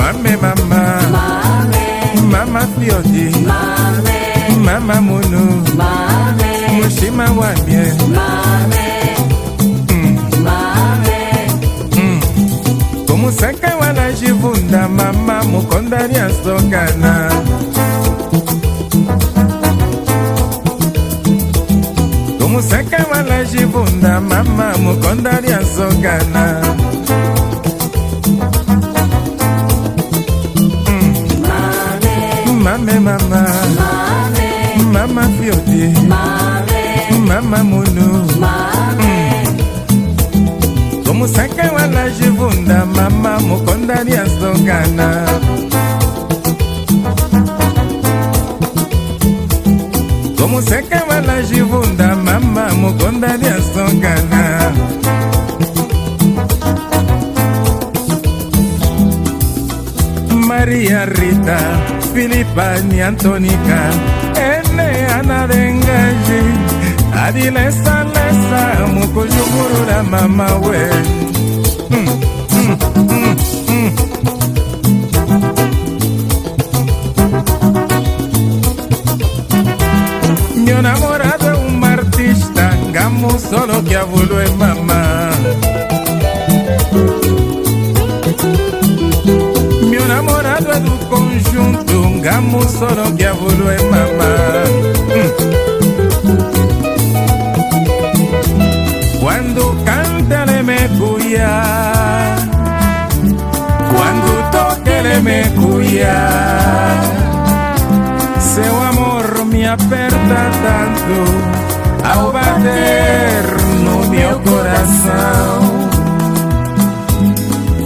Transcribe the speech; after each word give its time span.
mame 0.00 0.32
mama. 0.42 0.82
Mama 2.32 2.60
fiode 2.74 3.26
mama 4.66 5.00
mono. 5.00 5.44
Moshima 6.76 7.26
hmm. 7.26 7.36
Hmm. 7.36 7.38
wa 7.38 7.50
miel 7.66 7.96
komusaka 13.06 13.76
wana 13.76 14.12
jivunda 14.12 14.88
mama 14.88 15.44
mokonda 15.44 16.06
lyasokana 16.06 17.30
komusaka 22.38 23.06
wana 23.12 23.44
jivunda 23.44 24.20
mama 24.20 24.78
mokonda 24.78 25.40
lyasokana 25.40 26.44
mame 32.98 33.00
mama. 33.00 33.46
Mama 34.92 35.22
fiodie 35.38 35.92
mama 37.26 37.62
mono 37.64 38.26
tomusaka 41.04 41.62
mm. 41.62 41.74
wana 41.74 42.10
jevunda 42.10 42.86
mama 42.86 43.40
mokondani 43.40 44.12
azongana. 44.16 45.26
Tomuseka 50.36 51.02
wana 51.08 51.42
jivunda 51.42 52.16
mama 52.16 52.74
mokondani 52.74 53.46
azongana. 53.46 54.72
Maria 60.48 61.06
rita. 61.06 61.89
Filipa 62.14 62.78
ni 62.88 63.00
Antonica, 63.00 63.80
ene 64.36 65.06
Ana 65.18 65.46
Dengaji, 65.46 66.42
Adilesa 67.14 68.04
Lesa, 68.04 68.86
Mukujumurura 68.94 70.02
mama 70.02 70.48
we. 70.58 70.90
Mi 80.56 80.70
enamorado 80.70 81.52
es 81.52 81.58
un 81.72 81.84
artista, 81.84 82.70
Gamu 82.92 83.30
solo 83.38 83.82
que 83.84 83.96
abuelo 83.96 84.40
es 84.40 84.54
mamá. 84.56 85.30
Meu 89.90 90.06
namorado 90.06 90.70
é 90.72 90.80
do 90.80 90.96
conjunto, 91.06 91.79
um 92.20 92.22
gamo 92.22 92.68
solo 92.68 93.14
que 93.16 93.24
abuelo 93.24 93.70
é 93.70 93.82
mamá. 93.84 94.36
Quando 99.20 99.74
canta 99.84 100.42
ele 100.42 100.62
me 100.62 100.88
cuia, 100.98 101.62
quando 103.90 104.50
toca 104.50 104.90
ele 104.90 105.20
me 105.20 105.48
cuia. 105.58 106.28
Seu 108.38 108.82
amor 108.82 109.46
me 109.46 109.66
aperta 109.66 110.40
tanto 110.62 111.18
ao 112.06 112.32
bater 112.32 113.44
no 113.82 114.08
meu 114.08 114.38
coração. 114.40 115.88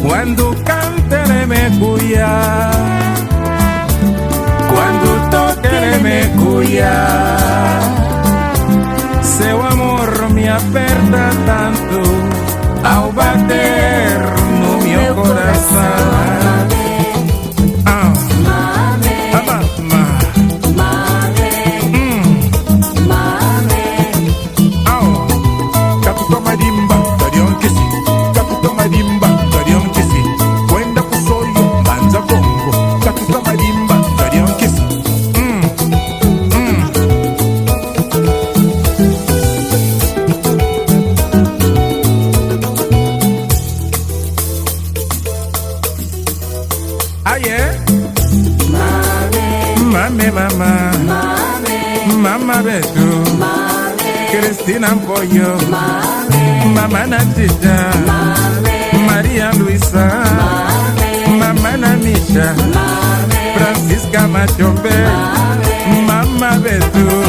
Quando 0.03 0.57
canta 0.65 1.23
ele 1.23 1.47
me 1.47 1.79
cuia 1.79 2.95
Quando 2.95 3.04
cuia 6.37 7.37
Seu 9.23 9.63
amor 9.63 10.31
me 10.31 10.49
aperta 10.49 11.31
tanto 11.47 12.01
Ao 12.85 13.13
bater 13.13 13.64
Mama 61.75 61.87
Namisha 61.89 62.55
Francisca 63.57 64.29
Machombe 64.29 64.91
Mama 66.07 66.59
Beto 66.59 67.24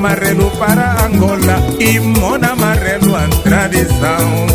marrelo 0.00 0.50
para 0.52 1.04
Angola 1.04 1.62
Imona 1.78 2.56
marrelo 2.56 3.14
a 3.14 3.28
tradição 3.42 4.49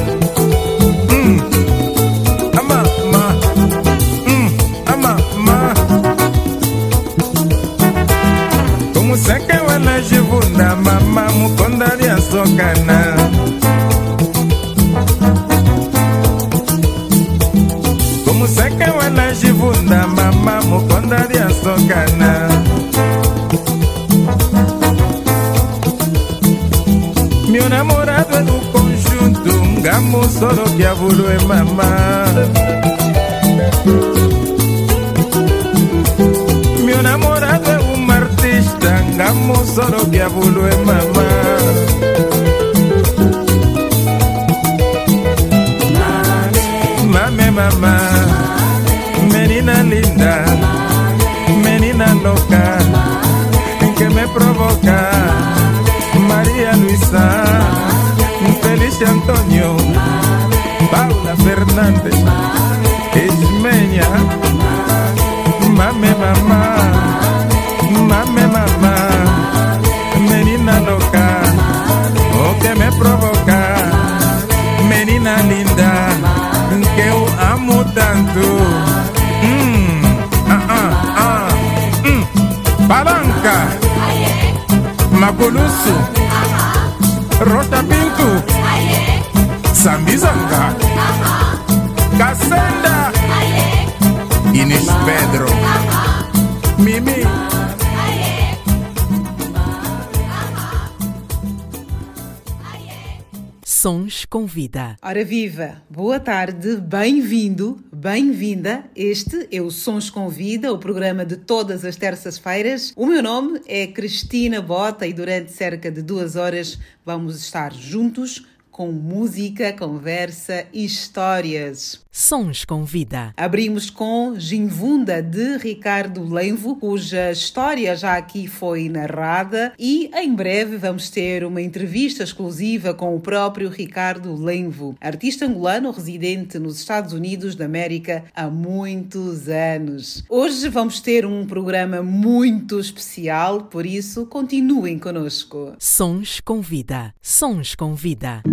Com 104.29 104.45
vida. 104.45 104.97
Ora 105.01 105.23
viva, 105.23 105.81
boa 105.89 106.19
tarde, 106.19 106.77
bem-vindo, 106.77 107.79
bem-vinda. 107.93 108.83
Este 108.95 109.47
é 109.51 109.61
o 109.61 109.69
Sons 109.69 110.09
com 110.09 110.27
Vida, 110.27 110.73
o 110.73 110.79
programa 110.79 111.23
de 111.23 111.37
todas 111.37 111.85
as 111.85 111.95
terças-feiras. 111.95 112.91
O 112.95 113.05
meu 113.05 113.21
nome 113.21 113.61
é 113.67 113.87
Cristina 113.87 114.61
Bota 114.61 115.05
e 115.05 115.13
durante 115.13 115.51
cerca 115.51 115.91
de 115.91 116.01
duas 116.01 116.35
horas 116.35 116.79
vamos 117.05 117.37
estar 117.37 117.71
juntos 117.71 118.45
com 118.75 118.91
música, 118.91 119.71
conversa 119.71 120.65
e 120.73 120.83
histórias. 120.83 122.01
Sons 122.11 122.65
com 122.65 122.83
vida. 122.83 123.33
Abrimos 123.37 123.89
com 123.89 124.37
Ginvunda 124.37 125.23
de 125.23 125.55
Ricardo 125.55 126.21
Lenvo, 126.21 126.75
cuja 126.75 127.31
história 127.31 127.95
já 127.95 128.17
aqui 128.17 128.47
foi 128.47 128.89
narrada, 128.89 129.71
e 129.79 130.11
em 130.13 130.35
breve 130.35 130.75
vamos 130.75 131.09
ter 131.09 131.45
uma 131.45 131.61
entrevista 131.61 132.21
exclusiva 132.21 132.93
com 132.93 133.15
o 133.15 133.19
próprio 133.21 133.69
Ricardo 133.69 134.35
Lenvo, 134.35 134.97
artista 134.99 135.45
angolano 135.45 135.91
residente 135.91 136.59
nos 136.59 136.77
Estados 136.77 137.13
Unidos 137.13 137.55
da 137.55 137.63
América 137.63 138.25
há 138.35 138.47
muitos 138.47 139.47
anos. 139.47 140.25
Hoje 140.29 140.67
vamos 140.67 140.99
ter 140.99 141.25
um 141.25 141.45
programa 141.45 142.03
muito 142.03 142.77
especial, 142.77 143.63
por 143.63 143.85
isso 143.85 144.25
continuem 144.25 144.99
conosco. 144.99 145.73
Sons 145.79 146.41
com 146.41 146.59
vida. 146.59 147.13
Sons 147.21 147.73
com 147.73 147.95
vida. 147.95 148.43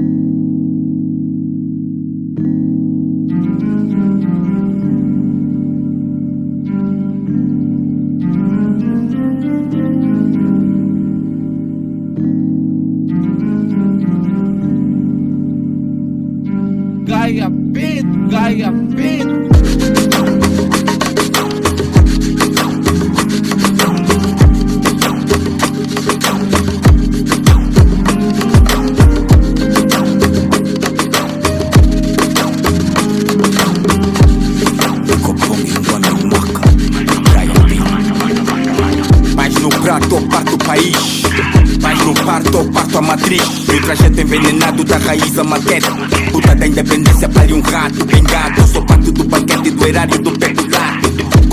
Meu 43.69 43.81
trajeto 43.83 44.21
envenenado 44.21 44.85
da 44.85 44.99
raiz 44.99 45.39
a 45.39 45.45
maquete 45.45 45.87
Puta 46.31 46.55
da 46.55 46.67
independência 46.67 47.29
pare 47.29 47.53
um 47.53 47.61
rato 47.61 48.05
Vingado, 48.07 48.61
eu 48.61 48.67
sou 48.67 48.85
parte 48.85 49.11
do 49.11 49.25
banquete 49.25 49.71
do 49.71 49.87
erário 49.87 50.19
do 50.19 50.33
pecular 50.33 50.72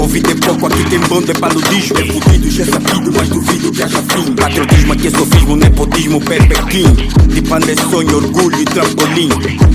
Convite 0.09 0.31
é 0.31 0.35
pouco, 0.35 0.65
aqui 0.65 0.83
tem 0.89 1.00
bando 1.01 1.31
é 1.31 1.35
paludismo 1.35 2.00
É 2.00 2.06
fudido, 2.06 2.50
já 2.50 2.63
é 2.63 2.65
sabido, 2.65 3.11
mas 3.15 3.29
duvido 3.29 3.71
que 3.71 3.83
haja 3.83 4.01
fim. 4.01 4.33
Patriotismo 4.33 4.94
aqui 4.94 5.07
é 5.07 5.11
sofismo, 5.11 5.56
nepotismo, 5.56 6.19
perpequim 6.19 6.94
De 7.27 7.41
panda 7.44 7.71
é 7.71 7.75
sonho, 7.75 8.15
orgulho 8.15 8.59
e 8.59 8.65
trampolim. 8.65 9.29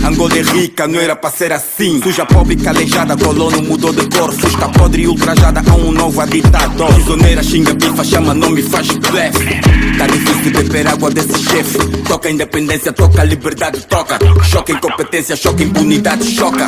Angola 0.04 0.36
é 0.36 0.42
rica, 0.42 0.86
não 0.88 1.00
era 1.00 1.14
pra 1.16 1.30
ser 1.30 1.52
assim. 1.52 2.00
Suja, 2.02 2.26
pobre, 2.26 2.56
calejada, 2.56 3.16
colono 3.16 3.62
mudou 3.62 3.92
de 3.92 4.04
cor. 4.08 4.32
Fusca 4.32 4.68
podre 4.70 5.02
e 5.02 5.06
ultrajada 5.06 5.62
a 5.66 5.74
um 5.74 5.92
novo 5.92 6.26
ditador. 6.26 6.92
Prisioneira, 6.92 7.42
xinga, 7.42 7.72
bifa, 7.72 8.04
chama 8.04 8.34
nome, 8.34 8.60
faz 8.62 8.88
blefe. 8.88 9.60
Tá 9.96 10.06
difícil 10.06 10.52
beber 10.52 10.88
água 10.88 11.10
desse 11.10 11.38
chefe. 11.44 11.78
Toca 12.06 12.28
independência, 12.28 12.92
toca 12.92 13.24
liberdade, 13.24 13.86
toca. 13.86 14.18
Choca 14.42 14.72
incompetência, 14.72 15.36
choca 15.36 15.62
impunidade, 15.62 16.30
choca. 16.30 16.66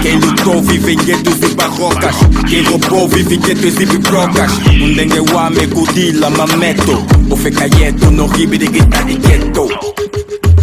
Quem 0.00 0.16
lutou 0.16 0.62
vive 0.62 0.92
em 0.92 0.96
guetos 0.96 1.36
e 1.42 1.54
barrocas. 1.54 2.16
Quem 2.48 2.62
roubou 2.62 2.99
vive 3.08 3.34
em 3.34 3.40
guetos 3.40 3.80
e 3.80 3.86
bibrocas 3.86 4.52
Um 4.82 4.94
dengue 4.94 5.20
wame, 5.32 5.66
kudila, 5.68 6.30
mameto 6.30 7.04
Ofe 7.30 7.50
cayeto, 7.50 8.10
no 8.10 8.26
ribiri, 8.26 8.68
guitarra 8.68 9.10
e 9.10 9.14
ghetto 9.16 9.68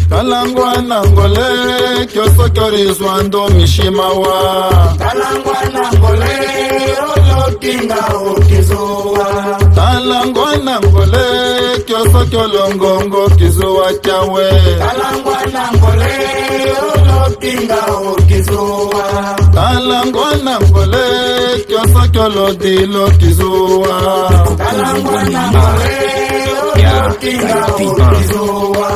kalangwana 0.10 1.02
ngole 1.06 2.06
kyoso 2.14 2.50
kyorizwa 2.50 3.24
ndo 3.24 3.50
mishimawa 3.50 4.96
kalangwana 4.98 5.92
ngole 5.98 6.34
olokinga 7.14 8.06
okizuwa 8.32 9.60
kalangwana 9.76 10.80
ngole 10.80 11.47
kyoso 11.98 12.26
kyolongongo 12.30 13.30
kizuwa 13.38 13.94
kyawe 14.04 14.48
kalangwana 14.80 15.64
ngole 15.74 16.14
olokinga 16.94 17.80
okizuwa 18.12 19.04
kalangwana 19.54 20.54
ngole 20.62 21.06
kyoso 21.68 22.02
kyolodilo 22.14 23.04
kizuwa 23.20 23.96
kalangwana 24.58 25.42
ngole 25.52 25.98
olokinga 26.86 27.66
okizuwa 27.66 28.90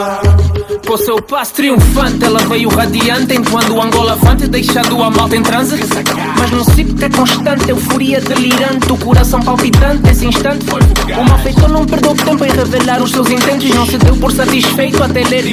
Com 0.91 0.97
seu 0.97 1.21
passo 1.21 1.53
triunfante, 1.53 2.25
ela 2.25 2.39
veio 2.39 2.67
radiante, 2.67 3.33
entoando 3.33 3.75
o 3.75 3.81
Angola 3.81 4.11
avante, 4.11 4.45
deixando 4.45 5.01
a 5.01 5.09
malta 5.09 5.37
em 5.37 5.41
transe. 5.41 5.79
Mas 6.37 6.51
num 6.51 6.65
ciclo 6.65 7.05
é 7.05 7.09
constante, 7.09 7.69
euforia 7.69 8.19
delirante, 8.19 8.91
o 8.91 8.97
coração 8.97 9.39
palpitante. 9.39 10.09
Esse 10.09 10.25
instante, 10.25 10.65
o 10.69 11.23
malfeitor 11.23 11.69
não 11.69 11.85
perdeu 11.85 12.13
tempo 12.13 12.43
em 12.43 12.51
revelar 12.51 13.01
os 13.01 13.11
seus 13.11 13.29
intentos, 13.29 13.69
não 13.69 13.85
se 13.85 13.97
deu 13.99 14.17
por 14.17 14.33
satisfeito 14.33 15.01
até 15.01 15.23
ler. 15.23 15.45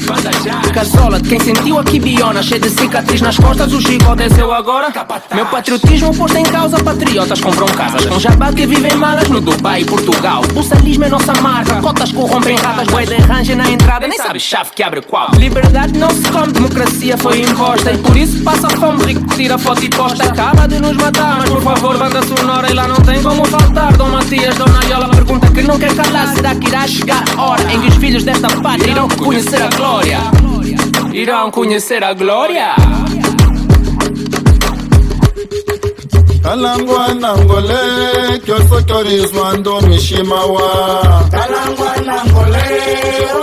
Casola 0.75 1.21
de 1.21 1.29
quem 1.29 1.39
sentiu 1.39 1.79
a 1.79 1.85
quibiona, 1.85 2.43
cheia 2.43 2.61
de 2.61 2.71
cicatriz 2.71 3.21
nas 3.21 3.37
costas, 3.37 3.73
o 3.73 3.81
chico 3.81 4.17
desceu 4.17 4.53
agora. 4.53 4.93
Meu 5.33 5.47
patriotismo 5.47 6.13
posto 6.17 6.37
em 6.37 6.43
causa, 6.43 6.83
patriotas 6.83 7.41
compram 7.41 7.69
casas 7.69 8.05
com 8.07 8.19
jabá 8.19 8.53
que 8.53 8.67
vivem 8.67 8.97
malas 8.97 9.29
no 9.29 9.41
Dubai 9.41 9.83
e 9.83 9.85
Portugal. 9.85 10.43
O 10.57 10.65
salismo 10.65 11.05
é 11.05 11.09
nossa 11.09 11.33
marca, 11.35 11.77
cotas 11.77 12.11
corrompem 12.11 12.57
ratas, 12.57 12.89
boi 12.89 13.07
de 13.07 13.15
range 13.19 13.55
na 13.55 13.71
entrada, 13.71 14.09
nem 14.09 14.19
sabe 14.19 14.41
chave 14.41 14.71
que 14.75 14.83
abre 14.83 15.01
qual. 15.01 15.28
Liberdade 15.37 15.99
não 15.99 16.11
se 16.11 16.23
come, 16.31 16.53
democracia 16.53 17.17
foi 17.19 17.43
imposta 17.43 17.93
e 17.93 17.99
por 17.99 18.17
isso 18.17 18.43
passa 18.43 18.69
fome, 18.71 19.05
rico 19.05 19.35
tira 19.35 19.59
foto 19.59 19.85
e 19.85 19.91
posta. 19.91 20.25
Acaba 20.25 20.67
de 20.67 20.81
nos 20.81 20.97
matar, 20.97 21.39
mas 21.39 21.51
por 21.51 21.63
favor, 21.63 21.99
banda 21.99 22.23
sonora 22.23 22.71
e 22.71 22.75
lá 22.75 22.89
não 22.89 22.97
tem 22.97 23.23
como 23.23 23.45
faltar. 23.47 23.97
Dom 23.97 24.09
Matias, 24.09 24.57
Dona 24.57 24.85
Iola 24.85 25.09
pergunta 25.11 25.51
que 25.51 25.63
não 25.63 25.79
quer 25.79 25.95
calar. 25.95 26.35
Será 26.35 26.55
que 26.55 26.69
irá 26.69 26.87
chegar 26.87 27.25
a 27.37 27.43
hora 27.43 27.73
em 27.73 27.81
que 27.81 27.89
os 27.89 27.95
filhos 27.97 28.25
desta 28.25 28.49
pátria 28.49 28.91
irão 28.91 29.09
conhecer 29.09 29.63
a 29.63 29.69
glória? 29.69 30.19
Irão 31.13 31.51
conhecer 31.51 32.05
a 32.05 32.15
glória? 32.15 32.75
Kalangwana 36.49 37.37
ngole 37.37 37.79
kyoso 38.45 38.77
kyorizwa 38.87 39.57
ndo 39.59 39.81
mishimawa 39.81 40.63
kalangwana 41.31 42.25
ngole 42.25 42.65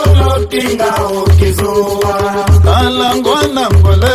olokinga 0.05 0.89
okizuwa. 1.19 2.13
Kalangwana 2.65 3.63
ngole 3.79 4.13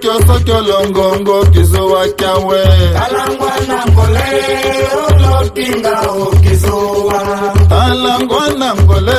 kyoso 0.00 0.34
kyolongongo 0.46 1.44
kizuwa 1.52 2.08
kyawe. 2.18 2.62
Kalangwana 2.98 3.78
ngole 3.92 4.28
lokinga 5.22 5.94
okizuwa. 6.00 7.20
Talangwana 7.68 8.74
ngole 8.74 9.18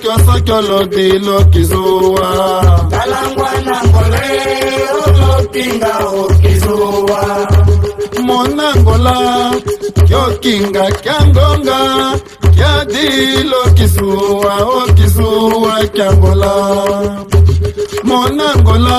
kyoso 0.00 0.34
kyolodi 0.46 1.18
lokizuwa 1.18 2.28
talangwana 2.90 3.76
ngole 3.88 4.26
olokinga 5.04 5.92
okizuwa 6.22 7.20
monangola 8.42 9.14
kyokinga 10.08 10.84
kya 11.02 11.16
ngonga 11.30 11.78
kya 12.56 12.72
dilo 12.92 13.62
kisuwa 13.76 14.54
o 14.76 14.80
kisuwa 14.96 15.76
kya 15.94 16.08
ngola. 16.16 16.52
Monangola 18.04 18.98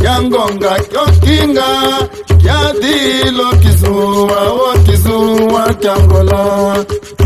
kya 0.00 0.14
ngonga 0.22 0.72
kyokinga 0.90 1.68
kya 2.42 2.58
dilo 2.82 3.48
kisuwa 3.62 4.40
o 4.66 4.78
kisuwa 4.86 5.64
kya 5.82 5.94
ngola. 6.06 6.42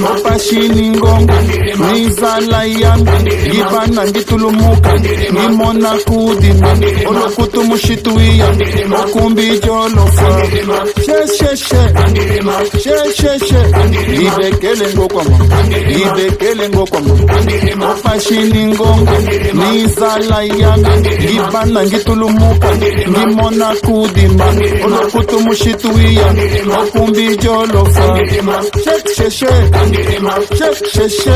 mapashiningongo 0.00 1.32
mizala 1.92 2.64
yami 2.64 3.10
ngibana 3.48 4.06
ngitulumuka 4.06 4.90
ngimona 5.32 5.90
kudima 5.90 6.68
olokutu 7.08 7.64
mushituwiya 7.64 8.48
okumbi 9.04 9.60
jolofa 9.60 10.42
libekele 14.18 14.94
ngokwama 14.94 15.38
libekele 15.88 16.68
ngokwama 16.68 17.14
mapashiningongo 17.76 19.12
mizala 19.54 20.42
yami 20.42 20.88
ngibana 21.24 21.84
ngitulumuka 21.84 22.68
ngimona 23.10 23.74
kudima 23.84 24.44
olokutu 24.84 25.40
mushituwiya 25.40 26.34
okumbi 26.82 27.36
jolofa. 27.36 28.18
Shesheshe 28.84 29.48
shesheshe 30.58 31.34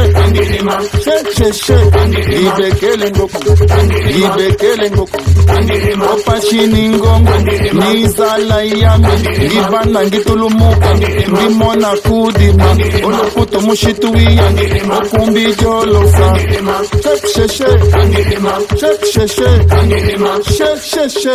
shesheshe 1.05 1.79
ibekele 2.47 3.11
ngokwama 3.11 3.85
ibekele 4.21 4.91
ngokwama 4.91 6.11
opashini 6.15 6.89
ngongo. 6.89 7.33
Nizala 7.73 8.63
yami 8.63 9.09
ngibana 9.45 10.01
ngitulumuka. 10.07 10.89
Ngimona 11.33 11.89
kudima. 11.97 12.77
Olokuto 13.07 13.61
mushituiya 13.61 14.45
okumbi 14.99 15.55
jolofa. 15.63 16.39
Shesheshe 17.35 17.67
shesheshe 18.81 19.51
shesheshe 20.57 21.35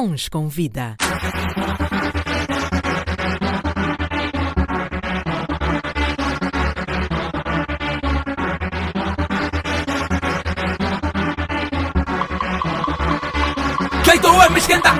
Sons 0.00 0.30
com 0.30 0.48
Vida. 0.48 0.96
Cleiton 14.02 14.42
é 14.42 14.48
me 14.48 14.58
esquenta. 14.58 14.90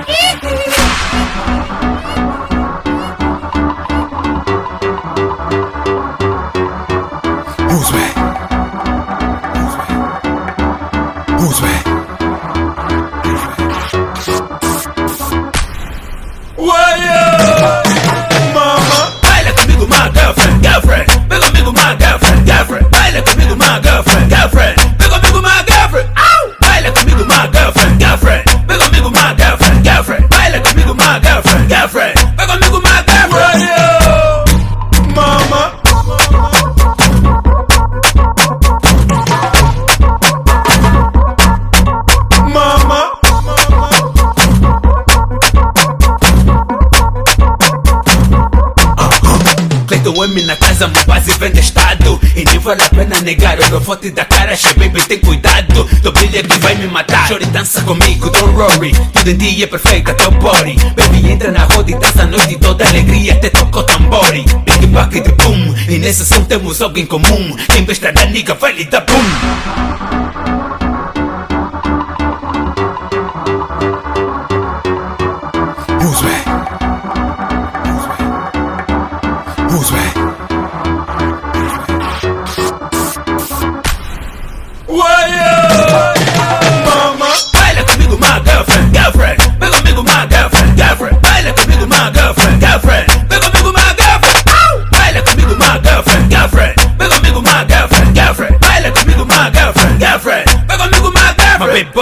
Meu 50.81 50.89
quase 51.05 51.31
vem 51.37 51.51
testado 51.51 52.19
E 52.35 52.43
nem 52.43 52.57
vale 52.57 52.81
a 52.81 52.89
pena 52.89 53.21
negar, 53.21 53.55
eu 53.59 53.79
vou 53.79 53.95
te 53.95 54.09
dar 54.09 54.25
cara 54.25 54.55
Che 54.55 54.73
baby, 54.73 54.99
tem 55.03 55.19
cuidado, 55.19 55.83
do 56.01 56.11
brilho 56.11 56.43
que 56.43 56.57
vai 56.57 56.73
me 56.73 56.87
matar. 56.87 57.27
Chore 57.27 57.45
dança 57.45 57.83
comigo, 57.83 58.31
don't 58.31 58.55
worry. 58.55 58.91
Tudo 59.13 59.29
em 59.29 59.37
dia 59.37 59.65
é 59.65 59.67
perfeito, 59.67 60.11
teu 60.15 60.31
body. 60.31 60.75
Baby, 60.95 61.33
entra 61.33 61.51
na 61.51 61.65
roda 61.65 61.91
e 61.91 61.93
dança 61.93 62.23
a 62.23 62.25
noite 62.25 62.57
toda 62.57 62.83
alegria 62.87 63.33
Até 63.33 63.51
tocou 63.51 63.83
tambori 63.83 64.43
Big 64.65 64.87
back 64.87 65.21
de 65.21 65.31
boom 65.33 65.75
E 65.87 65.99
nessa 65.99 66.25
som 66.25 66.43
temos 66.45 66.81
algo 66.81 66.97
em 66.97 67.05
comum. 67.05 67.55
Quem 67.71 67.83
besta 67.83 68.11
da 68.11 68.25
nigga 68.25 68.55
vai 68.55 68.73
lhe 68.73 68.85
dar 68.85 69.01
boom 69.01 70.80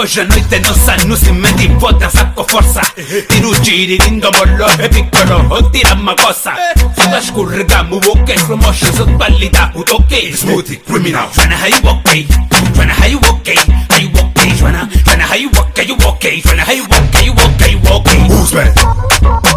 Mas 0.00 0.14
bem, 0.14 0.20
hoje 0.20 0.20
a 0.20 0.24
noite 0.24 0.54
é 0.54 0.58
nossa, 0.60 0.96
no 1.06 1.16
cimento 1.16 1.62
e 1.62 1.68
vou 1.68 1.92
dançar 1.92 2.32
com 2.34 2.44
força. 2.44 2.80
Tira 3.28 3.48
o 3.48 3.64
girindo, 3.64 4.30
bolo, 4.32 4.64
é 4.78 4.88
piccolo, 4.88 5.70
tira 5.70 5.94
uma 5.94 6.14
coça. 6.16 6.54
Fica 6.94 7.18
escorregamos, 7.18 8.06
ok, 8.06 8.34
slow 8.36 8.58
motion, 8.58 8.92
sou 8.94 9.06
qualidade, 9.16 9.78
o 9.78 9.80
ok. 9.80 10.32
Smooth, 10.32 10.76
criminal, 10.86 11.30
Joanna, 11.34 11.56
how 11.56 11.68
you 11.68 11.90
okay? 11.90 12.26
Joanna, 12.74 12.94
how 12.94 13.08
you 13.08 13.18
okay? 13.18 13.54
How 13.90 13.98
you 13.98 14.10
okay, 14.10 14.54
Joanna? 14.54 14.88
Joanna, 15.04 15.24
how 15.24 15.36
you 15.36 15.50
okay? 15.50 15.86
You 15.86 15.96
okay? 16.08 16.40
Joanna, 16.40 16.62
how 16.64 16.72
you 16.72 16.84
okay? 16.84 17.24
You 17.24 17.32
okay? 17.32 17.72
You 17.72 17.80
okay? 17.94 18.18
Who's 18.28 18.52
bad? 18.52 19.49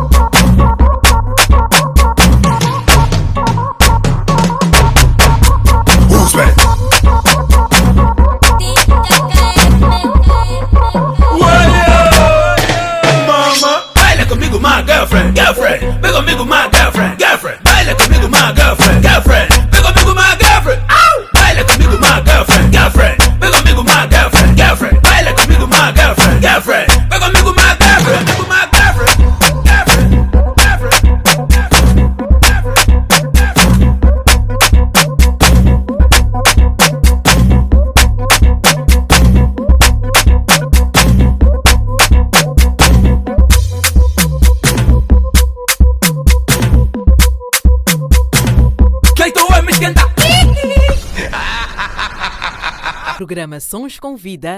Sons 53.60 54.00
com 54.00 54.18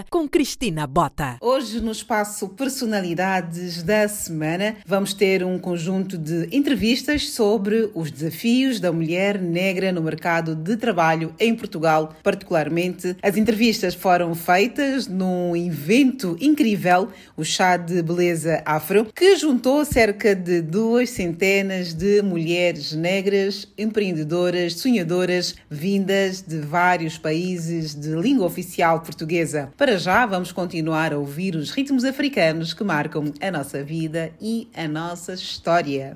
com 0.09 0.27
Cristina 0.27 0.85
Bota. 0.85 1.37
Hoje, 1.41 1.81
no 1.81 1.91
espaço 1.91 2.49
Personalidades 2.49 3.81
da 3.81 4.07
Semana, 4.07 4.77
vamos 4.85 5.13
ter 5.13 5.43
um 5.43 5.57
conjunto 5.57 6.17
de 6.17 6.47
entrevistas 6.55 7.29
sobre 7.29 7.89
os 7.93 8.11
desafios 8.11 8.79
da 8.79 8.91
mulher 8.91 9.41
negra 9.41 9.91
no 9.91 10.01
mercado 10.01 10.55
de 10.55 10.77
trabalho 10.77 11.33
em 11.39 11.55
Portugal, 11.55 12.15
particularmente. 12.21 13.17
As 13.21 13.37
entrevistas 13.37 13.95
foram 13.95 14.35
feitas 14.35 15.07
num 15.07 15.55
evento 15.55 16.37
incrível, 16.39 17.09
o 17.35 17.43
Chá 17.43 17.77
de 17.77 18.01
Beleza 18.01 18.61
Afro, 18.65 19.05
que 19.13 19.35
juntou 19.35 19.83
cerca 19.83 20.35
de 20.35 20.61
duas 20.61 21.09
centenas 21.09 21.93
de 21.93 22.21
mulheres 22.21 22.93
negras, 22.93 23.67
empreendedoras, 23.77 24.73
sonhadoras, 24.73 25.55
vindas 25.69 26.41
de 26.41 26.59
vários 26.59 27.17
países 27.17 27.95
de 27.95 28.09
língua 28.15 28.45
oficial 28.45 28.84
portuguesa. 28.93 29.71
Para 29.77 29.97
já, 29.97 30.25
vamos 30.25 30.51
continuar 30.51 31.13
a 31.13 31.17
ouvir 31.17 31.55
os 31.55 31.71
ritmos 31.71 32.03
africanos 32.03 32.73
que 32.73 32.83
marcam 32.83 33.33
a 33.41 33.51
nossa 33.51 33.83
vida 33.83 34.31
e 34.39 34.69
a 34.75 34.87
nossa 34.87 35.33
história. 35.33 36.15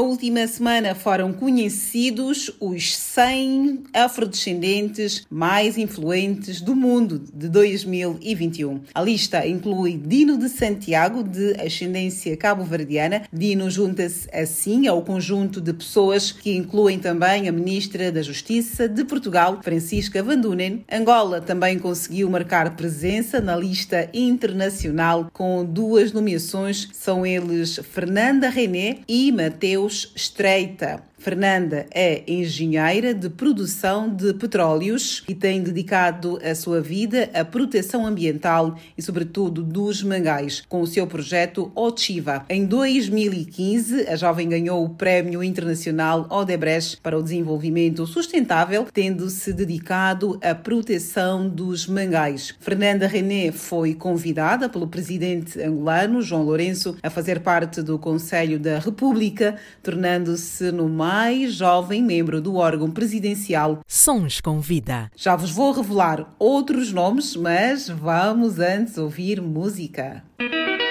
Na 0.00 0.06
última 0.06 0.46
semana 0.46 0.94
foram 0.94 1.30
conhecidos 1.30 2.50
os 2.58 2.96
100 2.96 3.82
afrodescendentes 3.92 5.26
mais 5.28 5.76
influentes 5.76 6.62
do 6.62 6.74
mundo 6.74 7.22
de 7.30 7.50
2021. 7.50 8.80
A 8.94 9.02
lista 9.02 9.46
inclui 9.46 9.98
Dino 10.02 10.38
de 10.38 10.48
Santiago, 10.48 11.22
de 11.22 11.52
ascendência 11.60 12.34
cabo-verdiana. 12.34 13.24
Dino 13.30 13.70
junta-se 13.70 14.26
assim 14.32 14.86
ao 14.86 15.02
conjunto 15.02 15.60
de 15.60 15.74
pessoas 15.74 16.32
que 16.32 16.56
incluem 16.56 16.98
também 16.98 17.46
a 17.46 17.52
Ministra 17.52 18.10
da 18.10 18.22
Justiça 18.22 18.88
de 18.88 19.04
Portugal, 19.04 19.60
Francisca 19.62 20.22
Van 20.22 20.38
Dunen. 20.38 20.82
Angola 20.90 21.42
também 21.42 21.78
conseguiu 21.78 22.30
marcar 22.30 22.74
presença 22.74 23.38
na 23.38 23.54
lista 23.54 24.08
internacional 24.14 25.28
com 25.30 25.62
duas 25.62 26.10
nomeações. 26.10 26.88
São 26.94 27.26
eles 27.26 27.78
Fernanda 27.92 28.48
René 28.48 29.00
e 29.06 29.30
Mateus 29.30 29.89
Estreita. 29.90 31.09
Fernanda 31.20 31.84
é 31.94 32.22
engenheira 32.26 33.12
de 33.12 33.28
produção 33.28 34.08
de 34.08 34.32
petróleos 34.32 35.22
e 35.28 35.34
tem 35.34 35.62
dedicado 35.62 36.40
a 36.42 36.54
sua 36.54 36.80
vida 36.80 37.28
à 37.34 37.44
proteção 37.44 38.06
ambiental 38.06 38.74
e, 38.96 39.02
sobretudo, 39.02 39.62
dos 39.62 40.02
mangais, 40.02 40.62
com 40.66 40.80
o 40.80 40.86
seu 40.86 41.06
projeto 41.06 41.70
Ochiva. 41.74 42.46
Em 42.48 42.64
2015, 42.64 44.08
a 44.08 44.16
jovem 44.16 44.48
ganhou 44.48 44.82
o 44.82 44.88
Prémio 44.88 45.44
Internacional 45.44 46.26
Odebrecht 46.30 46.96
para 47.02 47.18
o 47.18 47.22
Desenvolvimento 47.22 48.06
Sustentável, 48.06 48.86
tendo-se 48.90 49.52
dedicado 49.52 50.38
à 50.42 50.54
proteção 50.54 51.46
dos 51.46 51.86
mangais. 51.86 52.54
Fernanda 52.60 53.06
René 53.06 53.52
foi 53.52 53.92
convidada 53.92 54.70
pelo 54.70 54.88
presidente 54.88 55.60
angolano, 55.60 56.22
João 56.22 56.44
Lourenço, 56.44 56.96
a 57.02 57.10
fazer 57.10 57.40
parte 57.40 57.82
do 57.82 57.98
Conselho 57.98 58.58
da 58.58 58.78
República, 58.78 59.56
tornando-se 59.82 60.72
no 60.72 60.88
mais 61.10 61.54
jovem 61.54 62.00
membro 62.04 62.40
do 62.40 62.54
órgão 62.54 62.88
presidencial. 62.88 63.80
Sons 63.84 64.40
com 64.40 64.60
vida. 64.60 65.10
Já 65.16 65.34
vos 65.34 65.50
vou 65.50 65.72
revelar 65.72 66.36
outros 66.38 66.92
nomes, 66.92 67.34
mas 67.34 67.88
vamos 67.88 68.60
antes 68.60 68.96
ouvir 68.96 69.42
música. 69.42 70.22
Zenu 70.40 70.89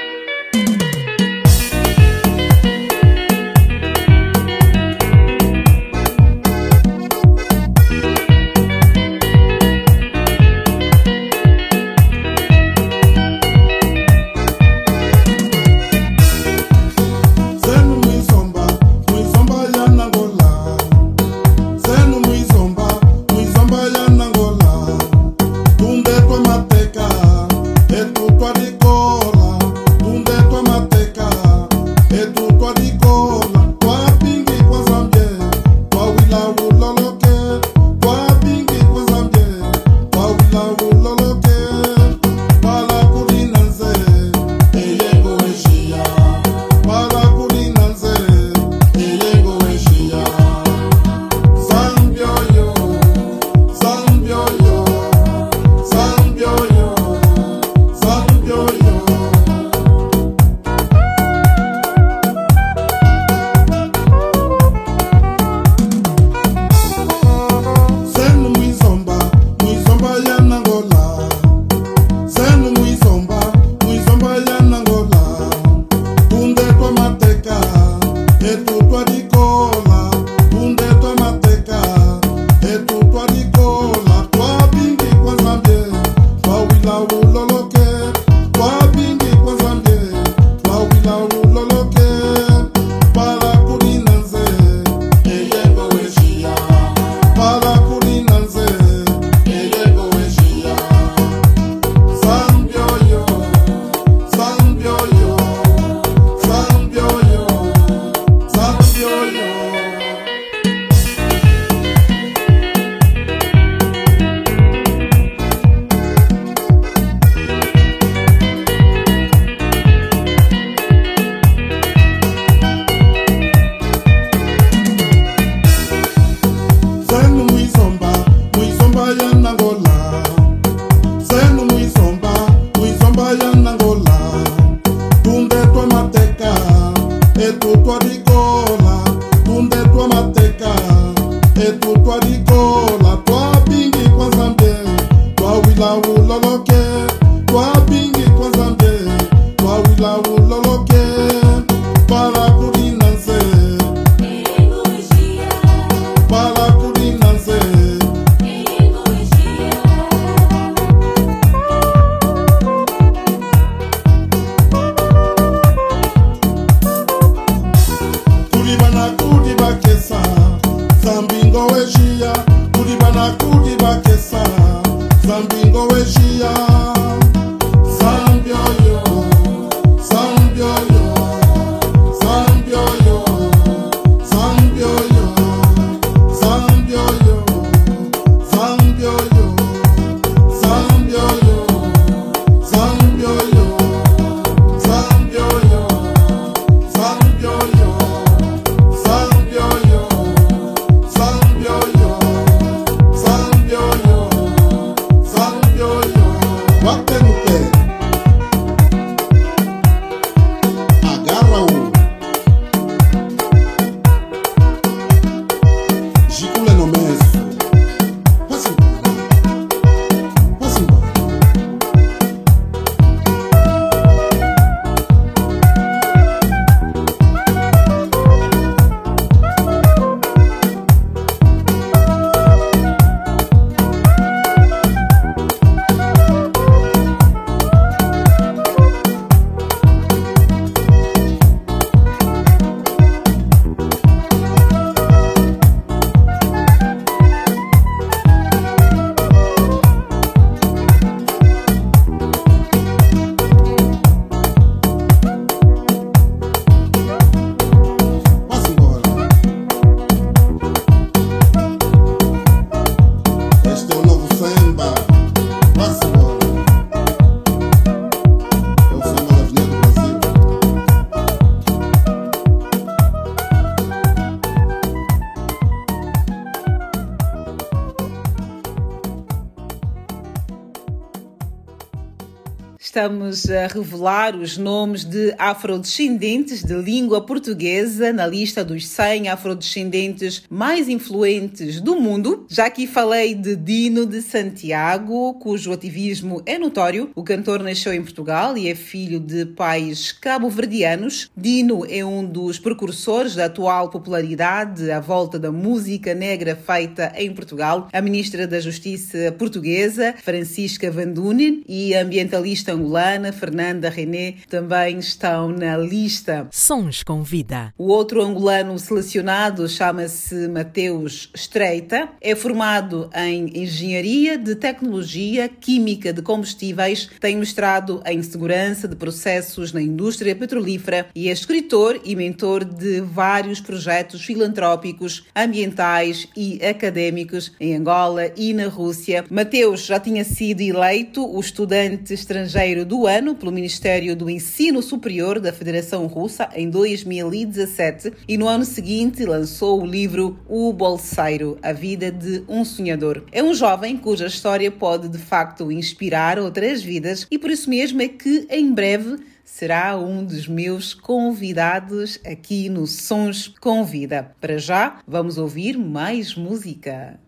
estamos 282.99 283.49
a 283.49 283.65
revelar 283.67 284.35
os 284.35 284.57
nomes 284.57 285.05
de 285.05 285.33
afrodescendentes 285.37 286.61
de 286.61 286.73
língua 286.73 287.21
portuguesa 287.21 288.11
na 288.11 288.27
lista 288.27 288.61
dos 288.61 288.85
100 288.87 289.29
afrodescendentes 289.29 290.43
mais 290.49 290.89
influentes 290.89 291.79
do 291.79 291.95
mundo. 291.95 292.45
Já 292.49 292.65
aqui 292.65 292.85
falei 292.85 293.33
de 293.33 293.55
Dino 293.55 294.05
de 294.05 294.21
Santiago, 294.21 295.33
cujo 295.35 295.71
ativismo 295.71 296.41
é 296.45 296.59
notório. 296.59 297.09
O 297.15 297.23
cantor 297.23 297.63
nasceu 297.63 297.93
em 297.93 298.01
Portugal 298.01 298.57
e 298.57 298.67
é 298.67 298.75
filho 298.75 299.21
de 299.21 299.45
pais 299.45 300.11
cabo-verdianos. 300.11 301.31
Dino 301.39 301.85
é 301.89 302.03
um 302.03 302.25
dos 302.25 302.59
precursores 302.59 303.33
da 303.33 303.45
atual 303.45 303.89
popularidade 303.89 304.91
à 304.91 304.99
volta 304.99 305.39
da 305.39 305.51
música 305.51 306.13
negra 306.13 306.53
feita 306.53 307.13
em 307.15 307.33
Portugal. 307.33 307.87
A 307.93 308.01
ministra 308.01 308.45
da 308.45 308.59
Justiça 308.59 309.33
portuguesa, 309.37 310.13
Francisca 310.21 310.91
Van 310.91 311.07
Dunen, 311.07 311.63
e 311.65 311.95
a 311.95 312.01
ambientalista 312.01 312.73
angolana, 312.73 313.31
Fernanda 313.31 313.89
René, 313.89 314.35
também 314.49 314.99
estão 314.99 315.49
na 315.49 315.77
lista. 315.77 316.47
Sons 316.51 317.03
com 317.03 317.23
vida. 317.23 317.73
O 317.77 317.87
outro 317.87 318.21
angolano 318.21 318.77
selecionado 318.77 319.67
chama-se 319.69 320.49
Mateus 320.49 321.29
Estreita. 321.33 322.09
É 322.19 322.35
formado 322.35 323.09
em 323.15 323.63
Engenharia 323.63 324.37
de 324.37 324.55
Tecnologia 324.55 325.47
Química 325.47 326.11
de 326.11 326.21
Combustíveis, 326.21 327.09
tem 327.19 327.37
mestrado 327.37 328.01
em 328.05 328.21
Segurança 328.21 328.87
de 328.87 328.95
Processos 328.95 329.71
na 329.71 329.81
Indústria 329.81 330.35
Petrolífera 330.35 331.07
e 331.15 331.28
é 331.29 331.33
escritor 331.33 332.01
e 332.03 332.15
mentor 332.15 332.65
de 332.65 333.01
vários 333.01 333.61
projetos 333.61 334.25
filantrópicos, 334.25 335.25
ambientais 335.35 336.27
e 336.35 336.59
académicos 336.65 337.51
em 337.59 337.75
Angola 337.75 338.31
e 338.35 338.53
na 338.53 338.67
Rússia. 338.67 339.23
Mateus 339.29 339.85
já 339.85 339.99
tinha 339.99 340.23
sido 340.23 340.61
eleito 340.61 341.23
o 341.25 341.39
estudante 341.39 342.13
estrangeiro 342.13 342.83
do 342.83 343.05
ano 343.05 343.35
pelo 343.35 343.51
Ministério 343.51 344.15
do 344.15 344.29
Ensino 344.29 344.81
Superior 344.81 345.39
da 345.39 345.53
Federação 345.53 346.07
Russa 346.07 346.49
em 346.55 346.69
2017 346.69 348.13
e 348.27 348.37
no 348.37 348.47
ano 348.47 348.65
seguinte 348.65 349.23
lançou 349.25 349.81
o 349.81 349.85
livro 349.85 350.39
O 350.47 350.73
Bolseiro, 350.73 351.57
a 351.61 351.71
vida 351.71 352.11
de 352.11 352.43
um 352.47 352.65
sonhador. 352.65 353.23
É 353.31 353.43
um 353.43 353.53
jovem 353.53 353.97
cuja 353.97 354.25
história 354.25 354.71
pode 354.71 355.07
de 355.07 355.19
facto 355.19 355.71
inspirar 355.71 356.39
outras 356.39 356.81
vidas 356.81 357.27
e 357.29 357.37
por 357.37 357.51
isso 357.51 357.69
mesmo 357.69 358.01
é 358.01 358.07
que 358.07 358.47
em 358.49 358.73
breve 358.73 359.17
será 359.49 359.97
um 359.97 360.23
dos 360.23 360.47
meus 360.47 360.93
convidados 360.93 362.19
aqui 362.25 362.69
no 362.69 362.87
Sons 362.87 363.47
com 363.59 363.83
Vida. 363.83 364.33
Para 364.39 364.57
já, 364.57 365.01
vamos 365.05 365.37
ouvir 365.37 365.77
mais 365.77 366.35
música. 366.35 367.19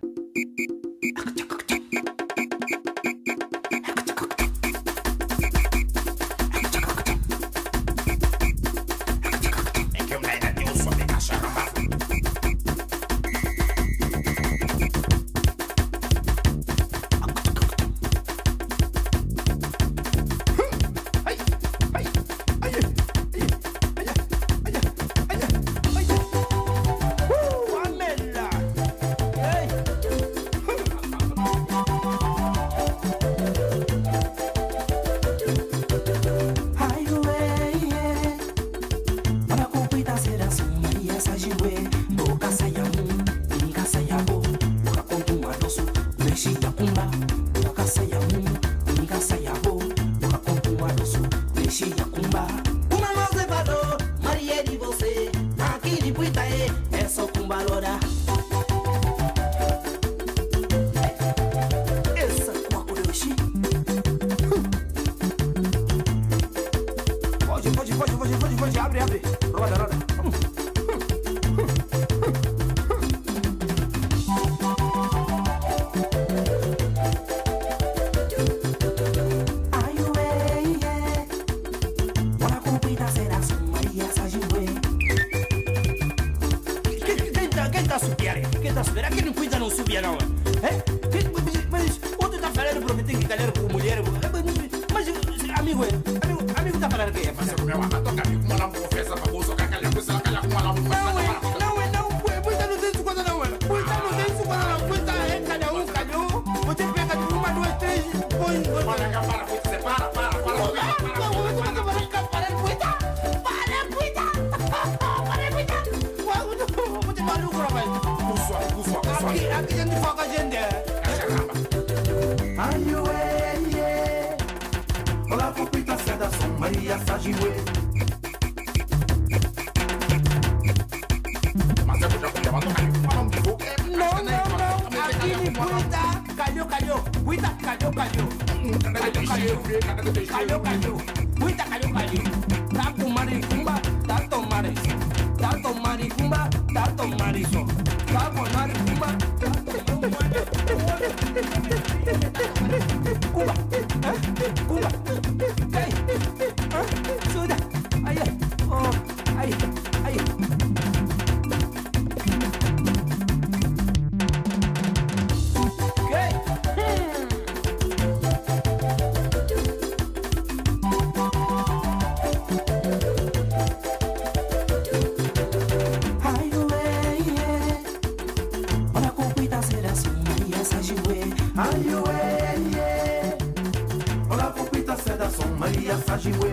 Som, 185.81 185.91
Maria 185.91 185.97
Sajiwe. 185.97 186.51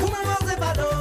Uma 0.00 0.34
voz 0.34 0.99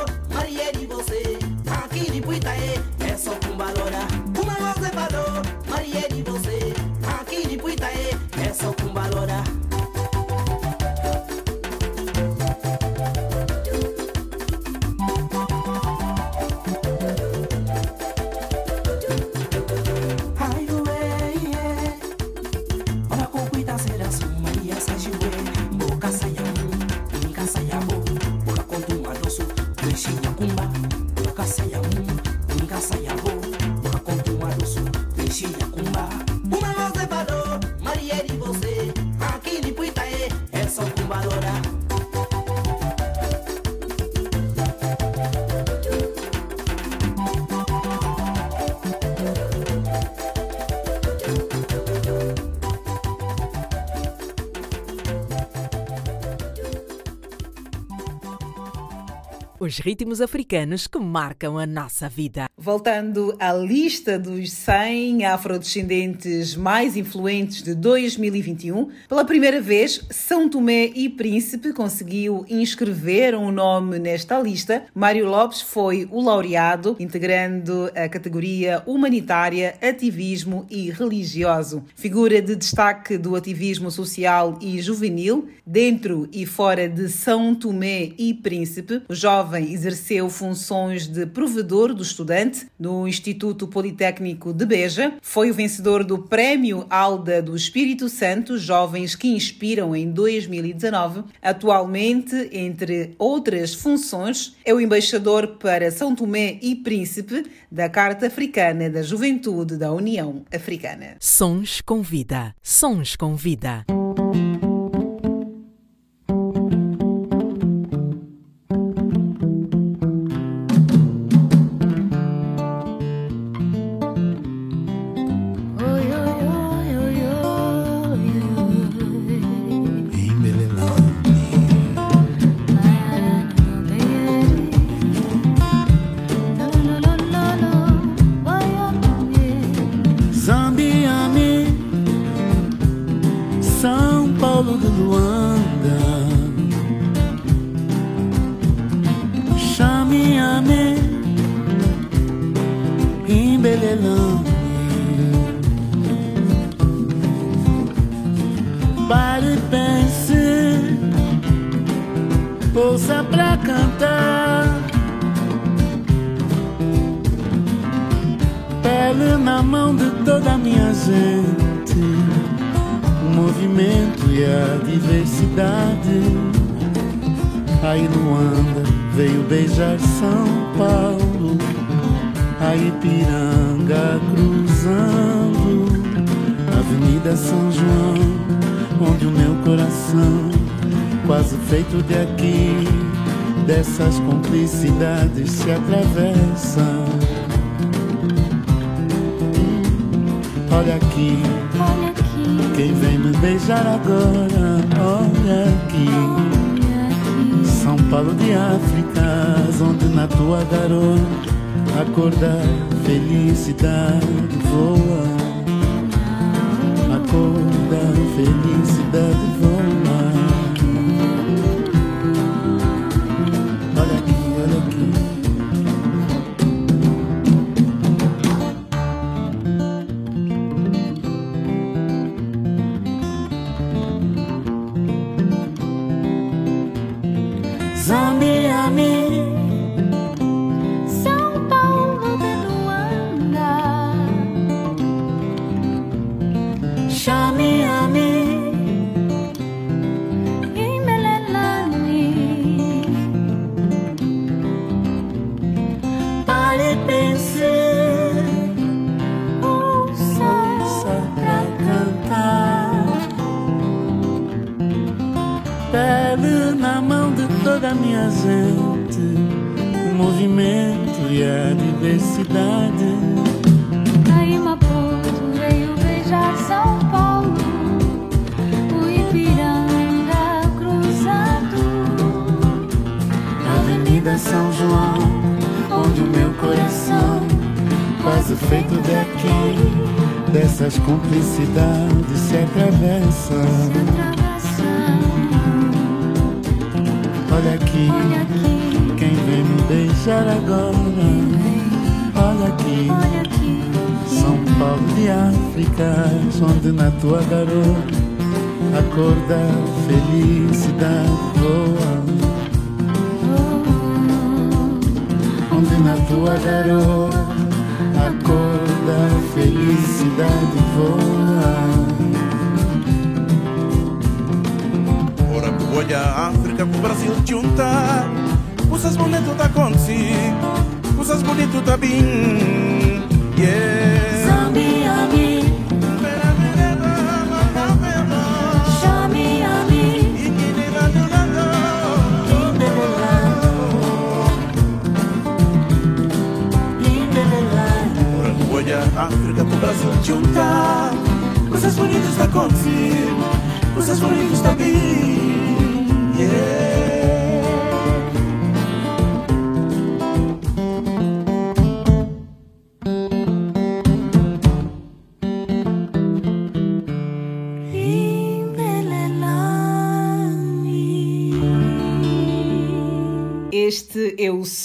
Os 59.69 59.77
ritmos 59.77 60.19
africanos 60.19 60.87
que 60.87 60.97
marcam 60.97 61.59
a 61.59 61.67
nossa 61.67 62.09
vida. 62.09 62.47
Voltando 62.57 63.35
à 63.39 63.53
lista 63.53 64.17
dos 64.17 64.51
100 64.51 65.27
afrodescendentes 65.27 66.55
mais 66.55 66.97
influentes 66.97 67.61
de 67.61 67.75
2021, 67.75 68.89
pela 69.07 69.23
primeira 69.23 69.61
vez, 69.61 70.03
São 70.39 70.47
Tomé 70.47 70.89
e 70.95 71.09
Príncipe 71.09 71.73
conseguiu 71.73 72.45
inscrever 72.47 73.35
um 73.35 73.51
nome 73.51 73.99
nesta 73.99 74.39
lista. 74.39 74.85
Mário 74.95 75.27
Lopes 75.27 75.59
foi 75.59 76.07
o 76.09 76.21
laureado, 76.21 76.95
integrando 76.97 77.91
a 77.93 78.07
categoria 78.07 78.81
humanitária, 78.85 79.75
ativismo 79.81 80.65
e 80.69 80.91
religioso. 80.91 81.83
Figura 81.93 82.41
de 82.41 82.55
destaque 82.55 83.17
do 83.17 83.35
ativismo 83.35 83.91
social 83.91 84.57
e 84.61 84.81
juvenil, 84.81 85.49
dentro 85.67 86.29
e 86.31 86.45
fora 86.45 86.87
de 86.87 87.09
São 87.09 87.53
Tomé 87.53 88.13
e 88.17 88.33
Príncipe, 88.33 89.01
o 89.09 89.13
jovem 89.13 89.73
exerceu 89.73 90.29
funções 90.29 91.05
de 91.05 91.25
provedor 91.25 91.93
do 91.93 92.01
estudante 92.01 92.65
no 92.79 93.05
Instituto 93.05 93.67
Politécnico 93.67 94.53
de 94.53 94.65
Beja. 94.65 95.15
Foi 95.21 95.51
o 95.51 95.53
vencedor 95.53 96.05
do 96.05 96.17
Prémio 96.17 96.85
Alda 96.89 97.41
do 97.41 97.57
Espírito 97.57 98.07
Santo 98.07 98.57
Jovens 98.57 99.17
que 99.17 99.27
Inspiram 99.27 99.93
em 99.93 100.09
2019. 100.29 101.23
Atualmente, 101.41 102.35
entre 102.51 103.15
outras 103.17 103.73
funções, 103.73 104.55
é 104.63 104.73
o 104.73 104.79
embaixador 104.79 105.57
para 105.59 105.91
São 105.91 106.15
Tomé 106.15 106.59
e 106.61 106.75
Príncipe 106.75 107.45
da 107.71 107.89
Carta 107.89 108.27
Africana 108.27 108.89
da 108.89 109.01
Juventude 109.01 109.77
da 109.77 109.91
União 109.91 110.43
Africana. 110.53 111.15
Sons 111.19 111.81
com 111.81 112.01
vida. 112.01 112.53
Sons 112.61 113.15
com 113.15 113.35
vida. 113.35 113.85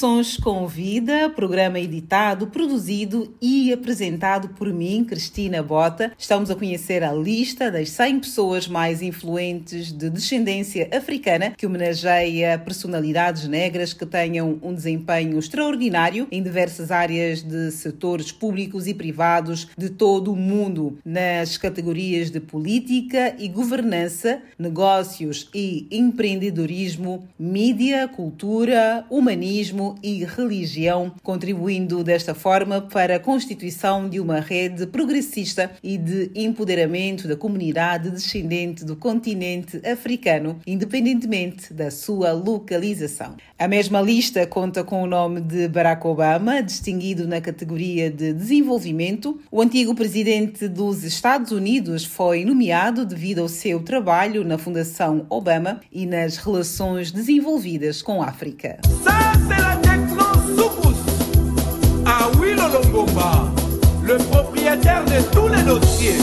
Sons 0.04 0.36
com 0.36 0.66
Vida, 1.04 1.28
programa 1.28 1.78
editado, 1.78 2.46
produzido 2.46 3.34
e 3.38 3.70
apresentado 3.70 4.48
por 4.54 4.72
mim, 4.72 5.04
Cristina 5.04 5.62
Bota. 5.62 6.12
Estamos 6.16 6.50
a 6.50 6.54
conhecer 6.54 7.04
a 7.04 7.12
lista 7.12 7.70
das 7.70 7.90
100 7.90 8.20
pessoas 8.20 8.66
mais 8.66 9.02
influentes 9.02 9.92
de 9.92 10.08
descendência 10.08 10.88
africana 10.90 11.50
que 11.58 11.66
homenageia 11.66 12.58
personalidades 12.58 13.46
negras 13.46 13.92
que 13.92 14.06
tenham 14.06 14.58
um 14.62 14.72
desempenho 14.72 15.38
extraordinário 15.38 16.26
em 16.32 16.42
diversas 16.42 16.90
áreas 16.90 17.42
de 17.42 17.70
setores 17.70 18.32
públicos 18.32 18.86
e 18.86 18.94
privados 18.94 19.68
de 19.76 19.90
todo 19.90 20.32
o 20.32 20.36
mundo, 20.36 20.96
nas 21.04 21.58
categorias 21.58 22.30
de 22.30 22.40
política 22.40 23.36
e 23.38 23.46
governança, 23.46 24.40
negócios 24.58 25.50
e 25.54 25.86
empreendedorismo, 25.90 27.28
mídia, 27.38 28.08
cultura, 28.08 29.04
humanismo 29.10 29.96
e 30.02 30.24
religião 30.24 30.93
contribuindo 31.22 32.02
desta 32.04 32.34
forma 32.34 32.80
para 32.80 33.16
a 33.16 33.20
constituição 33.20 34.08
de 34.08 34.20
uma 34.20 34.40
rede 34.40 34.86
progressista 34.86 35.70
e 35.82 35.98
de 35.98 36.30
empoderamento 36.34 37.26
da 37.26 37.36
comunidade 37.36 38.10
descendente 38.10 38.84
do 38.84 38.96
continente 38.96 39.80
africano, 39.86 40.58
independentemente 40.66 41.72
da 41.72 41.90
sua 41.90 42.32
localização. 42.32 43.36
A 43.58 43.68
mesma 43.68 44.00
lista 44.00 44.46
conta 44.46 44.84
com 44.84 45.02
o 45.02 45.06
nome 45.06 45.40
de 45.40 45.68
Barack 45.68 46.06
Obama, 46.06 46.62
distinguido 46.62 47.26
na 47.26 47.40
categoria 47.40 48.10
de 48.10 48.32
desenvolvimento. 48.32 49.40
O 49.50 49.60
antigo 49.60 49.94
presidente 49.94 50.68
dos 50.68 51.04
Estados 51.04 51.52
Unidos 51.52 52.04
foi 52.04 52.44
nomeado 52.44 53.04
devido 53.04 53.40
ao 53.40 53.48
seu 53.48 53.80
trabalho 53.80 54.44
na 54.44 54.58
Fundação 54.58 55.26
Obama 55.28 55.80
e 55.92 56.06
nas 56.06 56.36
relações 56.36 57.10
desenvolvidas 57.10 58.02
com 58.02 58.22
a 58.22 58.26
África. 58.26 58.78
Soukous, 60.56 60.96
à 62.06 62.30
Wilolongomba, 62.38 63.50
le 64.02 64.16
propriétaire 64.16 65.04
de 65.04 65.22
tous 65.32 65.48
les 65.48 65.62
dossiers. 65.62 66.18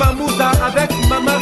Maman 0.00 0.16
Mouda 0.16 0.50
avec 0.64 0.90
Maman 1.08 1.39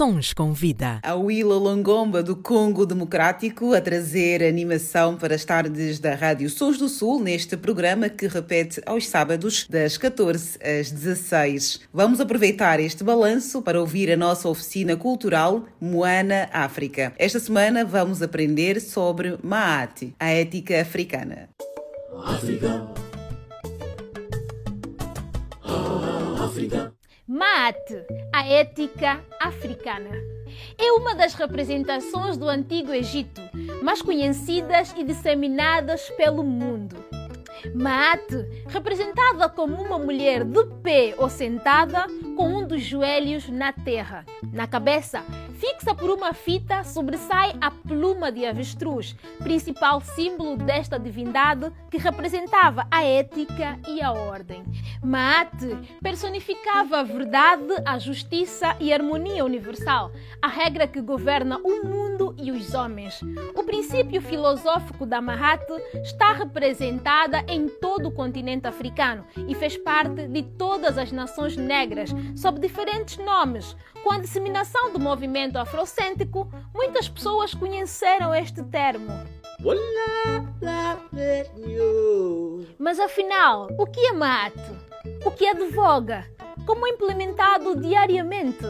Sons 0.00 0.32
com 0.32 0.54
Vida. 0.54 0.98
A 1.02 1.14
Willa 1.14 1.56
Longomba 1.56 2.22
do 2.22 2.34
Congo 2.34 2.86
Democrático 2.86 3.74
a 3.74 3.82
trazer 3.82 4.42
animação 4.42 5.14
para 5.14 5.34
as 5.34 5.44
tardes 5.44 5.98
da 5.98 6.14
Rádio 6.14 6.48
Sons 6.48 6.78
do 6.78 6.88
Sul 6.88 7.20
neste 7.20 7.54
programa 7.54 8.08
que 8.08 8.26
repete 8.26 8.80
aos 8.86 9.06
sábados 9.06 9.66
das 9.68 9.98
14 9.98 10.58
às 10.62 10.90
16. 10.90 11.80
Vamos 11.92 12.18
aproveitar 12.18 12.80
este 12.80 13.04
balanço 13.04 13.60
para 13.60 13.78
ouvir 13.78 14.10
a 14.10 14.16
nossa 14.16 14.48
oficina 14.48 14.96
cultural 14.96 15.66
Moana 15.78 16.48
África. 16.50 17.12
Esta 17.18 17.38
semana 17.38 17.84
vamos 17.84 18.22
aprender 18.22 18.80
sobre 18.80 19.36
Maate, 19.42 20.14
a 20.18 20.30
ética 20.30 20.80
africana. 20.80 21.50
África. 22.24 22.90
Ah, 25.62 26.46
África. 26.46 26.99
Maat, 27.32 28.04
a 28.32 28.44
ética 28.44 29.24
africana. 29.38 30.10
É 30.76 30.90
uma 30.90 31.14
das 31.14 31.32
representações 31.34 32.36
do 32.36 32.48
Antigo 32.48 32.92
Egito, 32.92 33.40
mais 33.84 34.02
conhecidas 34.02 34.92
e 34.98 35.04
disseminadas 35.04 36.10
pelo 36.16 36.42
mundo. 36.42 36.96
Maat, 37.72 38.26
representada 38.66 39.48
como 39.48 39.80
uma 39.80 39.96
mulher 39.96 40.42
de 40.42 40.64
pé 40.82 41.14
ou 41.18 41.30
sentada, 41.30 42.04
com 42.40 42.48
um 42.48 42.66
dos 42.66 42.82
joelhos 42.82 43.50
na 43.50 43.70
terra. 43.70 44.24
Na 44.50 44.66
cabeça, 44.66 45.22
fixa 45.58 45.94
por 45.94 46.08
uma 46.08 46.32
fita, 46.32 46.82
sobressai 46.84 47.54
a 47.60 47.70
pluma 47.70 48.32
de 48.32 48.46
avestruz, 48.46 49.14
principal 49.40 50.00
símbolo 50.00 50.56
desta 50.56 50.98
divindade 50.98 51.70
que 51.90 51.98
representava 51.98 52.86
a 52.90 53.04
ética 53.04 53.78
e 53.86 54.00
a 54.00 54.10
ordem. 54.10 54.64
Maat 55.02 55.50
personificava 56.02 57.00
a 57.00 57.02
verdade, 57.02 57.74
a 57.84 57.98
justiça 57.98 58.74
e 58.80 58.90
a 58.90 58.96
harmonia 58.96 59.44
universal, 59.44 60.10
a 60.40 60.48
regra 60.48 60.86
que 60.86 61.02
governa 61.02 61.58
o 61.58 61.84
mundo 61.86 62.34
e 62.38 62.50
os 62.50 62.72
homens. 62.72 63.20
O 63.54 63.62
princípio 63.64 64.22
filosófico 64.22 65.04
da 65.04 65.20
Mahat 65.20 65.64
está 66.02 66.32
representada 66.32 67.44
em 67.46 67.68
todo 67.68 68.08
o 68.08 68.12
continente 68.12 68.66
africano 68.66 69.26
e 69.46 69.54
fez 69.54 69.76
parte 69.76 70.26
de 70.26 70.42
todas 70.42 70.96
as 70.96 71.12
nações 71.12 71.54
negras, 71.54 72.10
sob 72.36 72.60
diferentes 72.60 73.18
nomes. 73.18 73.76
Com 74.02 74.12
a 74.12 74.18
disseminação 74.18 74.92
do 74.92 74.98
movimento 74.98 75.56
afrocêntrico, 75.56 76.50
muitas 76.74 77.08
pessoas 77.08 77.54
conheceram 77.54 78.34
este 78.34 78.62
termo. 78.64 79.12
Mas 82.78 82.98
afinal, 82.98 83.68
o 83.78 83.86
que 83.86 84.00
é 84.00 84.12
mato? 84.12 84.76
O 85.24 85.30
que 85.30 85.46
advoga? 85.46 86.24
Como 86.66 86.86
é 86.86 86.90
implementado 86.90 87.80
diariamente? 87.80 88.64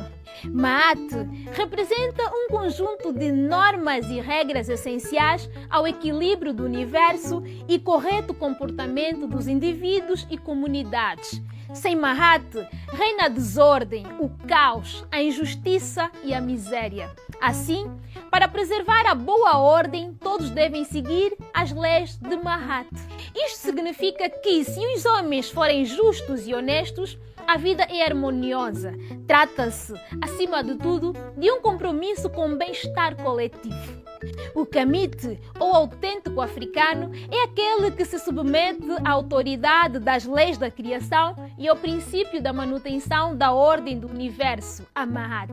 Maat 0.45 1.13
representa 1.53 2.23
um 2.33 2.49
conjunto 2.49 3.13
de 3.13 3.31
normas 3.31 4.07
e 4.07 4.21
regras 4.21 4.69
essenciais 4.69 5.51
ao 5.69 5.87
equilíbrio 5.87 6.53
do 6.53 6.65
universo 6.65 7.43
e 7.69 7.79
correto 7.79 8.33
comportamento 8.33 9.27
dos 9.27 9.47
indivíduos 9.47 10.27
e 10.31 10.39
comunidades. 10.39 11.43
Sem 11.75 11.97
Mahat, 11.97 12.45
reina 12.93 13.25
a 13.25 13.29
desordem, 13.29 14.05
o 14.19 14.29
caos, 14.47 15.05
a 15.11 15.23
injustiça 15.23 16.11
e 16.25 16.35
a 16.35 16.41
miséria. 16.41 17.11
Assim, 17.41 17.91
para 18.31 18.49
preservar 18.49 19.07
a 19.07 19.15
boa 19.15 19.59
ordem, 19.59 20.15
todos 20.15 20.51
devem 20.51 20.85
seguir 20.85 21.37
as 21.55 21.73
leis 21.73 22.17
de 22.17 22.37
Mahat. 22.37 22.89
Isto 23.35 23.59
significa 23.59 24.29
que, 24.29 24.65
se 24.65 24.81
os 24.95 25.05
homens 25.07 25.51
forem 25.51 25.85
justos 25.85 26.47
e 26.47 26.55
honestos, 26.55 27.19
a 27.47 27.57
vida 27.57 27.85
é 27.85 28.05
harmoniosa. 28.05 28.93
Trata-se, 29.27 29.95
acima 30.21 30.63
de 30.63 30.77
tudo, 30.77 31.13
de 31.37 31.51
um 31.51 31.61
compromisso 31.61 32.29
com 32.31 32.53
o 32.53 32.57
bem-estar 32.57 33.17
coletivo. 33.17 34.10
O 34.55 34.67
Kamite, 34.67 35.39
ou 35.59 35.75
autêntico 35.75 36.41
africano, 36.41 37.11
é 37.31 37.45
aquele 37.45 37.91
que 37.91 38.05
se 38.05 38.19
submete 38.19 38.91
à 39.05 39.11
autoridade 39.11 39.99
das 39.99 40.25
leis 40.25 40.59
da 40.59 40.71
criação 40.71 41.35
e 41.59 41.69
ao 41.69 41.77
princípio 41.77 42.43
da 42.43 42.53
manutenção 42.53 43.37
da 43.37 43.53
ordem 43.53 43.99
do 43.99 44.09
universo, 44.09 44.87
a 44.95 45.07
Mahat. 45.07 45.53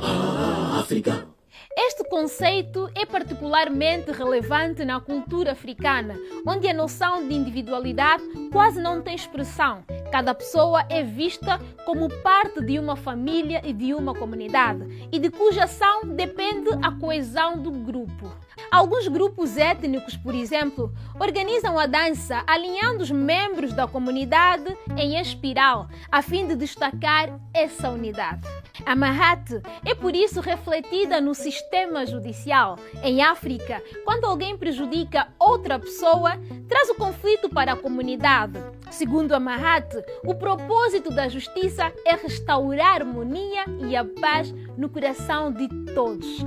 Ah, 0.00 0.80
África. 0.80 1.37
Este 1.80 2.02
conceito 2.02 2.90
é 2.92 3.06
particularmente 3.06 4.10
relevante 4.10 4.84
na 4.84 5.00
cultura 5.00 5.52
africana, 5.52 6.18
onde 6.44 6.66
a 6.66 6.74
noção 6.74 7.28
de 7.28 7.32
individualidade 7.32 8.24
quase 8.50 8.82
não 8.82 9.00
tem 9.00 9.14
expressão. 9.14 9.84
Cada 10.10 10.34
pessoa 10.34 10.84
é 10.90 11.04
vista 11.04 11.60
como 11.86 12.08
parte 12.20 12.60
de 12.64 12.80
uma 12.80 12.96
família 12.96 13.62
e 13.64 13.72
de 13.72 13.94
uma 13.94 14.12
comunidade, 14.12 15.08
e 15.12 15.20
de 15.20 15.30
cuja 15.30 15.64
ação 15.64 16.00
depende 16.04 16.68
a 16.82 16.90
coesão 16.98 17.62
do 17.62 17.70
grupo. 17.70 18.28
Alguns 18.70 19.08
grupos 19.08 19.56
étnicos, 19.56 20.16
por 20.16 20.34
exemplo, 20.34 20.92
organizam 21.18 21.78
a 21.78 21.86
dança 21.86 22.42
alinhando 22.46 23.02
os 23.02 23.10
membros 23.10 23.72
da 23.72 23.86
comunidade 23.86 24.76
em 24.96 25.20
espiral, 25.20 25.88
a 26.10 26.22
fim 26.22 26.46
de 26.46 26.54
destacar 26.54 27.38
essa 27.52 27.90
unidade. 27.90 28.46
A 28.86 28.94
Mahat 28.94 29.60
é 29.84 29.94
por 29.94 30.14
isso 30.14 30.40
refletida 30.40 31.20
no 31.20 31.34
sistema 31.34 32.06
judicial. 32.06 32.78
Em 33.02 33.22
África, 33.22 33.82
quando 34.04 34.24
alguém 34.24 34.56
prejudica 34.56 35.28
outra 35.38 35.78
pessoa, 35.78 36.32
traz 36.68 36.88
o 36.88 36.94
conflito 36.94 37.48
para 37.48 37.72
a 37.72 37.76
comunidade. 37.76 38.58
Segundo 38.90 39.32
a 39.32 39.40
Mahat, 39.40 39.88
o 40.24 40.34
propósito 40.34 41.10
da 41.10 41.28
justiça 41.28 41.92
é 42.04 42.14
restaurar 42.14 42.88
a 42.88 42.94
harmonia 42.94 43.64
e 43.86 43.96
a 43.96 44.04
paz 44.04 44.54
no 44.76 44.88
coração 44.88 45.52
de 45.52 45.68
todos. 45.92 46.38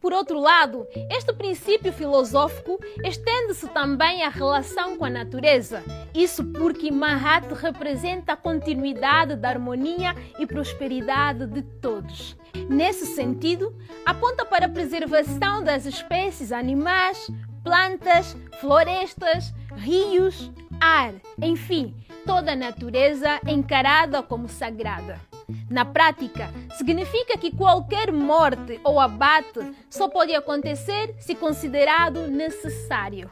Por 0.00 0.12
outro 0.12 0.40
lado, 0.40 0.86
este 1.10 1.32
princípio 1.32 1.92
filosófico 1.92 2.78
estende-se 3.04 3.68
também 3.68 4.24
à 4.24 4.28
relação 4.28 4.96
com 4.96 5.04
a 5.04 5.10
natureza. 5.10 5.82
Isso 6.14 6.44
porque 6.44 6.90
Mahat 6.90 7.52
representa 7.54 8.32
a 8.32 8.36
continuidade 8.36 9.36
da 9.36 9.50
harmonia 9.50 10.14
e 10.38 10.46
prosperidade 10.46 11.46
de 11.46 11.62
todos. 11.62 12.36
Nesse 12.68 13.06
sentido, 13.06 13.74
aponta 14.04 14.44
para 14.44 14.66
a 14.66 14.70
preservação 14.70 15.62
das 15.62 15.86
espécies 15.86 16.50
animais, 16.50 17.30
plantas, 17.62 18.36
florestas, 18.60 19.52
rios, 19.76 20.50
ar, 20.80 21.14
enfim, 21.40 21.94
toda 22.24 22.52
a 22.52 22.56
natureza 22.56 23.40
encarada 23.46 24.22
como 24.22 24.48
sagrada. 24.48 25.29
Na 25.68 25.84
prática, 25.84 26.50
significa 26.76 27.36
que 27.36 27.54
qualquer 27.54 28.12
morte 28.12 28.80
ou 28.84 29.00
abate 29.00 29.60
só 29.88 30.08
pode 30.08 30.34
acontecer 30.34 31.14
se 31.18 31.34
considerado 31.34 32.26
necessário. 32.26 33.30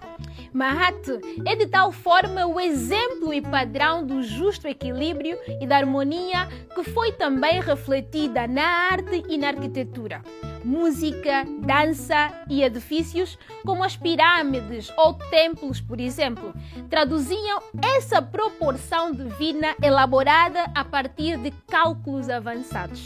Mahat 0.53 1.21
é 1.47 1.55
de 1.55 1.66
tal 1.66 1.93
forma 1.93 2.47
o 2.47 2.59
exemplo 2.59 3.33
e 3.33 3.41
padrão 3.41 4.05
do 4.05 4.23
justo 4.23 4.66
equilíbrio 4.66 5.39
e 5.61 5.66
da 5.66 5.77
harmonia 5.77 6.49
que 6.75 6.83
foi 6.85 7.12
também 7.12 7.61
refletida 7.61 8.47
na 8.47 8.66
arte 8.91 9.25
e 9.29 9.37
na 9.37 9.49
arquitetura. 9.49 10.23
Música, 10.65 11.45
dança 11.61 12.33
e 12.49 12.63
edifícios, 12.63 13.39
como 13.65 13.85
as 13.85 13.97
pirâmides 13.97 14.93
ou 14.97 15.15
templos, 15.15 15.81
por 15.81 16.01
exemplo, 16.01 16.53
traduziam 16.91 17.63
essa 17.97 18.21
proporção 18.21 19.13
divina 19.13 19.75
elaborada 19.83 20.65
a 20.75 20.85
partir 20.85 21.37
de 21.39 21.51
cálculos 21.67 22.29
avançados. 22.29 23.05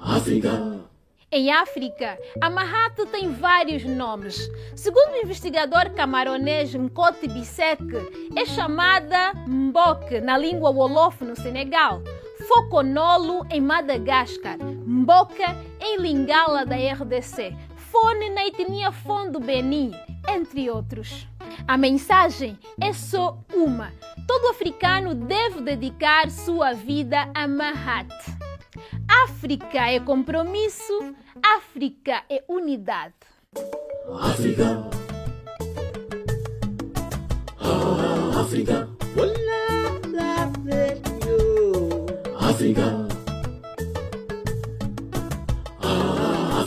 África. 0.00 0.84
Em 1.36 1.50
África, 1.50 2.16
a 2.40 2.48
Mahat 2.48 2.94
tem 3.06 3.32
vários 3.32 3.82
nomes. 3.84 4.48
Segundo 4.76 5.14
o 5.14 5.24
investigador 5.24 5.90
camaronês 5.90 6.72
Nkoti 6.72 7.26
Bissek, 7.26 7.82
é 8.36 8.46
chamada 8.46 9.32
Mbok 9.44 10.20
na 10.20 10.38
língua 10.38 10.70
Wolof 10.70 11.24
no 11.24 11.34
Senegal, 11.34 12.00
Foconolo 12.46 13.46
em 13.50 13.60
Madagascar, 13.60 14.58
Mboka 14.58 15.56
em 15.80 15.98
Lingala 15.98 16.66
da 16.66 16.76
RDC, 16.76 17.56
Fone 17.90 18.30
na 18.30 18.46
etnia 18.46 18.92
Fon 18.92 19.30
do 19.30 19.40
Benin, 19.40 19.92
entre 20.28 20.68
outros. 20.70 21.26
A 21.66 21.78
mensagem 21.78 22.58
é 22.80 22.92
só 22.92 23.38
uma: 23.54 23.92
todo 24.26 24.48
africano 24.48 25.14
deve 25.14 25.62
dedicar 25.62 26.30
sua 26.30 26.74
vida 26.74 27.30
a 27.34 27.48
Mahat. 27.48 28.12
África 29.24 29.90
é 29.90 30.00
compromisso, 30.00 31.14
África 31.42 32.22
é 32.28 32.44
unidade. 32.48 33.14
África. 34.20 34.90
Ah, 37.58 38.40
África. 38.40 38.88
África. 42.54 42.82
Ah, 42.86 43.13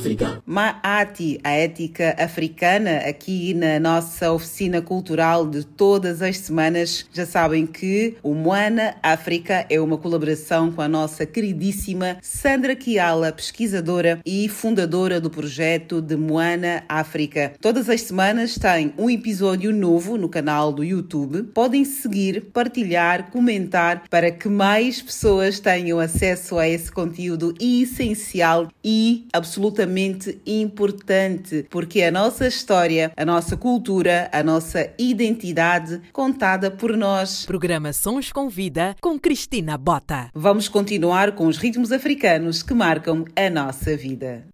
África. 0.08 0.42
Maati, 0.46 1.40
a 1.44 1.52
ética 1.52 2.16
africana, 2.18 2.98
aqui 3.00 3.54
na 3.54 3.80
nossa 3.80 4.32
oficina 4.32 4.82
cultural 4.82 5.46
de 5.46 5.66
todas 5.66 6.22
as 6.22 6.38
semanas. 6.38 7.06
Já 7.12 7.26
sabem 7.26 7.66
que 7.66 8.16
o 8.24 8.34
Moana 8.34 8.96
África 9.04 9.66
é 9.70 9.80
uma 9.80 9.98
colaboração 9.98 10.72
com 10.72 10.82
a 10.82 10.88
nossa 10.88 11.26
queridíssima 11.26 12.18
Sandra 12.22 12.76
Kiala, 12.76 13.32
pesquisadora 13.32 14.20
e 14.26 14.48
fundadora 14.48 15.20
do 15.20 15.30
projeto 15.30 16.02
de 16.02 16.16
Moana 16.16 16.84
África. 16.88 17.54
Todas 17.60 17.90
as 17.90 18.02
semanas 18.02 18.56
tem 18.56 18.94
um 18.98 19.10
episódio 19.10 19.74
novo 19.74 20.18
no 20.18 20.30
canal 20.30 20.72
do 20.72 20.84
YouTube. 20.84 21.44
Podem 21.54 21.84
seguir, 21.84 22.46
partilhar, 22.54 23.30
comentar 23.32 24.04
para 24.10 24.32
que 24.32 24.48
mais 24.48 25.02
pessoas 25.02 25.60
tenham 25.60 26.00
acesso 26.00 26.58
a 26.58 26.68
esse 26.68 26.92
conteúdo 26.92 27.54
essencial 27.60 28.70
e 28.84 29.28
absolutamente 29.34 29.97
importante, 30.46 31.66
porque 31.70 32.04
a 32.04 32.12
nossa 32.12 32.48
história, 32.48 33.12
a 33.16 33.26
nossa 33.26 33.58
cultura, 33.58 34.30
a 34.32 34.44
nossa 34.44 34.90
identidade 34.98 36.02
contada 36.14 36.70
por 36.72 36.96
nós. 36.96 37.46
Programa 37.46 37.92
Sons 37.94 38.32
com 38.32 38.50
Vida 38.50 38.96
com 39.02 39.20
Cristina 39.20 39.78
Bota. 39.78 40.30
Vamos 40.34 40.68
continuar 40.68 41.34
com 41.34 41.48
os 41.48 41.58
ritmos 41.58 41.92
africanos 41.92 42.64
que 42.64 42.74
marcam 42.74 43.26
a 43.36 43.50
nossa 43.50 43.96
vida. 43.98 44.48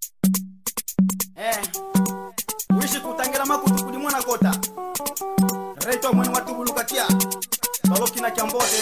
Eh, 1.35 1.61
wishi 2.79 2.99
kutangira 2.99 3.45
makutu 3.45 3.85
kudi 3.85 3.97
mwana 3.97 4.21
kota 4.21 4.51
reto 5.87 6.13
mwene 6.13 6.33
watubuluka 6.33 6.83
tia 6.83 7.07
balokina 7.89 8.31
kyambote 8.31 8.77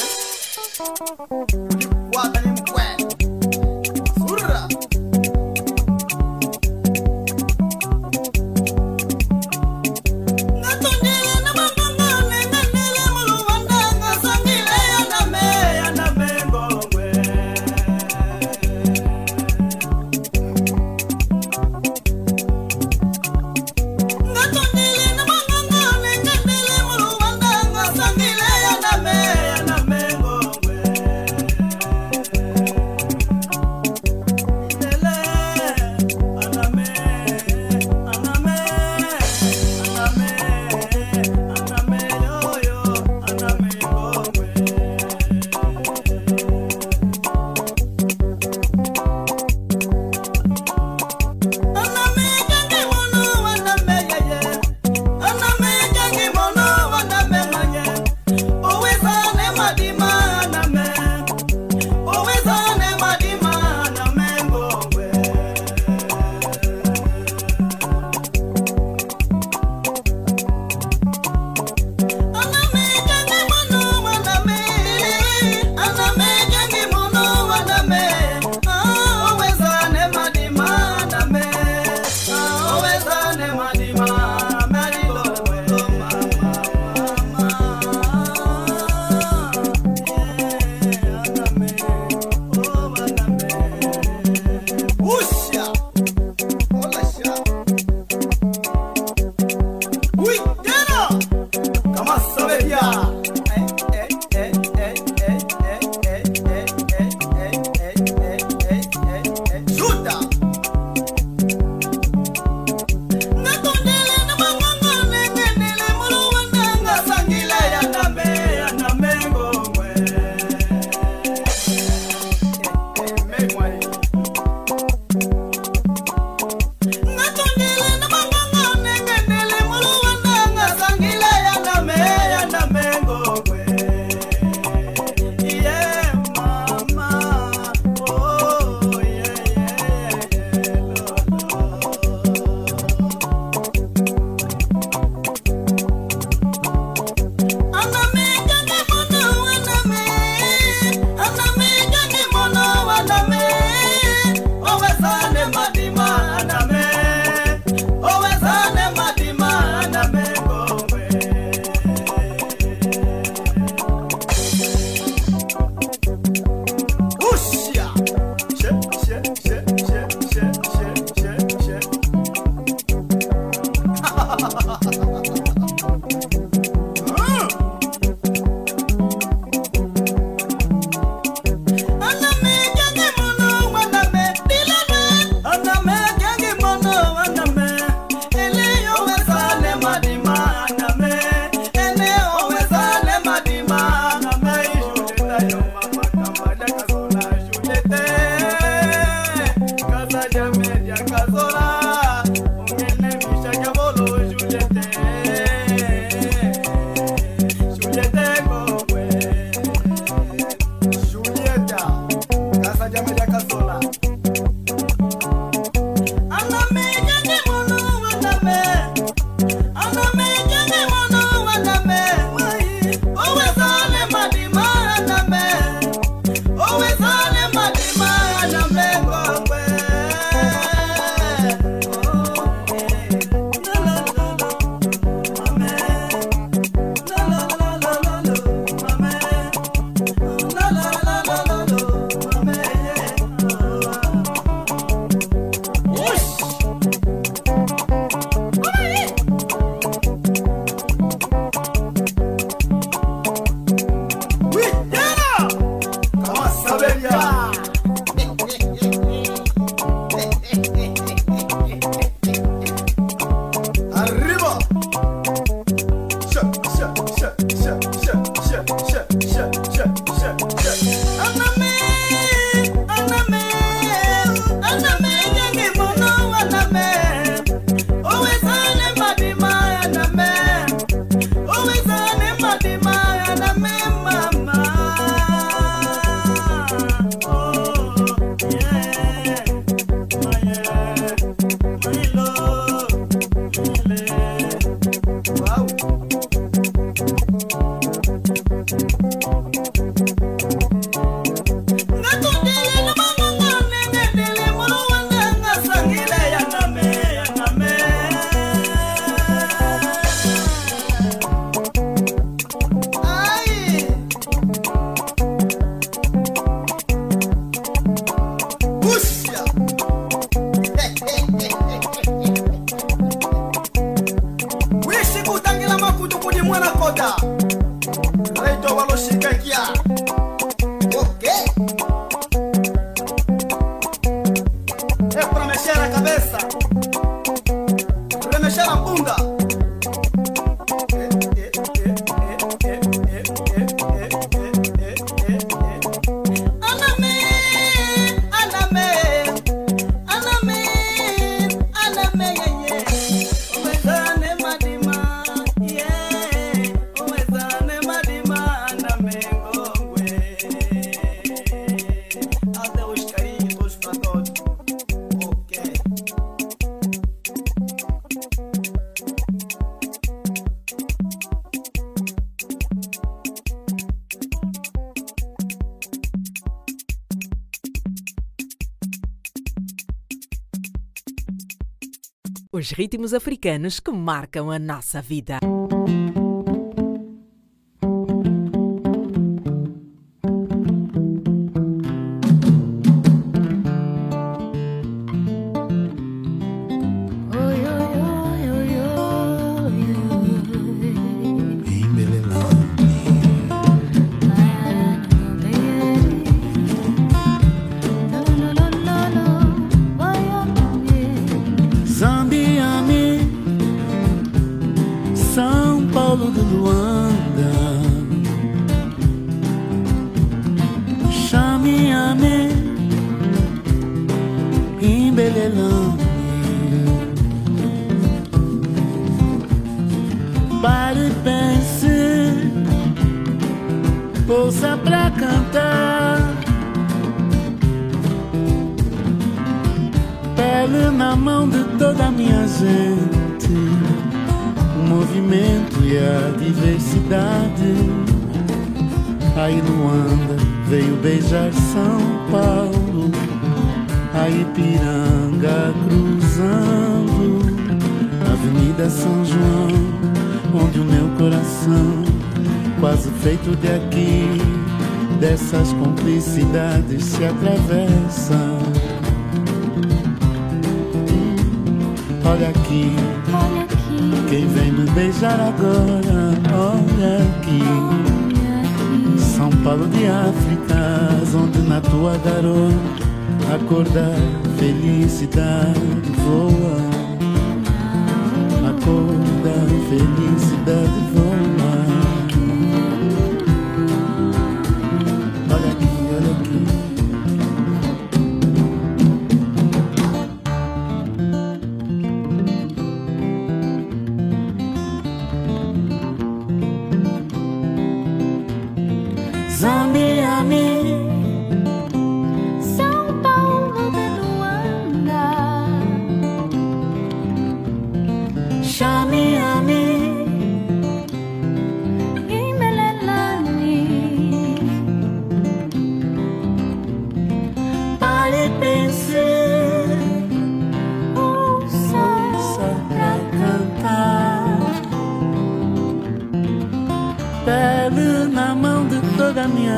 ritmos 382.72 383.14
africanos 383.14 383.80
que 383.80 383.92
marcam 383.92 384.50
a 384.50 384.58
nossa 384.58 385.02
vida. 385.02 385.40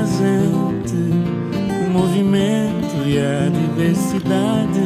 Gente, 0.05 0.95
o 1.85 1.89
movimento 1.91 2.95
e 3.05 3.17
a 3.17 3.49
diversidade. 3.49 4.81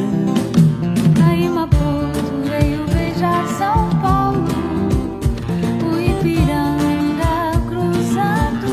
Aí 1.26 1.48
Maputo 1.48 2.42
veio 2.44 2.84
beijar 2.92 3.46
São 3.48 3.88
Paulo, 4.00 4.46
o 5.84 6.00
Ipiranga 6.00 7.60
cruzado. 7.68 8.68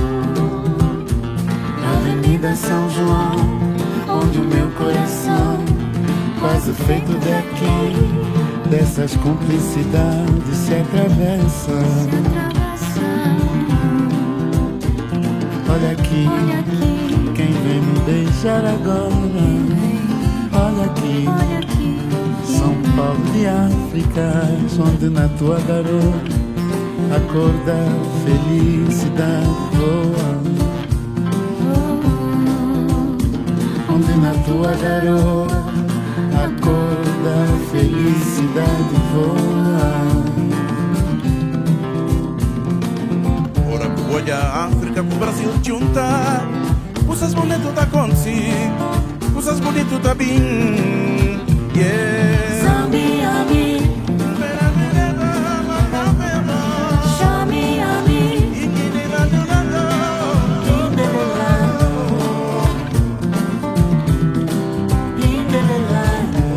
Avenida 1.97 2.55
São 2.55 2.89
João, 2.89 3.35
onde 4.07 4.39
o 4.39 4.45
meu 4.45 4.69
coração, 4.71 5.59
quase 6.39 6.73
feito 6.73 7.11
daqui, 7.13 8.69
dessas 8.69 9.15
cumplicidades 9.17 10.57
se 10.57 10.73
atravessa. 10.73 12.64
Olha 15.85 15.91
aqui, 15.91 16.25
quem 17.35 17.51
vem 17.51 17.79
me 17.79 17.99
beijar 18.07 18.65
agora. 18.65 19.13
Olha 20.51 20.85
aqui, 20.85 21.27
São 22.43 22.73
Paulo 22.95 23.23
de 23.31 23.45
África, 23.45 24.49
onde 24.79 25.09
na 25.09 25.27
tua 25.37 25.59
garoa 25.59 26.15
a 27.15 27.19
cor 27.31 27.53
da 27.67 27.85
felicidade 28.25 29.45
voa. 29.75 30.29
Onde 33.93 34.13
na 34.17 34.33
tua 34.43 34.73
garoa 34.81 35.47
a 36.33 36.47
cor 36.65 36.97
da 37.23 37.45
felicidade 37.69 38.95
voa. 39.13 40.34
Olha 44.15 44.37
a 44.37 44.65
África 44.67 45.03
com 45.03 45.13
o 45.13 45.19
Brasil 45.19 45.51
juntar 45.61 46.41
Coisas 47.05 47.33
bonitas 47.33 47.73
tá 47.75 47.81
acontecer 47.83 48.71
Coisas 49.33 49.59
bonitas 49.59 49.99
tá 50.01 50.13
bem 50.15 51.43
Yeah. 51.75 52.63
Zambiame, 52.63 53.81
Chamiame, 57.19 58.39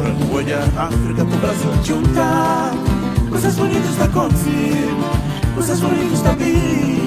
Ora 0.00 0.14
olha 0.32 0.58
a 0.76 0.84
África 0.84 1.24
com 1.24 1.34
o 1.34 1.38
Brasil 1.38 1.70
juntar 1.82 2.72
Coisas 3.28 3.56
bonitas 3.56 3.96
tá 3.96 4.04
acontecer 4.04 4.88
Coisas 5.56 5.80
bonitas 5.80 6.22
bem 6.36 6.54
Yeah 6.54 6.97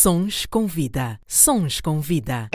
Sons 0.00 0.46
com 0.46 0.66
vida. 0.66 1.20
Sons 1.26 1.80
com 1.80 2.00
vida. 2.00 2.48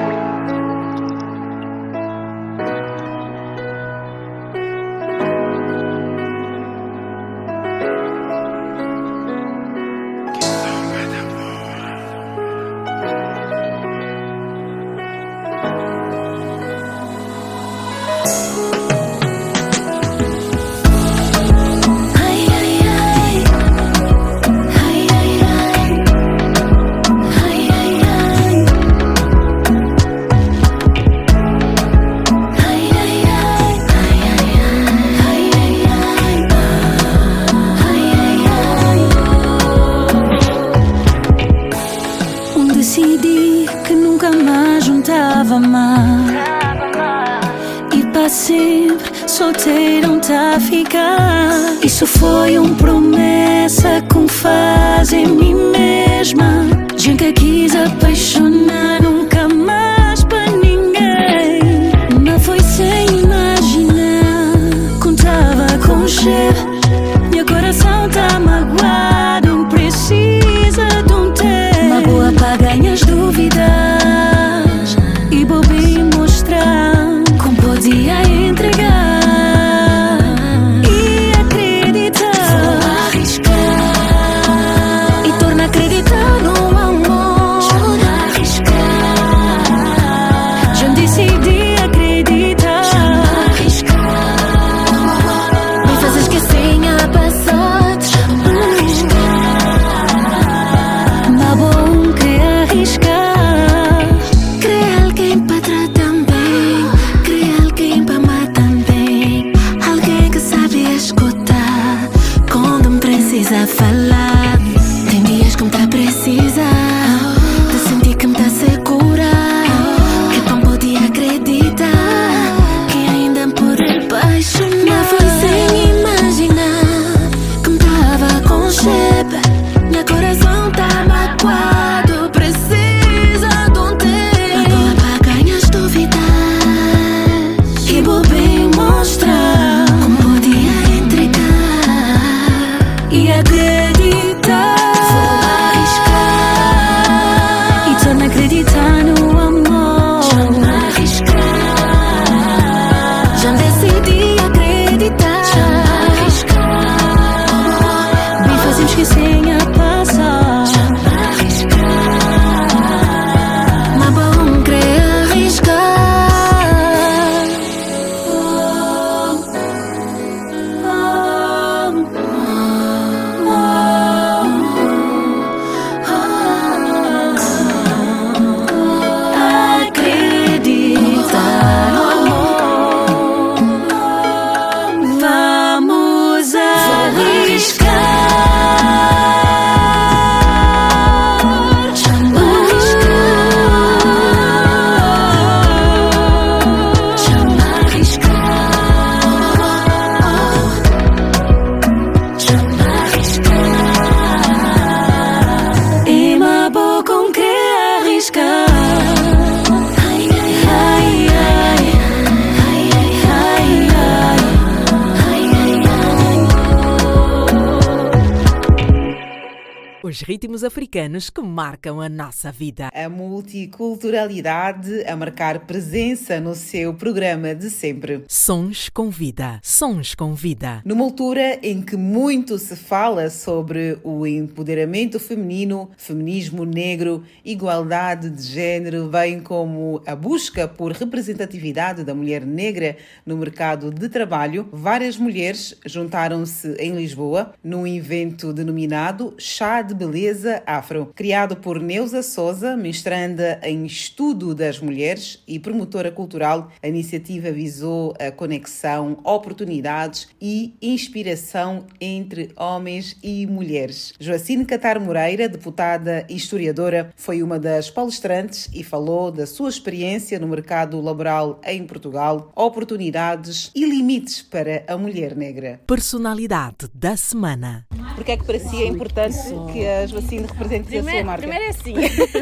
Que 221.30 221.42
marcam 221.42 222.02
a 222.02 222.10
nossa 222.10 222.52
vida. 222.52 222.90
A 222.94 223.10
multiculturalidade 223.10 225.04
a 225.06 225.16
marcar 225.16 225.60
presença 225.66 226.40
no 226.40 226.56
seu 226.56 226.94
programa 226.94 227.54
de 227.54 227.70
sempre. 227.70 228.24
Sons 228.28 228.90
com 228.90 229.10
vida. 229.10 229.60
Sons 229.62 230.16
com 230.16 230.34
vida. 230.34 230.82
Numa 230.86 231.04
altura 231.04 231.60
em 231.62 231.82
que 231.82 231.96
muito 231.96 232.58
se 232.58 232.76
fala 232.76 233.30
sobre 233.30 233.98
o 234.04 234.26
empoderamento 234.26 235.20
feminino, 235.20 235.90
feminismo 235.98 236.66
negro, 236.66 237.24
igualdade 237.44 238.30
de 238.30 238.42
género, 238.44 239.08
bem 239.08 239.40
como 239.40 240.02
a 240.06 240.16
busca 240.16 240.68
por 240.68 240.92
representatividade 240.92 242.04
da 242.04 242.14
mulher 242.14 242.46
negra 242.46 242.98
no 243.26 243.38
mercado 243.38 243.92
de 243.92 244.10
trabalho, 244.10 244.68
várias 244.72 245.18
mulheres 245.18 245.78
juntaram-se 245.86 246.74
em 246.80 246.96
Lisboa 246.96 247.54
num 247.64 247.86
evento 247.86 248.54
denominado 248.54 249.34
Chá 249.38 249.82
de 249.82 249.94
Beleza 249.94 250.62
Afro, 250.66 251.12
criado 251.16 251.56
por 251.56 251.80
Neuza 251.80 252.24
Souza, 252.24 252.76
mestranda 252.76 253.60
em 253.64 253.86
Estudo 253.86 254.56
das 254.56 254.80
Mulheres 254.80 255.44
e 255.48 255.60
promotora 255.60 256.12
cultural. 256.12 256.72
A 256.82 256.88
iniciativa 256.88 257.52
visou 257.52 258.14
a 258.20 258.32
conexão, 258.32 259.20
oportunidades 259.24 260.28
e 260.42 260.76
inspiração 260.82 261.86
entre 262.02 262.52
homens 262.56 263.16
e 263.22 263.46
mulheres. 263.46 264.14
Joacine 264.20 264.66
Catar 264.66 265.00
Moreira, 265.00 265.48
deputada 265.48 266.26
e 266.30 266.36
historiadora, 266.36 267.12
foi 267.16 267.44
uma 267.44 267.60
das 267.60 267.90
palestrantes 267.90 268.70
e 268.74 268.84
falou 268.84 269.32
da 269.32 269.46
sua 269.46 269.70
experiência 269.70 270.40
no 270.40 270.48
mercado 270.48 271.00
laboral 271.00 271.60
em 271.66 271.86
Portugal, 271.86 272.52
oportunidades 272.56 273.72
e 273.76 273.86
limites 273.86 274.42
para 274.42 274.84
a 274.88 274.98
mulher 274.98 275.36
negra. 275.36 275.80
Personalidade 275.86 276.90
da 276.94 277.16
semana. 277.16 277.86
Por 278.16 278.24
que 278.24 278.32
é 278.32 278.38
que 278.38 278.46
para 278.46 278.60
si 278.60 278.82
é 278.84 278.88
importante 278.88 279.38
que 279.72 279.88
a 279.88 280.06
Joacine 280.06 280.46
represente 280.46 280.93
a 281.00 281.02
sua 281.02 281.12
Primeiro, 281.12 281.28
marca? 281.28 281.42
primeiro 281.42 281.66
é 281.66 281.70
assim, 281.70 281.94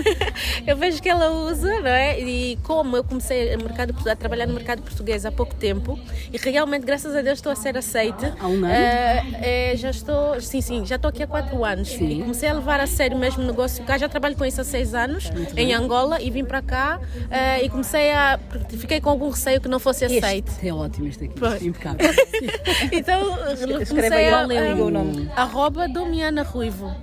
eu 0.67 0.77
vejo 0.77 1.01
que 1.01 1.09
ela 1.09 1.29
usa, 1.31 1.79
não 1.81 1.89
é? 1.89 2.19
E 2.19 2.57
como 2.63 2.97
eu 2.97 3.03
comecei 3.03 3.53
a, 3.53 3.57
mercado, 3.57 3.93
a 4.09 4.15
trabalhar 4.15 4.45
no 4.47 4.53
mercado 4.53 4.81
português 4.81 5.25
há 5.25 5.31
pouco 5.31 5.55
tempo 5.55 5.99
e 6.31 6.37
realmente, 6.37 6.85
graças 6.85 7.15
a 7.15 7.21
Deus, 7.21 7.39
estou 7.39 7.51
a 7.51 7.55
ser 7.55 7.77
aceita. 7.77 8.35
Há 8.39 8.47
um 8.47 8.63
ano? 8.65 8.67
Eh, 8.67 9.73
já 9.75 9.89
estou, 9.89 10.39
sim, 10.41 10.61
sim, 10.61 10.85
já 10.85 10.95
estou 10.95 11.09
aqui 11.09 11.23
há 11.23 11.27
quatro 11.27 11.63
anos. 11.63 11.91
E 11.99 12.21
comecei 12.21 12.49
a 12.49 12.53
levar 12.53 12.79
a 12.79 12.87
sério 12.87 13.17
mesmo 13.17 13.43
o 13.43 13.45
negócio 13.45 13.83
cá. 13.83 13.97
Já 13.97 14.07
trabalho 14.09 14.35
com 14.35 14.45
isso 14.45 14.61
há 14.61 14.63
seis 14.63 14.93
anos 14.93 15.31
em 15.55 15.73
Angola 15.73 16.21
e 16.21 16.29
vim 16.29 16.43
para 16.43 16.61
cá 16.61 16.99
eh, 17.29 17.65
e 17.65 17.69
comecei 17.69 18.11
a. 18.11 18.39
Fiquei 18.69 19.01
com 19.01 19.09
algum 19.09 19.29
receio 19.29 19.59
que 19.61 19.67
não 19.67 19.79
fosse 19.79 20.05
Este 20.05 20.17
aceito. 20.17 20.51
é 20.63 20.73
ótimo 20.73 21.07
este 21.07 21.25
aqui. 21.25 21.39
Pois. 21.39 21.61
Impecável. 21.61 22.09
então, 22.91 23.21
Escreve 23.53 23.85
comecei 23.85 24.27
aí, 24.27 24.29
a. 24.29 24.75
o 24.75 24.87
um, 24.87 24.89
nome? 24.89 25.31
Arroba 25.35 25.87
Domiana 25.87 26.43
Ruivo. 26.43 26.93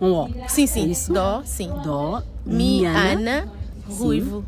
Um 0.00 0.12
O. 0.12 0.30
Sim, 0.48 0.66
sim. 0.66 0.90
Isso? 0.90 1.12
Dó, 1.12 1.42
sim. 1.44 1.70
Dó. 1.82 2.22
Mi. 2.44 2.84
Ana, 2.84 3.48
Ruivo. 3.88 4.44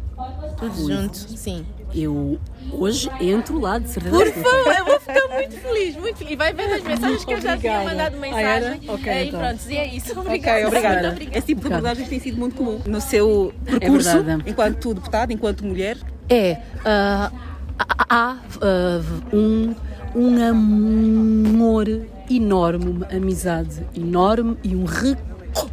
Tudo 0.58 0.92
junto, 0.92 1.16
sim. 1.16 1.64
Eu 1.94 2.38
hoje 2.72 3.08
entro 3.20 3.58
lá, 3.58 3.78
de 3.78 3.88
certeza. 3.88 4.16
Por 4.16 4.32
favor, 4.32 4.74
eu 4.76 4.84
vou 4.84 5.00
ficar 5.00 5.28
muito 5.28 5.56
feliz, 5.60 5.96
muito 5.96 6.16
feliz. 6.18 6.32
E 6.32 6.36
vai 6.36 6.52
ver 6.52 6.72
as 6.72 6.82
mensagens 6.82 7.24
que 7.24 7.32
eu 7.32 7.40
já 7.40 7.56
tinha 7.56 7.84
mandado 7.84 8.16
Ah, 8.16 8.20
mensagem. 8.20 8.80
Ok, 8.88 9.12
e 9.12 9.28
então. 9.28 9.40
pronto, 9.40 9.60
e 9.68 9.76
é 9.76 9.94
isso. 9.94 10.18
Obrigada. 10.18 10.58
Ok, 10.58 10.66
obrigada. 10.66 10.94
Muito 10.94 11.12
obrigada. 11.12 11.38
Esse 11.38 11.46
tipo 11.46 11.60
de 11.60 11.66
abordagem 11.68 12.06
tem 12.06 12.20
sido 12.20 12.38
muito 12.38 12.56
comum 12.56 12.80
no 12.86 13.00
seu 13.00 13.52
percurso, 13.64 14.10
verdade. 14.10 14.44
enquanto 14.46 14.94
deputada, 14.94 15.32
enquanto 15.32 15.64
mulher. 15.64 15.98
É, 16.28 16.58
ah, 16.84 17.30
há 17.78 18.36
ah, 18.60 19.00
um, 19.32 19.74
um 20.14 20.48
amor 20.48 21.86
enorme, 22.30 22.90
uma 22.90 23.06
amizade 23.06 23.86
enorme 23.94 24.56
e 24.62 24.74
um 24.74 24.84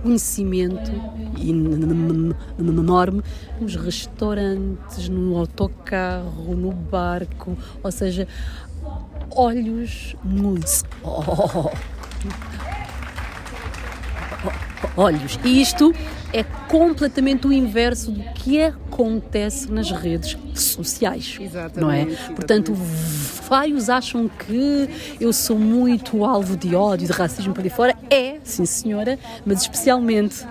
conhecimento 0.01 0.91
enorme. 2.59 3.21
Nos 3.59 3.75
restaurantes, 3.75 5.09
no 5.09 5.37
autocarro, 5.37 6.55
no 6.55 6.71
barco, 6.71 7.57
ou 7.81 7.91
seja, 7.91 8.27
olhos 9.31 10.15
nos 10.23 10.83
olhos. 14.95 15.39
E 15.43 15.61
isto 15.61 15.93
é 16.31 16.43
completamente 16.43 17.47
o 17.47 17.53
inverso 17.53 18.11
do 18.11 18.23
que 18.33 18.61
acontece 18.61 19.71
nas 19.71 19.91
redes 19.91 20.37
sociais. 20.53 21.37
Não 21.75 21.91
é? 21.91 22.01
Exatamente, 22.01 22.33
Portanto, 22.33 22.73
vários 22.73 23.89
acham 23.89 24.27
que 24.27 24.89
eu 25.19 25.31
sou 25.31 25.57
muito 25.57 26.23
alvo 26.25 26.57
de 26.57 26.75
ódio, 26.75 27.07
de 27.07 27.13
racismo 27.13 27.53
por 27.53 27.63
aí 27.63 27.69
fora. 27.69 27.95
É, 28.09 28.37
sim 28.43 28.65
senhora, 28.65 29.17
mas 29.45 29.61
especialmente 29.61 30.45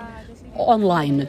online. 0.57 1.29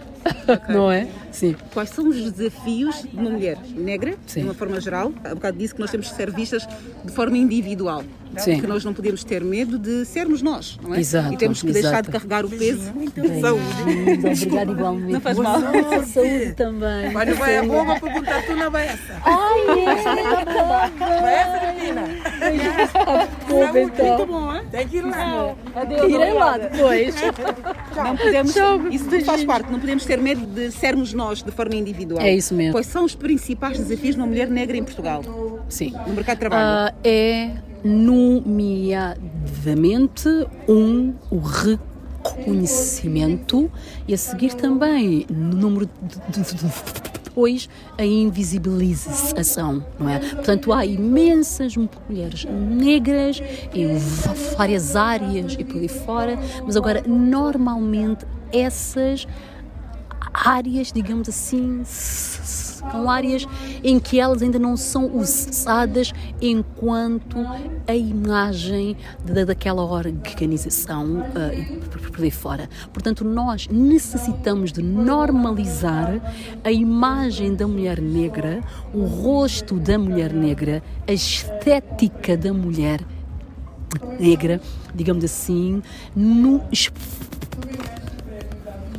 Não 0.70 0.92
é? 0.92 1.08
Sim. 1.32 1.56
Quais 1.74 1.90
são 1.90 2.08
os 2.08 2.32
desafios 2.32 3.02
de 3.02 3.18
uma 3.18 3.30
mulher 3.30 3.58
negra, 3.76 4.16
Sim. 4.26 4.42
de 4.42 4.48
uma 4.48 4.54
forma 4.54 4.80
geral? 4.80 5.12
Há 5.24 5.36
bocado 5.36 5.58
disse 5.58 5.74
que 5.74 5.82
nós 5.82 5.92
temos 5.92 6.10
que 6.10 6.16
ser 6.16 6.32
vistas 6.32 6.68
de 7.04 7.12
forma 7.12 7.38
individual. 7.38 8.04
Sim. 8.38 8.60
Que 8.60 8.68
nós 8.68 8.84
não 8.84 8.94
podemos 8.94 9.24
ter 9.24 9.44
medo 9.44 9.78
de 9.78 10.06
sermos 10.06 10.42
nós, 10.42 10.80
não 10.82 10.94
é? 10.94 11.00
Exato, 11.00 11.34
e 11.34 11.38
temos 11.38 11.62
que 11.62 11.72
deixar 11.72 11.90
exato. 11.90 12.12
de 12.12 12.12
carregar 12.12 12.46
o 12.46 12.50
peso 12.50 12.92
da 13.16 13.22
Bem, 13.22 13.42
saúde. 13.42 13.64
Obrigada 14.18 14.72
igualmente. 14.72 15.14
Não 15.14 15.22
faz 15.22 15.38
mal. 15.38 15.60
Saúde 16.06 16.54
também. 16.56 17.12
Quando 17.12 17.36
vai 17.36 17.58
a 17.58 17.64
boa, 17.64 18.00
perguntar 18.00 18.46
tu 18.46 18.56
na 18.56 18.70
beça. 18.70 19.22
Ai, 19.24 19.62
é? 19.70 19.96
Beça, 21.22 21.74
menina. 21.74 22.04
Boa, 23.48 23.80
então. 23.80 24.06
Muito 24.06 24.26
bom, 24.28 24.56
hein? 24.56 24.62
Tem 24.72 24.88
que 24.88 24.98
ir 24.98 25.02
lá. 25.06 25.56
Irei 26.08 26.34
lá 26.34 26.58
depois. 26.58 27.16
Não 27.96 28.18
podemos, 28.18 28.56
isso 28.92 29.10
tudo 29.10 29.26
faz 29.26 29.44
parte, 29.44 29.72
não 29.72 29.80
podemos 29.80 30.06
ter 30.06 30.18
medo 30.20 30.46
de 30.46 30.72
sermos 30.72 31.14
nós 31.14 31.44
de 31.44 31.52
forma 31.52 31.76
individual. 31.76 32.22
É 32.22 32.34
isso 32.34 32.54
mesmo. 32.54 32.74
Quais 32.74 32.88
são 32.88 33.04
os 33.06 33.16
principais 33.16 33.78
desafios 33.78 34.16
de 34.16 34.22
uma 34.22 34.28
mulher 34.28 34.48
negra 34.48 34.76
em 34.76 34.84
Portugal? 34.84 35.24
Sim. 35.70 35.94
No 36.08 36.14
mercado 36.14 36.36
de 36.36 36.40
trabalho. 36.40 36.64
Ah, 36.64 36.94
é, 37.04 37.52
nomeadamente, 37.84 40.30
um, 40.68 41.14
o 41.30 41.38
reconhecimento 41.40 43.70
e 44.08 44.14
a 44.14 44.18
seguir 44.18 44.54
também, 44.54 45.26
no 45.30 45.58
número 45.58 45.90
de, 46.02 46.18
de, 46.44 46.54
de, 46.54 46.66
depois, 47.34 47.68
a 47.98 48.06
invisibilização, 48.06 49.84
não 50.00 50.08
é? 50.08 50.20
Portanto, 50.20 50.72
há 50.72 50.86
imensas 50.86 51.76
mulheres 51.76 52.46
negras 52.46 53.42
em 53.74 53.98
várias 54.56 54.96
áreas 54.96 55.56
e 55.58 55.64
por 55.64 55.82
aí 55.82 55.88
fora, 55.88 56.38
mas 56.64 56.78
agora, 56.78 57.04
normalmente, 57.08 58.24
essas 58.52 59.28
áreas, 60.34 60.92
digamos 60.92 61.28
assim, 61.30 61.82
são 61.86 63.10
áreas 63.10 63.46
em 63.84 64.00
que 64.00 64.20
elas 64.20 64.42
ainda 64.42 64.60
não 64.60 64.76
são 64.76 65.16
usadas 65.16 66.12
enquanto 66.42 67.38
a 67.88 67.96
imagem 67.96 68.96
da, 69.24 69.46
daquela 69.46 69.84
organização 69.84 71.22
uh, 71.22 71.54
e 71.54 71.78
por, 71.88 72.12
por 72.12 72.24
aí 72.24 72.32
fora. 72.32 72.70
Portanto, 72.92 73.24
nós 73.24 73.68
necessitamos 73.68 74.72
de 74.72 74.82
normalizar 74.82 76.20
a 76.64 76.72
imagem 76.72 77.56
da 77.56 77.68
mulher 77.68 78.02
negra, 78.02 78.62
o 78.94 79.06
rosto 79.06 79.80
da 79.80 79.98
mulher 79.98 80.34
negra, 80.34 80.84
a 81.08 81.12
estética 81.14 82.38
da 82.38 82.54
mulher 82.54 83.02
negra, 84.20 84.60
digamos 84.94 85.24
assim, 85.24 85.82
no 86.16 86.62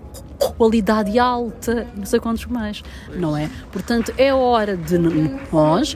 qualidade 0.57 1.19
alta, 1.19 1.87
não 1.95 2.05
sei 2.05 2.19
quantos 2.19 2.45
mais, 2.45 2.83
não 3.15 3.37
é? 3.37 3.49
Portanto, 3.71 4.11
é 4.17 4.33
hora 4.33 4.75
de 4.75 4.97
nós 4.97 5.95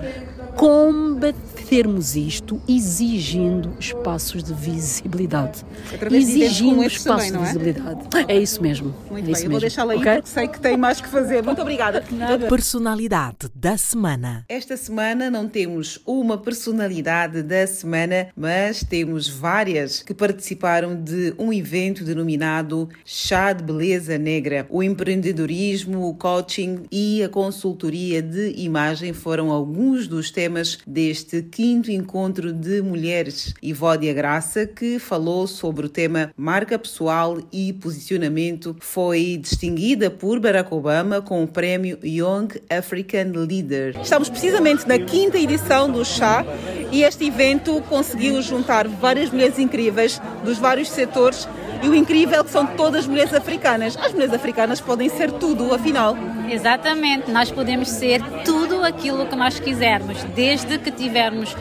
combatermos 0.56 2.16
isto 2.16 2.62
exigindo 2.68 3.74
espaços 3.80 4.42
de 4.44 4.54
visibilidade. 4.54 5.66
Através 5.94 6.26
de 6.26 6.42
Exigindo 6.44 6.84
este 6.84 7.00
espaços 7.00 7.28
também, 7.28 7.32
não 7.32 7.40
é? 7.46 7.52
de 7.52 7.60
visibilidade. 7.60 8.26
É 8.28 8.38
isso 8.38 8.62
mesmo. 8.62 8.96
Muito 9.12 9.24
é 9.24 9.26
bem, 9.26 9.32
isso 9.34 9.42
eu 9.42 9.50
vou 9.50 9.50
mesmo. 9.50 9.60
deixá-la 9.60 9.94
aí 9.94 10.00
Ok? 10.00 10.14
porque 10.14 10.30
sei 10.30 10.48
que 10.48 10.60
tem 10.60 10.78
mais 10.78 11.02
que 11.02 11.08
fazer. 11.10 11.44
Muito 11.44 11.62
obrigada. 11.62 12.04
Personalidade 12.50 13.50
da 13.54 13.78
semana. 13.78 14.46
Esta 14.48 14.78
semana 14.78 15.30
não 15.30 15.48
temos 15.48 16.00
uma 16.06 16.38
personalidade 16.38 17.44
da 17.44 17.68
semana, 17.68 18.28
mas 18.36 18.84
temos 18.84 19.28
várias 19.28 20.02
que 20.02 20.14
participaram 20.14 20.96
de 20.96 21.34
um 21.38 21.52
evento 21.52 22.04
denominado 22.04 22.88
Chá 23.04 23.52
de 23.54 23.64
Beleza 23.64 24.18
Negra. 24.18 24.66
O 24.70 24.82
empreendedorismo, 24.82 26.08
o 26.08 26.16
coaching 26.16 26.84
e 26.92 27.22
a 27.24 27.30
consultoria 27.30 28.22
de 28.22 28.54
imagem 28.58 29.12
foram 29.14 29.52
alguns 29.52 30.08
dos 30.08 30.32
temas 30.32 30.45
deste 30.86 31.42
quinto 31.42 31.92
encontro 31.92 32.54
de 32.54 32.82
mulheres. 32.82 33.54
Ivódia 33.62 34.14
Graça, 34.14 34.66
que 34.66 35.00
falou 35.00 35.48
sobre 35.48 35.86
o 35.86 35.90
tema 35.90 36.32
marca 36.38 36.78
pessoal 36.78 37.38
e 37.52 37.74
posicionamento, 37.74 38.76
foi 38.80 39.38
distinguida 39.42 40.10
por 40.10 40.40
Barack 40.40 40.74
Obama 40.74 41.22
com 41.22 41.44
o 41.44 41.48
prémio 41.48 41.98
Young 42.04 42.48
African 42.70 43.32
Leader. 43.34 44.00
Estamos 44.02 44.30
precisamente 44.30 44.88
na 44.88 45.00
quinta 45.00 45.38
edição 45.38 45.92
do 45.92 46.04
Chá 46.04 46.46
e 46.92 47.04
este 47.04 47.26
evento 47.26 47.82
conseguiu 47.90 48.42
juntar 48.42 48.88
várias 48.88 49.30
mulheres 49.30 49.60
incríveis 49.60 50.22
dos 50.44 50.58
vários 50.58 50.90
setores 50.90 51.48
e 51.84 51.90
o 51.90 51.96
incrível 51.96 52.42
é 52.42 52.44
que 52.44 52.50
são 52.50 52.66
todas 52.66 53.06
mulheres 53.06 53.34
africanas. 53.34 53.98
As 53.98 54.12
mulheres 54.12 54.34
africanas 54.34 54.82
podem 54.82 55.10
ser 55.10 55.32
tudo, 55.32 55.74
afinal. 55.74 56.18
Exatamente, 56.50 57.32
nós 57.32 57.52
podemos 57.52 57.90
ser 57.90 58.22
tudo 58.44 58.84
aquilo 58.84 59.26
que 59.26 59.36
nós 59.36 59.60
quisermos, 59.60 60.24
desde 60.36 60.78
que 60.78 60.92
tivermos 60.92 61.56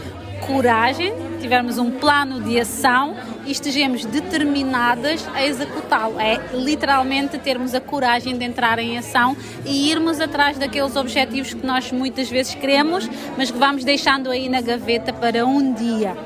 coragem, 0.46 1.12
tivermos 1.40 1.78
um 1.78 1.90
plano 1.90 2.40
de 2.40 2.60
ação 2.60 3.16
e 3.46 3.52
estejamos 3.52 4.04
determinadas 4.04 5.26
a 5.34 5.44
executá-lo. 5.44 6.20
É 6.20 6.38
literalmente 6.52 7.38
termos 7.38 7.74
a 7.74 7.80
coragem 7.80 8.36
de 8.36 8.44
entrar 8.44 8.78
em 8.78 8.98
ação 8.98 9.36
e 9.64 9.90
irmos 9.90 10.20
atrás 10.20 10.58
daqueles 10.58 10.96
objetivos 10.96 11.54
que 11.54 11.66
nós 11.66 11.90
muitas 11.90 12.28
vezes 12.28 12.54
queremos, 12.54 13.08
mas 13.36 13.50
que 13.50 13.58
vamos 13.58 13.84
deixando 13.84 14.30
aí 14.30 14.48
na 14.48 14.60
gaveta 14.60 15.12
para 15.12 15.46
um 15.46 15.72
dia. 15.72 16.16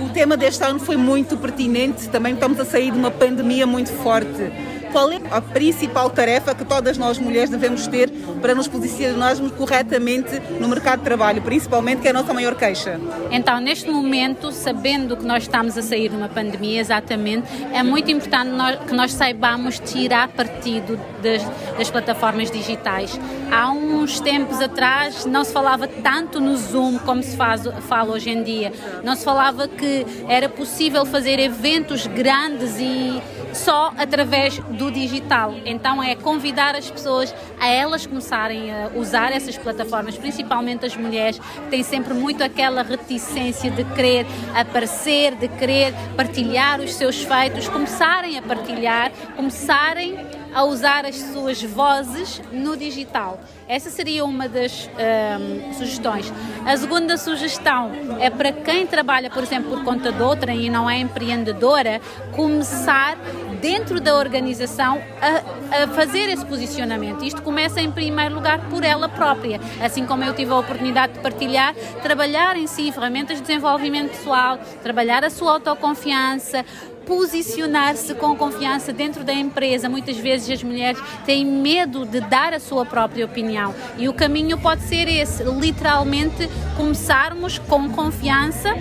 O 0.00 0.08
tema 0.08 0.36
deste 0.36 0.64
ano 0.64 0.80
foi 0.80 0.96
muito 0.96 1.36
pertinente, 1.36 2.08
também 2.08 2.34
estamos 2.34 2.58
a 2.58 2.64
sair 2.64 2.90
de 2.90 2.98
uma 2.98 3.10
pandemia 3.10 3.66
muito 3.66 3.90
forte. 3.90 4.52
Qual 4.92 5.10
é 5.10 5.18
a 5.30 5.40
principal 5.40 6.10
tarefa 6.10 6.54
que 6.54 6.64
todas 6.66 6.98
nós 6.98 7.18
mulheres 7.18 7.48
devemos 7.48 7.86
ter 7.86 8.10
para 8.42 8.54
nos 8.54 8.68
posicionarmos 8.68 9.50
corretamente 9.52 10.38
no 10.60 10.68
mercado 10.68 10.98
de 10.98 11.04
trabalho, 11.04 11.40
principalmente 11.40 12.02
que 12.02 12.08
é 12.08 12.10
a 12.10 12.14
nossa 12.14 12.34
maior 12.34 12.54
queixa? 12.54 13.00
Então, 13.30 13.58
neste 13.58 13.90
momento, 13.90 14.52
sabendo 14.52 15.16
que 15.16 15.24
nós 15.24 15.44
estamos 15.44 15.78
a 15.78 15.82
sair 15.82 16.10
de 16.10 16.16
uma 16.16 16.28
pandemia, 16.28 16.78
exatamente, 16.80 17.46
é 17.72 17.82
muito 17.82 18.10
importante 18.10 18.50
nós- 18.50 18.78
que 18.86 18.92
nós 18.94 19.12
saibamos 19.14 19.78
tirar 19.78 20.28
partido 20.28 21.00
das, 21.22 21.42
das 21.78 21.90
plataformas 21.90 22.50
digitais. 22.50 23.18
Há 23.50 23.70
uns 23.70 24.20
tempos 24.20 24.60
atrás 24.60 25.24
não 25.24 25.42
se 25.42 25.52
falava 25.52 25.88
tanto 25.88 26.38
no 26.38 26.54
Zoom 26.56 26.98
como 26.98 27.22
se 27.22 27.34
faz, 27.36 27.62
fala 27.88 28.12
hoje 28.12 28.28
em 28.28 28.42
dia. 28.42 28.72
Não 29.02 29.14
se 29.16 29.24
falava 29.24 29.66
que 29.68 30.06
era 30.28 30.48
possível 30.50 31.06
fazer 31.06 31.38
eventos 31.38 32.06
grandes 32.06 32.78
e 32.78 33.22
só 33.52 33.92
através 33.96 34.58
do 34.58 34.90
digital. 34.90 35.54
Então 35.64 36.02
é 36.02 36.14
convidar 36.14 36.74
as 36.74 36.90
pessoas 36.90 37.34
a 37.60 37.68
elas 37.68 38.06
começarem 38.06 38.72
a 38.72 38.90
usar 38.94 39.32
essas 39.32 39.56
plataformas, 39.56 40.16
principalmente 40.16 40.86
as 40.86 40.96
mulheres, 40.96 41.38
que 41.38 41.70
têm 41.70 41.82
sempre 41.82 42.14
muito 42.14 42.42
aquela 42.42 42.82
reticência 42.82 43.70
de 43.70 43.84
querer 43.84 44.26
aparecer, 44.54 45.34
de 45.36 45.48
querer 45.48 45.94
partilhar 46.16 46.80
os 46.80 46.94
seus 46.94 47.22
feitos, 47.22 47.68
começarem 47.68 48.38
a 48.38 48.42
partilhar, 48.42 49.12
começarem 49.36 50.18
a 50.54 50.64
usar 50.64 51.06
as 51.06 51.16
suas 51.16 51.62
vozes 51.62 52.42
no 52.52 52.76
digital. 52.76 53.40
Essa 53.72 53.88
seria 53.88 54.22
uma 54.22 54.50
das 54.50 54.86
ahm, 54.98 55.72
sugestões. 55.72 56.30
A 56.66 56.76
segunda 56.76 57.16
sugestão 57.16 57.90
é 58.20 58.28
para 58.28 58.52
quem 58.52 58.86
trabalha, 58.86 59.30
por 59.30 59.42
exemplo, 59.42 59.70
por 59.70 59.82
conta 59.82 60.12
de 60.12 60.22
outra 60.22 60.52
e 60.52 60.68
não 60.68 60.90
é 60.90 60.98
empreendedora, 60.98 61.98
começar 62.32 63.16
dentro 63.62 63.98
da 63.98 64.14
organização 64.14 65.00
a, 65.22 65.84
a 65.84 65.88
fazer 65.88 66.28
esse 66.28 66.44
posicionamento. 66.44 67.24
Isto 67.24 67.40
começa 67.40 67.80
em 67.80 67.90
primeiro 67.90 68.34
lugar 68.34 68.58
por 68.68 68.84
ela 68.84 69.08
própria, 69.08 69.58
assim 69.82 70.04
como 70.04 70.22
eu 70.22 70.34
tive 70.34 70.52
a 70.52 70.58
oportunidade 70.58 71.14
de 71.14 71.20
partilhar, 71.20 71.74
trabalhar 72.02 72.58
em 72.58 72.66
si 72.66 72.92
ferramentas 72.92 73.38
de 73.38 73.42
desenvolvimento 73.46 74.10
pessoal, 74.10 74.58
trabalhar 74.82 75.24
a 75.24 75.30
sua 75.30 75.52
autoconfiança, 75.52 76.62
posicionar-se 77.06 78.14
com 78.14 78.36
confiança 78.36 78.92
dentro 78.92 79.24
da 79.24 79.32
empresa. 79.32 79.88
Muitas 79.88 80.16
vezes 80.16 80.50
as 80.50 80.62
mulheres 80.62 81.00
têm 81.24 81.44
medo 81.44 82.04
de 82.06 82.20
dar 82.20 82.54
a 82.54 82.60
sua 82.60 82.84
própria 82.84 83.24
opinião 83.24 83.74
e 83.98 84.08
o 84.08 84.14
caminho 84.14 84.58
pode 84.58 84.82
ser 84.82 85.08
esse, 85.08 85.42
literalmente 85.44 86.48
começarmos 86.76 87.58
com 87.58 87.88
confiança 87.90 88.74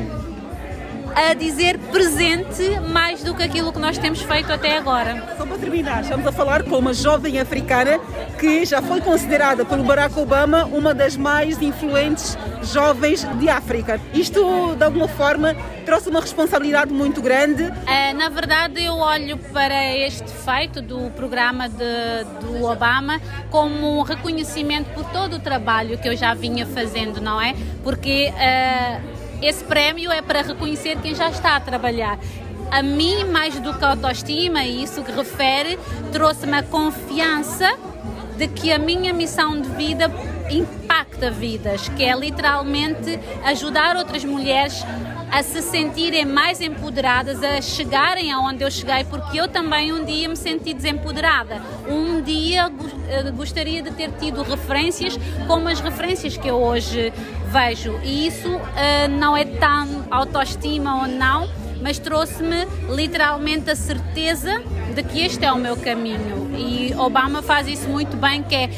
a 1.16 1.34
dizer 1.34 1.78
presente 1.92 2.80
mais 2.92 3.24
do 3.24 3.36
que 3.36 3.44
aquilo 3.44 3.72
que 3.72 3.80
nós 3.80 3.98
temos 3.98 4.22
feito 4.22 4.52
até 4.52 4.78
agora. 4.78 5.36
Só 5.38 5.46
para 5.46 5.58
terminar, 5.58 6.02
estamos 6.02 6.26
a 6.26 6.32
falar 6.32 6.64
com 6.64 6.78
uma 6.78 6.94
jovem 6.94 7.40
africana 7.40 8.00
que 8.40 8.66
já 8.66 8.82
foi 8.82 9.02
considerada 9.02 9.64
pelo 9.66 9.84
Barack 9.84 10.18
Obama 10.18 10.66
uma 10.66 10.94
das 10.94 11.16
mais 11.16 11.62
influentes 11.62 12.38
jovens 12.64 13.24
de 13.40 13.50
África. 13.50 14.00
Isto, 14.14 14.76
de 14.76 14.84
alguma 14.84 15.08
forma, 15.08 15.56
trouxe 15.86 16.10
uma 16.10 16.22
responsabilidade 16.22 16.94
muito 16.94 17.22
grande. 17.22 17.64
Eh, 17.88 18.14
na 18.14 18.30
verdade, 18.30 18.84
eu 18.84 18.96
olho 18.96 19.38
para 19.38 19.96
este 19.98 20.30
feito 20.32 20.82
do 20.82 21.10
programa 21.12 21.68
de, 21.68 22.24
do 22.40 22.64
Obama 22.64 23.20
como 23.50 24.00
um 24.00 24.02
reconhecimento 24.02 24.90
por 24.94 25.06
todo 25.12 25.36
o 25.36 25.40
trabalho 25.40 25.98
que 25.98 26.08
eu 26.08 26.16
já 26.16 26.34
vinha 26.34 26.66
fazendo, 26.66 27.22
não 27.22 27.42
é? 27.42 27.56
Porque 27.84 28.32
eh, 28.38 29.02
esse 29.42 29.64
prémio 29.64 30.12
é 30.12 30.22
para 30.22 30.42
reconhecer 30.42 30.98
quem 31.02 31.16
já 31.16 31.30
está 31.30 31.56
a 31.56 31.60
trabalhar. 31.60 32.20
A 32.70 32.82
mim, 32.82 33.26
mais 33.26 33.60
do 33.60 33.74
que 33.74 33.84
a 33.84 33.90
autoestima, 33.90 34.64
e 34.64 34.84
isso 34.84 35.04
que 35.04 35.12
refere, 35.12 35.78
trouxe-me 36.12 36.58
a 36.58 36.64
confiança 36.64 37.70
de 38.38 38.48
que 38.48 38.72
a 38.72 38.80
minha 38.80 39.14
missão 39.14 39.60
de 39.60 39.70
vida 39.70 40.10
impacta 40.50 41.30
vidas, 41.30 41.90
que 41.90 42.04
é 42.04 42.16
literalmente 42.16 43.20
ajudar 43.44 43.96
outras 43.96 44.24
mulheres 44.24 44.84
a 45.32 45.42
se 45.44 45.62
sentirem 45.62 46.26
mais 46.26 46.60
empoderadas, 46.60 47.42
a 47.42 47.62
chegarem 47.62 48.32
aonde 48.34 48.64
eu 48.64 48.70
cheguei, 48.70 49.06
porque 49.06 49.40
eu 49.40 49.48
também 49.48 49.94
um 49.94 50.04
dia 50.04 50.28
me 50.28 50.36
senti 50.36 50.74
desempoderada. 50.74 51.62
Um 51.88 52.22
dia 52.22 52.70
eh, 53.08 53.32
gostaria 53.32 53.82
de 53.82 53.92
ter 53.92 54.12
tido 54.20 54.44
referências 54.44 55.18
como 55.48 55.70
as 55.70 55.80
referências 55.80 56.36
que 56.36 56.50
eu 56.50 56.56
hoje 56.56 57.14
vejo. 57.52 58.00
E 58.04 58.28
isso 58.28 58.60
eh, 58.76 59.08
não 59.08 59.36
é 59.36 59.44
tão 59.46 60.06
autoestima 60.10 61.02
ou 61.02 61.08
não, 61.08 61.50
mas 61.82 62.00
trouxe-me 62.00 62.66
literalmente 62.90 63.70
a 63.70 63.76
certeza 63.76 64.62
de 64.96 65.04
que 65.04 65.22
este 65.22 65.44
é 65.46 65.52
o 65.52 65.58
meu 65.58 65.76
caminho. 65.76 66.50
E 66.56 66.94
Obama 66.96 67.42
faz 67.42 67.68
isso 67.68 67.88
muito 67.90 68.16
bem, 68.16 68.42
que 68.44 68.56
é 68.56 68.70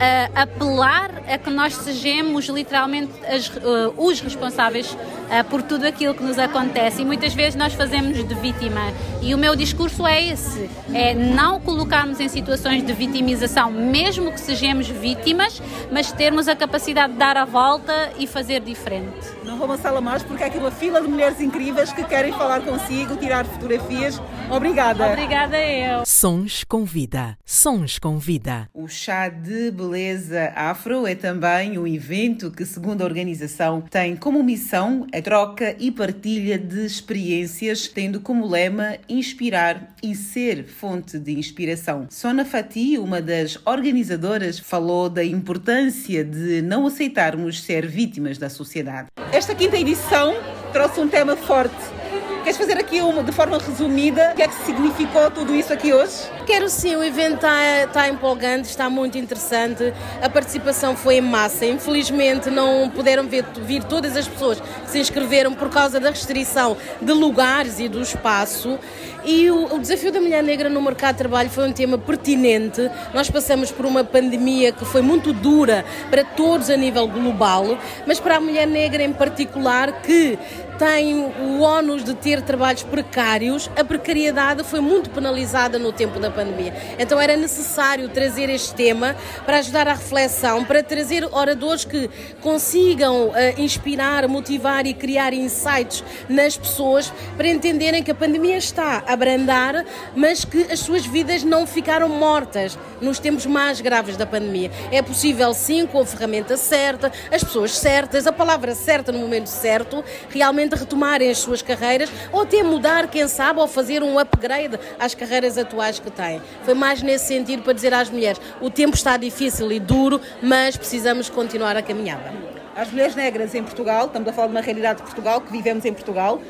eh, 0.00 0.30
apelar 0.34 1.10
a 1.28 1.38
que 1.38 1.50
nós 1.50 1.74
sejamos 1.74 2.46
literalmente 2.46 3.12
as- 3.26 3.50
eh, 3.56 3.92
os 3.96 4.20
responsáveis 4.20 4.96
eh, 5.30 5.42
por 5.44 5.62
tudo 5.62 5.86
aquilo 5.86 6.14
que 6.14 6.22
nos 6.22 6.38
acontece 6.38 7.02
e 7.02 7.04
muitas 7.04 7.32
vezes 7.34 7.54
nós 7.54 7.72
fazemos 7.74 8.16
de 8.26 8.34
vítima 8.34 8.80
e 9.22 9.34
o 9.34 9.38
meu 9.38 9.54
discurso 9.56 10.06
é 10.06 10.22
esse 10.32 10.68
é 10.92 11.14
não 11.14 11.60
colocarmos 11.60 12.20
em 12.20 12.28
situações 12.28 12.84
de 12.84 12.92
vitimização 12.92 13.70
mesmo 13.70 14.30
que 14.32 14.40
sejamos 14.40 14.88
vítimas 14.88 15.62
mas 15.90 16.10
termos 16.12 16.48
a 16.48 16.56
capacidade 16.56 17.12
de 17.12 17.18
dar 17.18 17.36
a 17.36 17.44
volta 17.44 18.12
e 18.18 18.26
fazer 18.26 18.60
diferente 18.60 19.12
Não 19.44 19.56
vou 19.56 19.64
amassá-la 19.66 20.00
mais 20.00 20.22
porque 20.22 20.42
há 20.42 20.46
aqui 20.48 20.58
uma 20.58 20.70
fila 20.70 21.00
de 21.00 21.08
mulheres 21.08 21.40
incríveis 21.40 21.92
que 21.92 22.02
querem 22.04 22.32
falar 22.32 22.60
consigo, 22.62 23.16
tirar 23.16 23.44
fotografias. 23.46 24.20
Obrigada. 24.50 25.06
obrigada 25.06 25.56
eu 25.58 26.02
Sons 26.04 26.64
com 26.64 26.84
vida. 26.84 27.36
Sons 27.44 27.98
com 27.98 28.18
vida. 28.18 28.68
O 28.74 28.86
Chá 28.88 29.28
de 29.28 29.70
Beleza 29.82 30.52
Afro 30.54 31.08
é 31.08 31.14
também 31.16 31.76
um 31.76 31.84
evento 31.84 32.52
que, 32.52 32.64
segundo 32.64 33.02
a 33.02 33.04
organização, 33.04 33.80
tem 33.80 34.14
como 34.14 34.40
missão 34.40 35.08
a 35.12 35.20
troca 35.20 35.74
e 35.76 35.90
partilha 35.90 36.56
de 36.56 36.86
experiências, 36.86 37.88
tendo 37.88 38.20
como 38.20 38.46
lema 38.46 38.96
inspirar 39.08 39.92
e 40.00 40.14
ser 40.14 40.64
fonte 40.64 41.18
de 41.18 41.36
inspiração. 41.36 42.06
Sona 42.10 42.44
Fati, 42.44 42.96
uma 42.96 43.20
das 43.20 43.58
organizadoras, 43.66 44.56
falou 44.56 45.10
da 45.10 45.24
importância 45.24 46.24
de 46.24 46.62
não 46.62 46.86
aceitarmos 46.86 47.60
ser 47.60 47.84
vítimas 47.84 48.38
da 48.38 48.48
sociedade. 48.48 49.08
Esta 49.32 49.52
quinta 49.52 49.76
edição 49.76 50.32
trouxe 50.72 51.00
um 51.00 51.08
tema 51.08 51.34
forte. 51.34 52.01
Queres 52.42 52.56
fazer 52.56 52.76
aqui 52.76 53.00
uma, 53.00 53.22
de 53.22 53.30
forma 53.30 53.56
resumida 53.56 54.30
o 54.32 54.34
que 54.36 54.42
é 54.42 54.48
que 54.48 54.54
significou 54.66 55.30
tudo 55.30 55.54
isso 55.54 55.72
aqui 55.72 55.92
hoje? 55.92 56.12
Quero 56.44 56.68
sim, 56.68 56.96
o 56.96 57.04
evento 57.04 57.36
está 57.36 57.86
tá 57.92 58.08
empolgante, 58.08 58.68
está 58.68 58.90
muito 58.90 59.16
interessante. 59.16 59.92
A 60.20 60.28
participação 60.28 60.96
foi 60.96 61.16
em 61.16 61.20
massa. 61.20 61.64
Infelizmente 61.64 62.50
não 62.50 62.90
puderam 62.90 63.28
ver- 63.28 63.44
vir 63.64 63.84
todas 63.84 64.16
as 64.16 64.26
pessoas 64.26 64.60
que 64.60 64.90
se 64.90 64.98
inscreveram 64.98 65.54
por 65.54 65.70
causa 65.70 66.00
da 66.00 66.10
restrição 66.10 66.76
de 67.00 67.12
lugares 67.12 67.78
e 67.78 67.88
do 67.88 68.00
espaço. 68.02 68.76
E 69.24 69.48
o, 69.48 69.76
o 69.76 69.78
desafio 69.78 70.10
da 70.10 70.20
mulher 70.20 70.42
negra 70.42 70.68
no 70.68 70.82
mercado 70.82 71.12
de 71.14 71.18
trabalho 71.18 71.48
foi 71.48 71.68
um 71.68 71.72
tema 71.72 71.96
pertinente. 71.96 72.90
Nós 73.14 73.30
passamos 73.30 73.70
por 73.70 73.86
uma 73.86 74.02
pandemia 74.02 74.72
que 74.72 74.84
foi 74.84 75.00
muito 75.00 75.32
dura 75.32 75.84
para 76.10 76.24
todos 76.24 76.68
a 76.70 76.76
nível 76.76 77.06
global, 77.06 77.78
mas 78.04 78.18
para 78.18 78.36
a 78.38 78.40
mulher 78.40 78.66
negra 78.66 79.04
em 79.04 79.12
particular 79.12 80.02
que 80.02 80.36
tem 80.78 81.24
o 81.24 81.60
ónus 81.60 82.04
de 82.04 82.14
ter 82.14 82.42
trabalhos 82.42 82.82
precários, 82.82 83.70
a 83.76 83.84
precariedade 83.84 84.64
foi 84.64 84.80
muito 84.80 85.10
penalizada 85.10 85.78
no 85.78 85.92
tempo 85.92 86.18
da 86.18 86.30
pandemia. 86.30 86.74
Então 86.98 87.20
era 87.20 87.36
necessário 87.36 88.08
trazer 88.08 88.48
este 88.48 88.74
tema 88.74 89.14
para 89.44 89.58
ajudar 89.58 89.88
à 89.88 89.94
reflexão, 89.94 90.64
para 90.64 90.82
trazer 90.82 91.24
oradores 91.32 91.84
que 91.84 92.08
consigam 92.40 93.32
eh, 93.34 93.54
inspirar, 93.58 94.26
motivar 94.28 94.86
e 94.86 94.94
criar 94.94 95.32
insights 95.32 96.02
nas 96.28 96.56
pessoas 96.56 97.12
para 97.36 97.48
entenderem 97.48 98.02
que 98.02 98.10
a 98.10 98.14
pandemia 98.14 98.56
está 98.56 99.02
a 99.06 99.12
abrandar, 99.12 99.84
mas 100.14 100.44
que 100.44 100.72
as 100.72 100.80
suas 100.80 101.04
vidas 101.04 101.42
não 101.42 101.66
ficaram 101.66 102.08
mortas 102.08 102.78
nos 103.00 103.18
tempos 103.18 103.46
mais 103.46 103.80
graves 103.80 104.16
da 104.16 104.26
pandemia. 104.26 104.70
É 104.90 105.02
possível 105.02 105.52
sim, 105.54 105.86
com 105.86 106.00
a 106.00 106.06
ferramenta 106.06 106.56
certa, 106.56 107.12
as 107.30 107.42
pessoas 107.44 107.76
certas, 107.76 108.26
a 108.26 108.32
palavra 108.32 108.74
certa 108.74 109.12
no 109.12 109.18
momento 109.18 109.48
certo, 109.48 110.04
realmente 110.30 110.61
retomarem 110.70 111.30
as 111.30 111.38
suas 111.38 111.62
carreiras 111.62 112.10
ou 112.32 112.42
até 112.42 112.62
mudar, 112.62 113.08
quem 113.08 113.26
sabe, 113.28 113.60
ou 113.60 113.66
fazer 113.66 114.02
um 114.02 114.18
upgrade 114.18 114.78
às 114.98 115.14
carreiras 115.14 115.58
atuais 115.58 115.98
que 115.98 116.10
têm. 116.10 116.40
Foi 116.64 116.74
mais 116.74 117.02
nesse 117.02 117.26
sentido 117.26 117.62
para 117.62 117.72
dizer 117.72 117.92
às 117.94 118.10
mulheres: 118.10 118.40
o 118.60 118.70
tempo 118.70 118.94
está 118.94 119.16
difícil 119.16 119.70
e 119.72 119.80
duro, 119.80 120.20
mas 120.42 120.76
precisamos 120.76 121.28
continuar 121.28 121.76
a 121.76 121.82
caminhada. 121.82 122.32
As 122.74 122.90
mulheres 122.90 123.14
negras 123.14 123.54
em 123.54 123.62
Portugal, 123.62 124.06
estamos 124.06 124.28
a 124.28 124.32
falar 124.32 124.48
de 124.48 124.54
uma 124.54 124.62
realidade 124.62 124.98
de 124.98 125.04
Portugal, 125.04 125.40
que 125.40 125.52
vivemos 125.52 125.84
em 125.84 125.92
Portugal, 125.92 126.40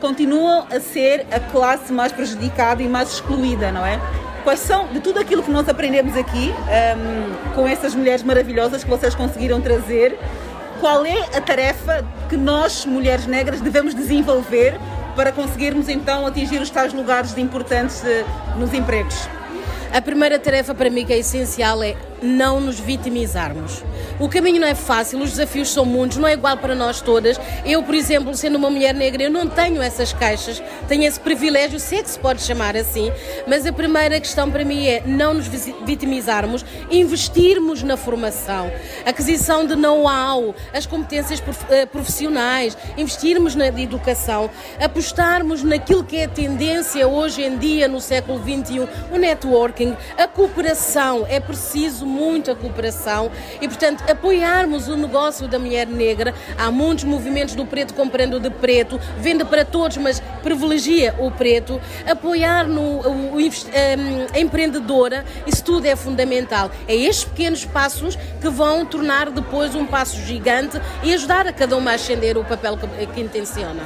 continuam 0.00 0.66
a 0.70 0.80
ser 0.80 1.26
a 1.30 1.40
classe 1.40 1.92
mais 1.92 2.12
prejudicada 2.12 2.82
e 2.82 2.88
mais 2.88 3.12
excluída, 3.12 3.70
não 3.70 3.84
é? 3.84 4.00
Quais 4.44 4.60
são, 4.60 4.86
de 4.88 5.00
tudo 5.00 5.20
aquilo 5.20 5.42
que 5.42 5.50
nós 5.50 5.68
aprendemos 5.68 6.16
aqui, 6.16 6.54
hum, 6.54 7.54
com 7.54 7.68
essas 7.68 7.94
mulheres 7.94 8.22
maravilhosas 8.22 8.82
que 8.82 8.88
vocês 8.88 9.14
conseguiram 9.14 9.60
trazer, 9.60 10.18
qual 10.80 11.04
é 11.04 11.36
a 11.36 11.40
tarefa 11.40 12.04
que 12.28 12.36
nós, 12.36 12.86
mulheres 12.86 13.26
negras, 13.26 13.60
devemos 13.60 13.94
desenvolver 13.94 14.78
para 15.14 15.32
conseguirmos 15.32 15.88
então 15.88 16.26
atingir 16.26 16.60
os 16.60 16.70
tais 16.70 16.92
lugares 16.92 17.36
importantes 17.36 18.04
eh, 18.04 18.24
nos 18.56 18.72
empregos? 18.72 19.28
A 19.92 20.00
primeira 20.00 20.38
tarefa 20.38 20.74
para 20.74 20.90
mim 20.90 21.04
que 21.04 21.12
é 21.12 21.18
essencial 21.18 21.82
é 21.82 21.96
não 22.22 22.60
nos 22.60 22.78
vitimizarmos. 22.78 23.82
O 24.18 24.28
caminho 24.28 24.60
não 24.60 24.68
é 24.68 24.74
fácil, 24.74 25.20
os 25.20 25.30
desafios 25.30 25.72
são 25.72 25.84
muitos, 25.84 26.18
não 26.18 26.28
é 26.28 26.32
igual 26.32 26.56
para 26.56 26.74
nós 26.74 27.00
todas. 27.00 27.40
Eu, 27.64 27.82
por 27.82 27.94
exemplo, 27.94 28.34
sendo 28.34 28.56
uma 28.56 28.70
mulher 28.70 28.94
negra, 28.94 29.24
eu 29.24 29.30
não 29.30 29.48
tenho 29.48 29.80
essas 29.80 30.12
caixas, 30.12 30.62
tenho 30.88 31.04
esse 31.04 31.20
privilégio, 31.20 31.78
se 31.78 31.96
é 31.96 32.02
que 32.02 32.10
se 32.10 32.18
pode 32.18 32.42
chamar 32.42 32.76
assim, 32.76 33.12
mas 33.46 33.66
a 33.66 33.72
primeira 33.72 34.18
questão 34.20 34.50
para 34.50 34.64
mim 34.64 34.86
é 34.86 35.02
não 35.06 35.34
nos 35.34 35.46
vitimizarmos, 35.46 36.64
investirmos 36.90 37.82
na 37.82 37.96
formação, 37.96 38.70
aquisição 39.04 39.66
de 39.66 39.76
know-how, 39.76 40.54
as 40.72 40.86
competências 40.86 41.42
eh, 41.70 41.86
profissionais, 41.86 42.76
investirmos 42.96 43.54
na 43.54 43.68
educação, 43.68 44.50
apostarmos 44.80 45.62
naquilo 45.62 46.04
que 46.04 46.16
é 46.16 46.24
a 46.24 46.28
tendência 46.28 47.06
hoje 47.06 47.42
em 47.42 47.56
dia 47.56 47.86
no 47.86 48.00
século 48.00 48.38
XXI, 48.38 48.88
o 49.12 49.16
networking, 49.16 49.96
a 50.16 50.26
cooperação. 50.26 51.26
É 51.28 51.38
preciso 51.38 52.07
muito 52.08 52.50
a 52.50 52.56
cooperação 52.56 53.30
e, 53.60 53.68
portanto, 53.68 54.02
apoiarmos 54.10 54.88
o 54.88 54.96
negócio 54.96 55.46
da 55.46 55.58
mulher 55.58 55.86
negra. 55.86 56.34
Há 56.56 56.70
muitos 56.70 57.04
movimentos 57.04 57.54
do 57.54 57.64
preto 57.66 57.94
comprando 57.94 58.40
de 58.40 58.50
preto, 58.50 58.98
vende 59.18 59.44
para 59.44 59.64
todos, 59.64 59.96
mas 59.98 60.20
privilegia 60.42 61.14
o 61.18 61.30
preto. 61.30 61.80
Apoiar 62.10 62.66
no, 62.66 62.80
o, 62.80 63.34
o 63.34 63.38
hum, 63.38 64.26
a 64.34 64.40
empreendedora, 64.40 65.24
isso 65.46 65.62
tudo 65.62 65.86
é 65.86 65.94
fundamental. 65.94 66.70
É 66.86 66.94
estes 66.94 67.24
pequenos 67.24 67.64
passos 67.64 68.16
que 68.40 68.48
vão 68.48 68.84
tornar 68.84 69.30
depois 69.30 69.74
um 69.74 69.86
passo 69.86 70.16
gigante 70.22 70.80
e 71.02 71.12
ajudar 71.14 71.46
a 71.46 71.52
cada 71.52 71.76
uma 71.76 71.92
a 71.92 71.94
ascender 71.94 72.36
o 72.36 72.44
papel 72.44 72.76
que, 72.76 73.06
que 73.06 73.20
intenciona. 73.20 73.82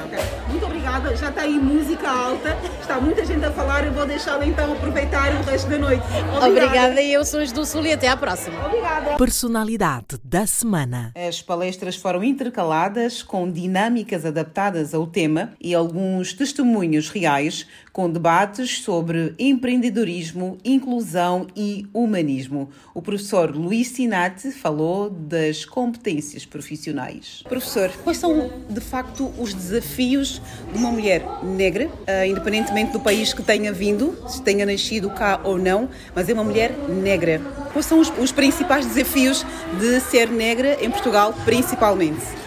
Muito 0.47 0.65
obrigada. 0.65 1.15
Já 1.15 1.29
está 1.29 1.41
aí 1.41 1.53
música 1.53 2.09
alta. 2.09 2.57
Está 2.79 2.99
muita 2.99 3.25
gente 3.25 3.45
a 3.45 3.51
falar. 3.51 3.85
Eu 3.85 3.91
vou 3.91 4.05
deixá-la 4.05 4.45
então 4.45 4.71
aproveitar 4.71 5.33
o 5.33 5.43
resto 5.43 5.69
da 5.69 5.77
noite. 5.77 6.03
Obrigada, 6.41 7.01
eu 7.01 7.25
sou 7.25 7.43
do 7.51 7.65
Sul 7.65 7.85
e 7.85 7.93
até 7.93 8.07
à 8.13 8.17
próxima. 8.17 8.65
Obrigada. 8.65 9.17
Personalidade 9.17 10.19
da 10.23 10.45
semana. 10.45 11.11
As 11.15 11.41
palestras 11.41 11.95
foram 11.95 12.23
intercaladas 12.23 13.23
com 13.23 13.51
dinâmicas 13.51 14.25
adaptadas 14.25 14.93
ao 14.93 15.07
tema 15.07 15.53
e 15.59 15.73
alguns 15.73 16.31
testemunhos 16.33 17.09
reais 17.09 17.67
com 17.93 18.09
debates 18.09 18.81
sobre 18.81 19.35
empreendedorismo, 19.37 20.57
inclusão 20.65 21.45
e 21.55 21.85
humanismo. 21.93 22.71
O 22.91 23.03
professor 23.03 23.55
Luís 23.55 23.89
Sinati 23.89 24.51
falou 24.51 25.11
das 25.11 25.63
competências 25.63 26.43
profissionais. 26.43 27.43
Professor, 27.47 27.91
quais 28.03 28.17
são 28.17 28.49
de 28.67 28.81
facto 28.81 29.31
os 29.37 29.53
desafios 29.53 30.41
de 30.71 30.79
uma 30.79 30.89
mulher 30.89 31.23
negra, 31.43 31.87
ah, 32.07 32.25
independentemente 32.25 32.91
do 32.91 32.99
país 32.99 33.31
que 33.31 33.43
tenha 33.43 33.71
vindo, 33.71 34.17
se 34.27 34.41
tenha 34.41 34.65
nascido 34.65 35.11
cá 35.11 35.39
ou 35.43 35.59
não, 35.59 35.87
mas 36.15 36.27
é 36.27 36.33
uma 36.33 36.43
mulher 36.43 36.75
negra? 36.89 37.39
Quais 37.71 37.85
são 37.85 37.99
os, 37.99 38.11
os 38.17 38.31
principais 38.31 38.87
desafios 38.87 39.45
de 39.79 39.99
ser 39.99 40.29
negra 40.29 40.83
em 40.83 40.89
Portugal, 40.89 41.31
principalmente? 41.45 42.42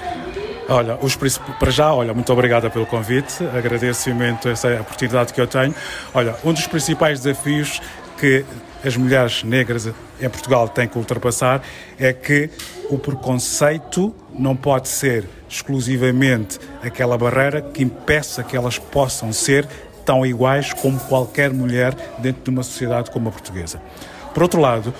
Olha, 0.69 0.99
os 1.01 1.17
para 1.17 1.71
já, 1.71 1.93
olha, 1.95 2.13
muito 2.13 2.33
obrigada 2.33 2.69
pelo 2.69 2.87
convite, 2.87 3.45
agradeço 3.57 4.11
imenso 4.11 4.49
essa 4.49 4.69
oportunidade 4.81 5.33
que 5.33 5.41
eu 5.41 5.47
tenho. 5.47 5.73
Olha, 6.13 6.35
um 6.45 6.53
dos 6.53 6.67
principais 6.67 7.21
desafios 7.21 7.81
que 8.19 8.45
as 8.85 8.97
mulheres 8.97 9.45
negras 9.45 9.87
em 10.21 10.29
Portugal 10.29 10.69
têm 10.69 10.89
que 10.89 10.99
ultrapassar 10.99 11.63
é 11.99 12.13
que 12.13 12.51
o 12.91 12.99
preconceito 12.99 14.13
não 14.37 14.57
pode 14.57 14.89
ser 14.89 15.29
exclusivamente 15.49 16.59
aquela 16.83 17.17
barreira 17.17 17.63
que 17.63 17.85
impeça 17.85 18.43
que 18.43 18.57
elas 18.57 18.77
possam 18.77 19.33
ser 19.33 19.69
tão 20.05 20.27
iguais 20.27 20.73
como 20.73 20.99
qualquer 20.99 21.53
mulher 21.53 21.95
dentro 22.19 22.43
de 22.43 22.51
uma 22.51 22.65
sociedade 22.65 23.11
como 23.13 23.29
a 23.29 23.33
portuguesa. 23.33 23.81
Por 24.35 24.43
outro 24.43 24.61
lado, 24.61 24.93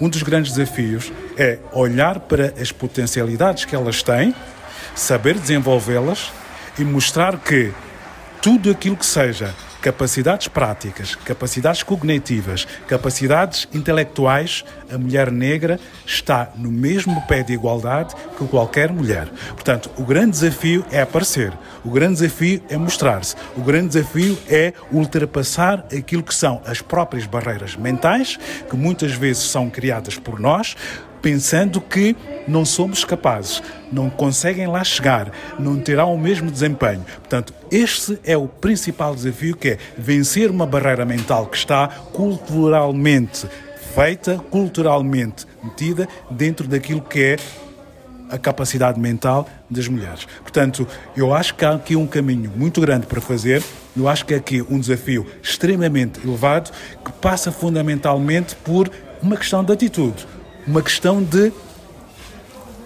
um 0.00 0.08
dos 0.08 0.22
grandes 0.22 0.52
desafios 0.52 1.12
é 1.36 1.58
olhar 1.72 2.20
para 2.20 2.54
as 2.60 2.72
potencialidades 2.72 3.66
que 3.66 3.74
elas 3.74 4.02
têm, 4.02 4.34
saber 4.94 5.38
desenvolvê-las 5.38 6.32
e 6.78 6.84
mostrar 6.84 7.38
que 7.38 7.72
tudo 8.40 8.70
aquilo 8.70 8.96
que 8.96 9.06
seja 9.06 9.54
capacidades 9.80 10.46
práticas, 10.46 11.14
capacidades 11.14 11.82
cognitivas, 11.82 12.66
capacidades 12.86 13.66
intelectuais, 13.72 14.64
a 14.92 14.98
mulher 14.98 15.30
negra 15.30 15.80
está 16.04 16.50
no 16.56 16.70
mesmo 16.70 17.20
pé 17.26 17.42
de 17.42 17.52
igualdade 17.52 18.14
que 18.36 18.46
qualquer 18.46 18.92
mulher. 18.92 19.28
Portanto, 19.50 19.90
o 19.96 20.04
grande 20.04 20.32
desafio 20.32 20.84
é 20.90 21.00
aparecer, 21.00 21.52
o 21.84 21.90
grande 21.90 22.20
desafio 22.20 22.62
é 22.68 22.76
mostrar-se, 22.76 23.34
o 23.56 23.62
grande 23.62 23.88
desafio 23.88 24.38
é 24.48 24.72
ultrapassar 24.92 25.86
aquilo 25.96 26.22
que 26.22 26.34
são 26.34 26.60
as 26.66 26.80
próprias 26.82 27.26
barreiras 27.26 27.74
mentais, 27.76 28.38
que 28.68 28.76
muitas 28.76 29.12
vezes 29.12 29.44
são 29.44 29.70
criadas 29.70 30.18
por 30.18 30.38
nós, 30.38 30.76
pensando 31.20 31.80
que 31.80 32.16
não 32.46 32.64
somos 32.64 33.04
capazes, 33.04 33.62
não 33.92 34.10
conseguem 34.10 34.66
lá 34.66 34.82
chegar, 34.82 35.30
não 35.58 35.78
terão 35.78 36.14
o 36.14 36.18
mesmo 36.18 36.50
desempenho. 36.50 37.04
Portanto, 37.18 37.54
este 37.70 38.18
é 38.24 38.36
o 38.36 38.48
principal 38.48 39.14
desafio 39.14 39.56
que 39.56 39.70
é 39.70 39.78
vencer 39.96 40.50
uma 40.50 40.66
barreira 40.66 41.04
mental 41.04 41.46
que 41.46 41.56
está 41.56 41.88
culturalmente 42.12 43.46
feita, 43.94 44.38
culturalmente 44.50 45.46
metida 45.62 46.08
dentro 46.30 46.66
daquilo 46.66 47.00
que 47.02 47.20
é 47.20 47.36
a 48.30 48.38
capacidade 48.38 48.98
mental 48.98 49.48
das 49.68 49.88
mulheres. 49.88 50.26
Portanto, 50.42 50.86
eu 51.16 51.34
acho 51.34 51.54
que 51.54 51.64
há 51.64 51.72
aqui 51.72 51.96
um 51.96 52.06
caminho 52.06 52.50
muito 52.54 52.80
grande 52.80 53.06
para 53.06 53.20
fazer. 53.20 53.62
Eu 53.96 54.08
acho 54.08 54.24
que 54.24 54.32
há 54.32 54.36
aqui 54.36 54.62
um 54.62 54.78
desafio 54.78 55.26
extremamente 55.42 56.20
elevado 56.24 56.70
que 57.04 57.12
passa 57.12 57.50
fundamentalmente 57.50 58.54
por 58.54 58.88
uma 59.20 59.36
questão 59.36 59.62
de 59.64 59.72
atitude, 59.72 60.26
uma 60.70 60.82
questão 60.82 61.20
de 61.20 61.52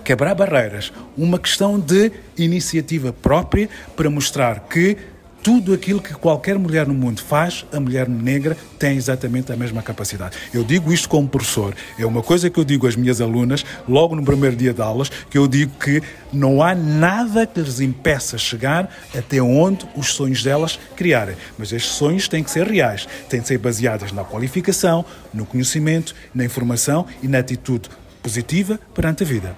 quebrar 0.02 0.34
barreiras, 0.34 0.90
uma 1.18 1.38
questão 1.38 1.78
de 1.78 2.10
iniciativa 2.34 3.12
própria 3.12 3.68
para 3.94 4.08
mostrar 4.08 4.60
que 4.70 4.96
tudo 5.44 5.74
aquilo 5.74 6.00
que 6.00 6.14
qualquer 6.14 6.58
mulher 6.58 6.88
no 6.88 6.94
mundo 6.94 7.20
faz, 7.20 7.66
a 7.70 7.78
mulher 7.78 8.08
negra 8.08 8.56
tem 8.78 8.96
exatamente 8.96 9.52
a 9.52 9.56
mesma 9.56 9.82
capacidade. 9.82 10.38
Eu 10.54 10.64
digo 10.64 10.90
isto 10.90 11.06
como 11.06 11.28
professor. 11.28 11.74
É 11.98 12.06
uma 12.06 12.22
coisa 12.22 12.48
que 12.48 12.58
eu 12.58 12.64
digo 12.64 12.86
às 12.86 12.96
minhas 12.96 13.20
alunas, 13.20 13.62
logo 13.86 14.16
no 14.16 14.24
primeiro 14.24 14.56
dia 14.56 14.72
de 14.72 14.80
aulas, 14.80 15.10
que 15.28 15.36
eu 15.36 15.46
digo 15.46 15.72
que 15.78 16.02
não 16.32 16.62
há 16.62 16.74
nada 16.74 17.46
que 17.46 17.60
lhes 17.60 17.78
impeça 17.78 18.38
chegar 18.38 18.88
até 19.14 19.42
onde 19.42 19.86
os 19.94 20.14
sonhos 20.14 20.42
delas 20.42 20.80
criarem. 20.96 21.36
Mas 21.58 21.72
estes 21.72 21.92
sonhos 21.92 22.26
têm 22.26 22.42
que 22.42 22.50
ser 22.50 22.66
reais, 22.66 23.06
têm 23.28 23.42
que 23.42 23.46
ser 23.46 23.58
baseados 23.58 24.12
na 24.12 24.24
qualificação, 24.24 25.04
no 25.32 25.44
conhecimento, 25.44 26.14
na 26.34 26.42
informação 26.46 27.04
e 27.22 27.28
na 27.28 27.40
atitude 27.40 27.90
positiva 28.22 28.80
perante 28.94 29.22
a 29.22 29.26
vida. 29.26 29.54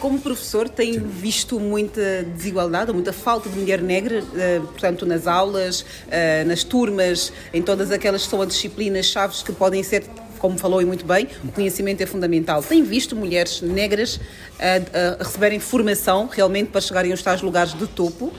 Como 0.00 0.18
professor, 0.18 0.66
tem 0.66 0.98
visto 0.98 1.60
muita 1.60 2.22
desigualdade, 2.34 2.90
muita 2.90 3.12
falta 3.12 3.50
de 3.50 3.58
mulher 3.58 3.82
negra, 3.82 4.24
eh, 4.34 4.58
portanto, 4.58 5.04
nas 5.04 5.26
aulas, 5.26 5.84
eh, 6.10 6.42
nas 6.44 6.64
turmas, 6.64 7.30
em 7.52 7.60
todas 7.60 7.90
aquelas 7.92 8.24
que 8.24 8.30
são 8.30 8.40
as 8.40 8.48
disciplinas 8.48 9.04
chaves 9.04 9.42
que 9.42 9.52
podem 9.52 9.82
ser, 9.82 10.04
como 10.38 10.56
falou 10.58 10.80
e 10.80 10.86
muito 10.86 11.04
bem, 11.04 11.28
o 11.44 11.52
conhecimento 11.52 12.00
é 12.00 12.06
fundamental. 12.06 12.62
Tem 12.62 12.82
visto 12.82 13.14
mulheres 13.14 13.60
negras 13.60 14.18
eh, 14.58 14.82
a 15.20 15.22
receberem 15.22 15.60
formação 15.60 16.30
realmente 16.32 16.70
para 16.70 16.80
chegarem 16.80 17.10
aos 17.10 17.22
tais 17.22 17.42
lugares 17.42 17.74
de 17.74 17.86
topo? 17.86 18.32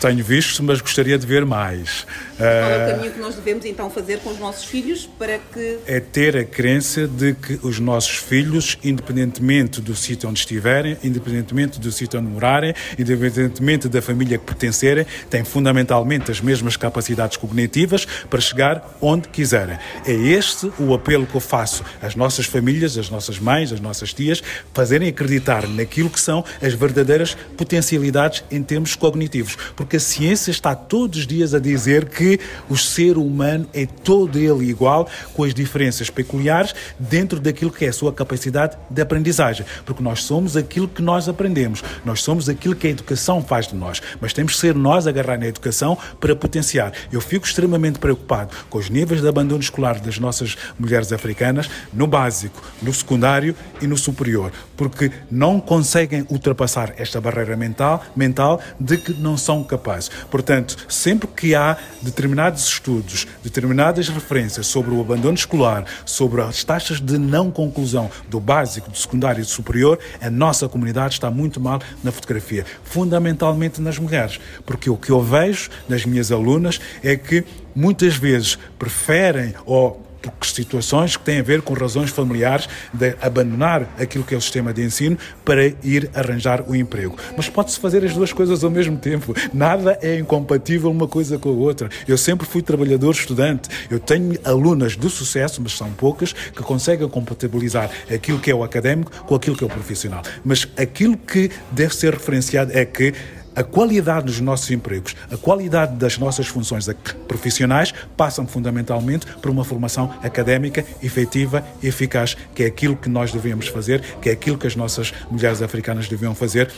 Tenho 0.00 0.24
visto, 0.24 0.62
mas 0.64 0.80
gostaria 0.80 1.16
de 1.16 1.26
ver 1.26 1.44
mais. 1.44 2.06
Qual 2.42 2.70
é 2.70 2.86
o 2.86 2.90
caminho 2.96 3.12
que 3.12 3.20
nós 3.20 3.34
devemos 3.34 3.64
então 3.64 3.88
fazer 3.88 4.18
com 4.18 4.30
os 4.30 4.38
nossos 4.38 4.64
filhos 4.64 5.08
para 5.18 5.38
que 5.38 5.78
é 5.86 6.00
ter 6.00 6.36
a 6.36 6.44
crença 6.44 7.06
de 7.06 7.34
que 7.34 7.58
os 7.62 7.78
nossos 7.78 8.16
filhos, 8.16 8.78
independentemente 8.82 9.80
do 9.80 9.94
sítio 9.94 10.28
onde 10.28 10.40
estiverem, 10.40 10.96
independentemente 11.04 11.78
do 11.78 11.92
sítio 11.92 12.18
onde 12.18 12.28
morarem, 12.28 12.74
independentemente 12.98 13.88
da 13.88 14.02
família 14.02 14.38
que 14.38 14.44
pertencerem, 14.44 15.06
têm 15.30 15.44
fundamentalmente 15.44 16.30
as 16.30 16.40
mesmas 16.40 16.76
capacidades 16.76 17.36
cognitivas 17.36 18.06
para 18.28 18.40
chegar 18.40 18.96
onde 19.00 19.28
quiserem. 19.28 19.78
É 20.06 20.12
este 20.12 20.72
o 20.78 20.94
apelo 20.94 21.26
que 21.26 21.34
eu 21.34 21.40
faço 21.40 21.84
às 22.00 22.16
nossas 22.16 22.46
famílias, 22.46 22.98
às 22.98 23.08
nossas 23.08 23.38
mães, 23.38 23.72
às 23.72 23.80
nossas 23.80 24.12
tias, 24.12 24.42
fazerem 24.74 25.08
acreditar 25.08 25.68
naquilo 25.68 26.10
que 26.10 26.20
são 26.20 26.44
as 26.60 26.74
verdadeiras 26.74 27.36
potencialidades 27.56 28.42
em 28.50 28.62
termos 28.62 28.96
cognitivos. 28.96 29.56
Porque 29.76 29.96
a 29.96 30.00
ciência 30.00 30.50
está 30.50 30.74
todos 30.74 31.20
os 31.20 31.26
dias 31.26 31.54
a 31.54 31.58
dizer 31.58 32.06
que 32.06 32.31
o 32.68 32.76
ser 32.76 33.16
humano 33.16 33.66
é 33.72 33.86
todo 33.86 34.38
ele 34.38 34.68
igual, 34.68 35.08
com 35.34 35.44
as 35.44 35.54
diferenças 35.54 36.10
peculiares 36.10 36.74
dentro 36.98 37.40
daquilo 37.40 37.70
que 37.70 37.84
é 37.84 37.88
a 37.88 37.92
sua 37.92 38.12
capacidade 38.12 38.76
de 38.88 39.02
aprendizagem. 39.02 39.66
Porque 39.84 40.02
nós 40.02 40.22
somos 40.22 40.56
aquilo 40.56 40.88
que 40.88 41.02
nós 41.02 41.28
aprendemos, 41.28 41.82
nós 42.04 42.22
somos 42.22 42.48
aquilo 42.48 42.74
que 42.74 42.86
a 42.86 42.90
educação 42.90 43.42
faz 43.42 43.68
de 43.68 43.74
nós. 43.74 44.00
Mas 44.20 44.32
temos 44.32 44.54
que 44.54 44.60
ser 44.60 44.74
nós 44.74 45.06
a 45.06 45.10
agarrar 45.10 45.38
na 45.38 45.46
educação 45.46 45.96
para 46.20 46.34
potenciar. 46.34 46.92
Eu 47.10 47.20
fico 47.20 47.46
extremamente 47.46 47.98
preocupado 47.98 48.54
com 48.68 48.78
os 48.78 48.88
níveis 48.88 49.20
de 49.20 49.28
abandono 49.28 49.60
escolar 49.60 50.00
das 50.00 50.18
nossas 50.18 50.56
mulheres 50.78 51.12
africanas 51.12 51.68
no 51.92 52.06
básico, 52.06 52.62
no 52.80 52.92
secundário 52.92 53.54
e 53.80 53.86
no 53.86 53.96
superior, 53.96 54.52
porque 54.76 55.10
não 55.30 55.60
conseguem 55.60 56.26
ultrapassar 56.30 56.94
esta 56.96 57.20
barreira 57.20 57.56
mental, 57.56 58.04
mental 58.14 58.60
de 58.78 58.98
que 58.98 59.12
não 59.12 59.36
são 59.36 59.62
capazes. 59.64 60.10
Portanto, 60.30 60.76
sempre 60.88 61.28
que 61.28 61.54
há 61.54 61.76
determinados 62.12 62.66
estudos, 62.68 63.26
determinadas 63.42 64.08
referências 64.08 64.66
sobre 64.66 64.94
o 64.94 65.00
abandono 65.00 65.34
escolar, 65.34 65.84
sobre 66.04 66.42
as 66.42 66.62
taxas 66.62 67.00
de 67.00 67.18
não 67.18 67.50
conclusão 67.50 68.10
do 68.28 68.38
básico, 68.38 68.90
do 68.90 68.96
secundário 68.96 69.40
e 69.40 69.44
do 69.44 69.48
superior, 69.48 69.98
a 70.20 70.30
nossa 70.30 70.68
comunidade 70.68 71.14
está 71.14 71.30
muito 71.30 71.58
mal 71.58 71.80
na 72.04 72.12
fotografia, 72.12 72.64
fundamentalmente 72.84 73.80
nas 73.80 73.98
mulheres, 73.98 74.38
porque 74.66 74.90
o 74.90 74.96
que 74.96 75.10
eu 75.10 75.22
vejo 75.22 75.70
nas 75.88 76.04
minhas 76.04 76.30
alunas 76.30 76.80
é 77.02 77.16
que 77.16 77.44
muitas 77.74 78.14
vezes 78.14 78.58
preferem 78.78 79.54
ou 79.64 80.11
por 80.30 80.46
situações 80.46 81.16
que 81.16 81.24
têm 81.24 81.40
a 81.40 81.42
ver 81.42 81.62
com 81.62 81.74
razões 81.74 82.10
familiares 82.10 82.68
de 82.92 83.16
abandonar 83.20 83.88
aquilo 83.98 84.24
que 84.24 84.34
é 84.34 84.38
o 84.38 84.40
sistema 84.40 84.72
de 84.72 84.82
ensino 84.82 85.18
para 85.44 85.66
ir 85.82 86.10
arranjar 86.14 86.64
o 86.68 86.74
emprego. 86.74 87.16
Mas 87.36 87.48
pode-se 87.48 87.78
fazer 87.78 88.04
as 88.04 88.14
duas 88.14 88.32
coisas 88.32 88.62
ao 88.62 88.70
mesmo 88.70 88.96
tempo. 88.96 89.34
Nada 89.52 89.98
é 90.02 90.18
incompatível 90.18 90.90
uma 90.90 91.08
coisa 91.08 91.38
com 91.38 91.48
a 91.48 91.52
outra. 91.52 91.88
Eu 92.06 92.18
sempre 92.18 92.46
fui 92.46 92.62
trabalhador 92.62 93.12
estudante. 93.12 93.68
Eu 93.90 93.98
tenho 93.98 94.38
alunas 94.44 94.96
do 94.96 95.08
sucesso, 95.08 95.60
mas 95.62 95.72
são 95.72 95.90
poucas, 95.92 96.32
que 96.32 96.62
conseguem 96.62 97.08
compatibilizar 97.08 97.90
aquilo 98.12 98.38
que 98.38 98.50
é 98.50 98.54
o 98.54 98.62
académico 98.62 99.10
com 99.24 99.34
aquilo 99.34 99.56
que 99.56 99.64
é 99.64 99.66
o 99.66 99.70
profissional. 99.70 100.22
Mas 100.44 100.66
aquilo 100.76 101.16
que 101.16 101.50
deve 101.70 101.94
ser 101.94 102.14
referenciado 102.14 102.72
é 102.76 102.84
que 102.84 103.14
a 103.54 103.62
qualidade 103.62 104.26
dos 104.26 104.40
nossos 104.40 104.70
empregos, 104.70 105.14
a 105.30 105.36
qualidade 105.36 105.96
das 105.96 106.18
nossas 106.18 106.46
funções 106.46 106.88
profissionais 107.28 107.92
passam 108.16 108.46
fundamentalmente 108.46 109.26
por 109.40 109.50
uma 109.50 109.64
formação 109.64 110.14
académica 110.22 110.84
efetiva 111.02 111.64
e 111.82 111.88
eficaz, 111.88 112.36
que 112.54 112.62
é 112.62 112.66
aquilo 112.66 112.96
que 112.96 113.08
nós 113.08 113.32
devemos 113.32 113.68
fazer, 113.68 114.02
que 114.20 114.28
é 114.28 114.32
aquilo 114.32 114.58
que 114.58 114.66
as 114.66 114.76
nossas 114.76 115.12
mulheres 115.30 115.62
africanas 115.62 116.08
deviam 116.08 116.34
fazer 116.34 116.70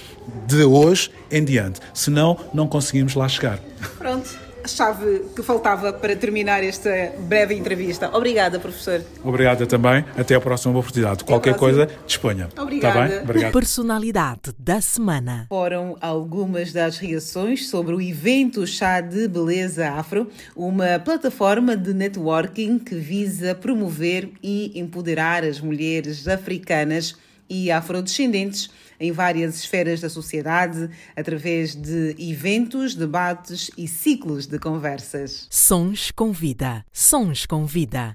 de 0.47 0.65
hoje 0.65 1.11
em 1.31 1.45
diante. 1.45 1.81
Senão, 1.93 2.39
não 2.53 2.67
conseguimos 2.67 3.15
lá 3.15 3.29
chegar. 3.29 3.59
Pronto, 3.99 4.44
chave 4.67 5.23
que 5.35 5.43
faltava 5.43 5.93
para 5.93 6.17
terminar 6.17 6.63
esta 6.63 7.13
breve 7.21 7.55
entrevista. 7.55 8.11
Obrigada, 8.13 8.59
professor. 8.59 9.03
Obrigada 9.23 9.67
também. 9.67 10.05
Até 10.17 10.35
a 10.35 10.41
próxima 10.41 10.79
oportunidade. 10.79 11.25
Qualquer 11.25 11.57
coisa, 11.57 11.89
disponha. 12.07 12.49
Obrigada. 12.59 12.95
Tá 12.95 13.09
bem? 13.09 13.23
Obrigado. 13.23 13.53
Personalidade 13.53 14.53
da 14.59 14.81
semana. 14.81 15.47
Foram 15.49 15.97
algumas 16.01 16.73
das 16.73 16.99
reações 16.99 17.69
sobre 17.69 17.95
o 17.95 18.01
evento 18.01 18.67
Chá 18.67 19.01
de 19.01 19.29
Beleza 19.29 19.89
Afro, 19.91 20.31
uma 20.57 20.99
plataforma 20.99 21.77
de 21.77 21.93
networking 21.93 22.79
que 22.79 22.95
visa 22.95 23.55
promover 23.55 24.31
e 24.43 24.79
empoderar 24.79 25.45
as 25.45 25.61
mulheres 25.61 26.27
africanas 26.29 27.17
e 27.49 27.71
afrodescendentes 27.71 28.71
em 28.99 29.13
várias 29.13 29.57
esferas 29.57 30.01
da 30.01 30.09
sociedade 30.09 30.91
através 31.17 31.75
de 31.75 32.15
eventos, 32.19 32.95
debates 32.95 33.71
e 33.77 33.87
ciclos 33.89 34.47
de 34.47 34.59
conversas. 34.59 35.47
Sons 35.51 36.11
com 36.11 36.33
vida. 36.33 36.85
Sons 36.93 37.47
com 37.47 37.67
vida. 37.67 38.15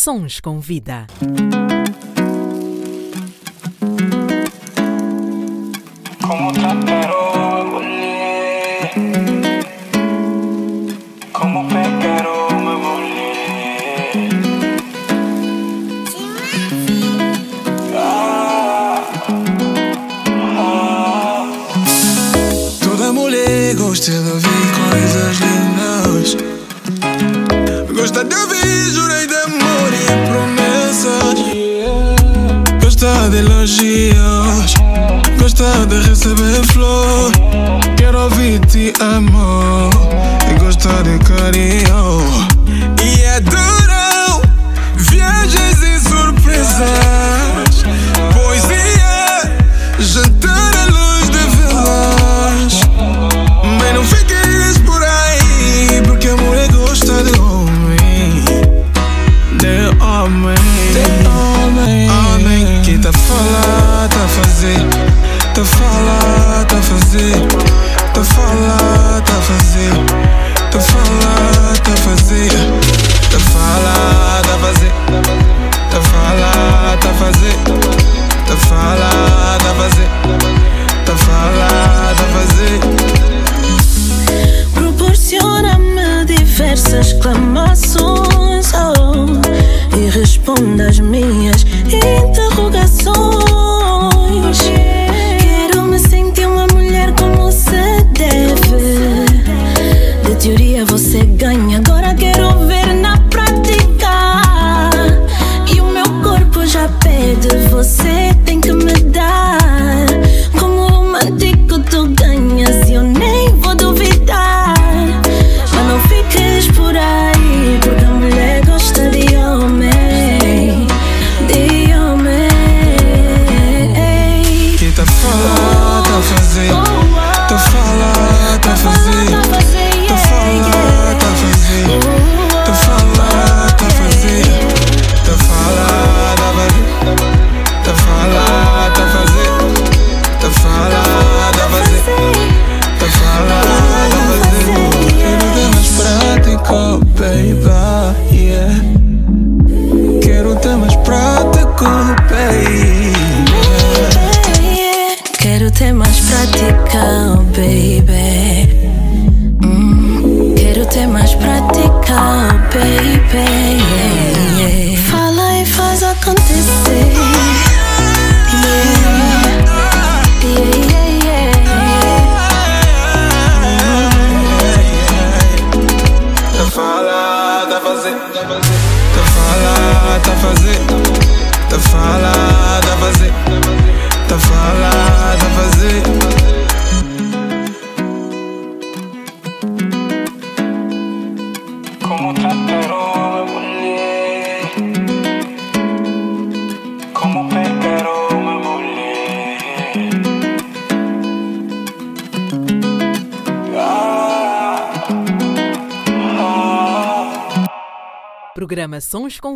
Sons 0.00 0.40
com 0.40 0.58
Vida. 0.60 1.06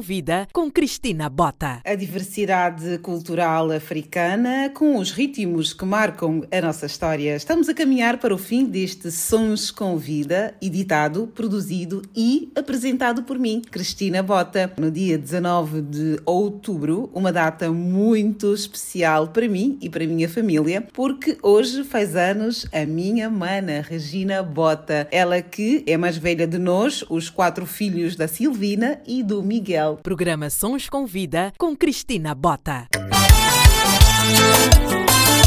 Sons 0.00 0.48
com 0.52 0.70
Cristina 0.70 1.28
Bota. 1.28 1.80
A 1.84 1.94
diversidade 1.94 2.98
cultural 2.98 3.70
africana 3.70 4.70
com 4.74 4.96
os 4.96 5.12
ritmos 5.12 5.72
que 5.72 5.84
marcam 5.84 6.42
a 6.50 6.60
nossa 6.60 6.86
história. 6.86 7.36
Estamos 7.36 7.68
a 7.68 7.74
caminhar 7.74 8.18
para 8.18 8.34
o 8.34 8.38
fim 8.38 8.64
deste 8.64 9.10
Sons 9.10 9.70
com 9.70 9.96
Vida, 9.96 10.54
editado, 10.60 11.28
produzido 11.28 12.02
e 12.14 12.43
apresentado 12.84 13.22
por 13.22 13.38
mim, 13.38 13.62
Cristina 13.70 14.22
Bota, 14.22 14.70
no 14.76 14.90
dia 14.90 15.16
19 15.16 15.80
de 15.80 16.20
outubro, 16.26 17.08
uma 17.14 17.32
data 17.32 17.72
muito 17.72 18.52
especial 18.52 19.28
para 19.28 19.48
mim 19.48 19.78
e 19.80 19.88
para 19.88 20.04
a 20.04 20.06
minha 20.06 20.28
família, 20.28 20.86
porque 20.92 21.38
hoje 21.42 21.82
faz 21.82 22.14
anos 22.14 22.66
a 22.70 22.84
minha 22.84 23.30
mana, 23.30 23.80
Regina 23.80 24.42
Bota. 24.42 25.08
Ela 25.10 25.40
que 25.40 25.82
é 25.86 25.96
mais 25.96 26.18
velha 26.18 26.46
de 26.46 26.58
nós, 26.58 27.02
os 27.08 27.30
quatro 27.30 27.64
filhos 27.64 28.16
da 28.16 28.28
Silvina 28.28 29.00
e 29.06 29.22
do 29.22 29.42
Miguel. 29.42 30.00
Programa 30.02 30.50
Sons 30.50 30.86
com 30.86 31.06
Vida 31.06 31.54
com 31.56 31.74
Cristina 31.74 32.34
Bota. 32.34 32.88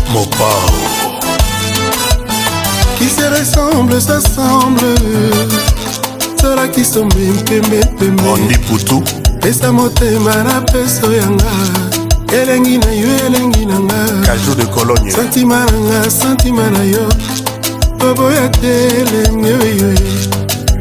Mopao. 0.10 0.66
Qui 2.98 3.08
se 3.10 3.30
ressemble, 3.30 4.02
s'assemble. 4.02 4.96
Qui 6.74 6.84
sombe 6.84 7.16
mpembe 7.16 7.80
mpembe. 7.94 8.30
Ondi 8.30 8.58
putu. 8.58 9.04
Pesa 9.42 9.72
motema 9.72 10.44
na 10.44 10.62
peso 10.62 11.12
yanga. 11.14 11.46
Elengi 12.34 12.78
na 12.78 12.92
yo 12.92 13.08
elengi 13.26 13.66
na 13.66 13.80
nga. 13.80 14.36
Santima 15.16 15.66
na 15.66 15.80
nga 15.80 16.10
santima 16.10 16.70
na 16.70 16.84
yo. 16.84 17.08
Oboya 18.02 18.50
te 18.50 18.88
elenge 18.88 19.54
oyo. 19.54 20.28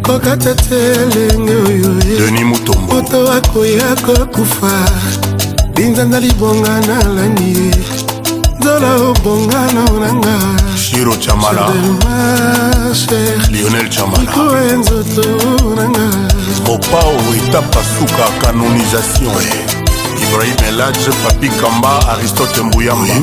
kokata 0.06 0.54
te 0.54 0.76
elenge 1.02 1.52
oyo 1.52 1.90
Mutombo. 2.44 2.94
moto 2.94 3.32
akoya 3.32 3.96
kokufa 4.06 4.86
linzanza 5.76 6.20
libonga 6.20 6.80
na 6.86 7.02
langi 7.14 7.58
ye 7.58 7.70
nzola 8.60 8.96
obonga 8.96 9.72
naonanga 9.74 10.38
Shiro 10.96 11.12
Chamala. 11.16 11.66
Lionel 13.50 13.86
Chamala. 13.90 14.32
Mopao 16.64 17.12
étape 17.34 17.78
suka 17.98 18.26
canonisation. 18.40 19.30
Ibrahim 20.22 20.56
Eladj, 20.68 20.98
Papi 21.22 21.48
Kamba, 21.60 21.98
Aristote 22.08 22.62
Mbuyamba. 22.62 23.14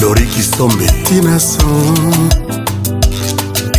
Lori 0.00 0.26
Kisombe. 0.26 0.86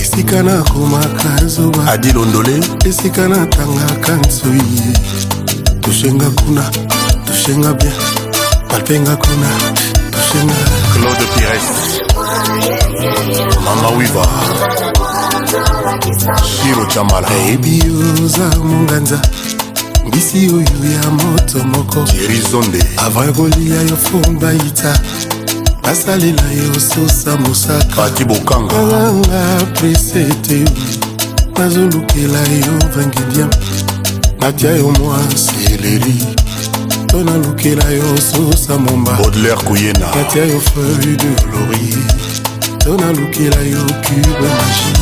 esika 0.02 0.44
nakomaka 0.44 1.46
zoba 1.48 1.92
Adil 1.92 2.18
Ondole. 2.18 2.60
esika 2.86 3.28
natangaka 3.28 4.16
nsoi 4.16 4.62
tushenga 5.82 6.30
kuna 6.30 6.64
tushenga 7.26 7.74
bien 7.74 7.94
palpenga 8.70 9.16
kuna 9.16 9.50
tushenga 10.12 10.56
Claude 10.94 11.26
Pires. 11.36 12.07
Mama 12.58 13.90
Wiva. 13.98 14.26
Shiro 16.44 16.86
Chamala. 16.88 17.30
nayebi 17.30 17.84
oza 18.24 18.50
monganza 18.64 19.22
mbisi 20.08 20.38
oyo 20.50 20.92
ya 20.94 21.12
moto 21.12 21.64
moko 21.64 22.04
Thierry 22.04 22.42
Zonde. 22.52 22.84
avant 22.98 23.28
ya 23.28 23.34
kolia 23.34 23.82
yo 23.82 23.98
fomba 23.98 24.54
ita 24.54 25.00
nasalela 25.84 26.44
yo 26.52 26.74
sosa 26.80 27.38
mosaka 27.38 27.96
Pati 27.96 28.26
Bokanga. 28.26 28.74
kalanga 28.76 29.66
prese 29.74 30.24
te 30.42 30.66
nazolukela 31.58 32.40
yo 32.40 32.74
vangidiam 32.96 33.50
natia 34.40 34.72
yo 34.72 34.92
mwa 34.92 35.20
seleri 35.36 36.16
to 37.08 37.24
nalukela 37.24 37.90
yo 37.90 38.18
sosa 38.18 38.78
momba 38.78 39.12
Baudelaire 39.12 39.64
Kouyena. 39.64 40.16
natia 40.16 40.46
yo 40.46 40.60
feuille 40.60 41.18
de 41.18 41.30
laurier 41.52 42.17
to 42.88 42.94
nalukela 42.98 43.62
yo 43.72 43.84
cube 44.06 44.48
magie 44.58 44.94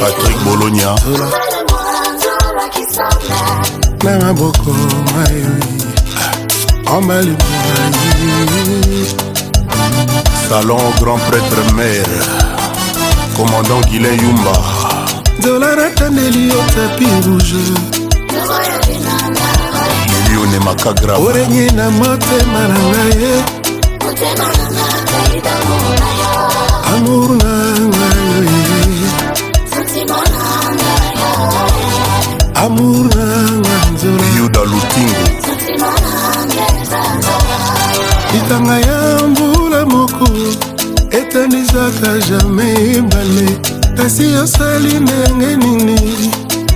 Patrick 0.00 0.38
Bologna. 0.44 0.94
na 4.04 4.18
maboko 4.18 4.72
mayoi 5.14 5.64
embali 6.96 7.30
mai 7.30 9.06
Salon 10.48 10.92
Grand 11.00 11.20
Prêtre 11.26 11.62
Mère. 11.76 12.12
Commandant 13.36 13.80
Guilain 13.88 14.20
Yumba. 14.22 14.52
nzola 15.38 15.76
natandeli 15.76 16.48
yo 16.48 16.60
tapi 16.76 17.06
rouge 17.24 17.62
Milione 20.28 20.58
Makagrava. 20.58 21.18
orenye 21.18 21.70
na 21.70 21.90
motema 21.90 22.68
na 22.68 22.78
ngai 22.78 23.22
ye 23.22 23.62
amour 26.94 27.30
na 27.42 27.52
ngai. 27.88 28.48
Amour 32.64 33.04
na 33.16 33.26
ngai 33.60 33.86
nzola 33.94 34.26
yuda 34.36 34.60
lutingo 34.70 35.24
litanga 38.32 38.76
ya 38.78 39.00
mbula 39.28 39.86
moko 39.86 40.28
etanisaka 41.10 42.10
jamai 42.28 42.96
ebale 42.96 43.48
kasi 43.96 44.26
osali 44.36 45.00
ndenge 45.00 45.56
nini 45.56 45.98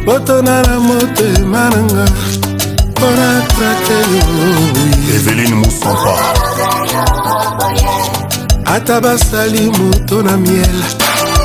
botona 0.04 0.62
na 0.62 0.80
motema 0.80 1.70
na 1.70 1.82
nga 1.82 2.04
mpona 2.90 3.42
trake 3.48 3.98
yo. 4.12 4.26
Eveline 5.14 5.54
musampa 5.54 6.35
ata 8.66 9.00
basali 9.00 9.70
moto 9.78 10.22
na 10.22 10.36
miel 10.36 10.78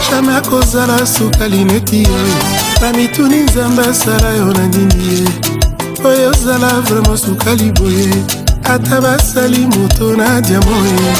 jamai 0.09 0.35
akozala 0.35 1.05
sukali 1.05 1.63
neti 1.63 2.03
yo 2.03 2.21
na 2.81 2.93
mituni 2.93 3.37
nzambe 3.37 3.81
asala 3.81 4.29
yo 4.37 4.45
na 4.45 4.67
nini 4.67 5.07
ye. 5.13 5.27
Oyo 6.03 6.29
ozala 6.29 6.81
vraimen 6.81 7.17
sukali 7.17 7.71
boye. 7.71 8.09
Ata 8.63 9.01
basali 9.01 9.67
moto 9.67 10.15
na 10.15 10.41
diamo 10.41 10.77
ye. 10.85 11.13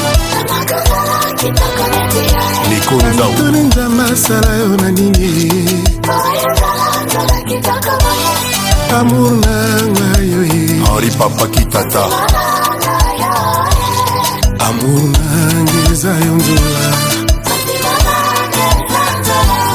Mituni 2.68 3.60
nzambe 3.60 4.02
asala 4.12 4.56
yo 4.56 4.68
na 4.76 4.90
nini 4.90 5.28
ye. 5.54 5.64
Amour 8.98 9.32
na 9.44 9.54
ngai 9.92 10.30
yo 10.32 10.42
ye. 10.42 10.66
Henri 10.84 11.10
papa 11.18 11.46
kitata. 11.46 12.02
Amour 14.66 15.02
nange 15.14 15.71
eza 16.02 16.10
yo 16.26 16.34
nzola. 16.34 16.84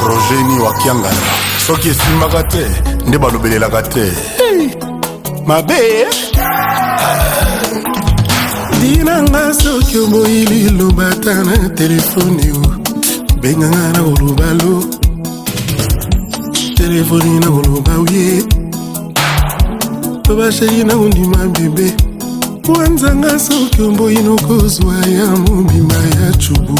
Rogeni 0.06 0.58
wakiangana 0.60 1.22
soki 1.66 1.88
esimbaka 1.88 2.42
te 2.42 2.66
nde 3.06 3.18
balobelelaka 3.18 3.82
te. 3.82 4.12
Mabe. 5.46 6.06
Dinanga 8.80 9.54
soki 9.54 9.98
oboyi 9.98 10.44
liloba 10.44 11.08
ata 11.08 11.34
na 11.44 11.68
telefone 11.68 12.52
benganga 13.40 13.92
na 13.92 14.02
koloba 14.02 14.48
lo. 14.60 14.84
Telefoni 16.76 17.40
na 17.40 17.46
koloba 17.46 17.92
oye 18.04 18.42
to 20.24 20.36
basheri 20.36 20.84
na 20.84 20.94
kondima 20.94 21.46
bebe 21.54 21.94
wanzanga 22.72 23.38
soki 23.38 23.82
omboyi 23.82 24.18
nokozwa 24.22 24.94
ya 24.94 25.26
mobima 25.26 25.94
ya 25.94 26.32
cubu 26.32 26.78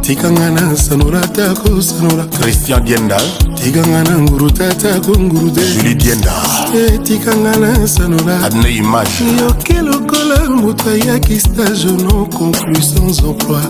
tikanga 0.00 0.50
na 0.50 0.76
sanola 0.76 1.20
ta 1.20 1.54
kosanola 1.54 2.24
christian 2.24 2.84
dienda. 2.84 3.20
Tikanga 3.54 4.04
na 4.04 4.18
nguruta 4.18 4.74
ta 4.74 5.00
konguruta 5.00 5.60
julie 5.60 5.94
dienda. 5.94 6.32
E 6.74 6.98
tikanga 6.98 7.56
na 7.56 7.86
sanola 7.88 8.44
adne 8.44 8.76
image. 8.76 9.22
Yoke 9.40 9.82
lokola 9.82 10.50
moto 10.50 10.90
ayaki 10.90 11.40
stage 11.40 11.84
non 11.84 12.26
conclu 12.26 12.82
sans 12.82 13.20
emploi. 13.22 13.62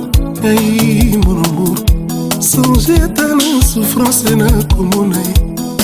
Ai 0.44 1.16
monomour 1.26 1.76
songe 2.40 2.94
ata 3.04 3.34
na 3.34 3.62
souffrance 3.62 4.34
na 4.34 4.48
komona 4.74 5.18
ye 5.18 5.34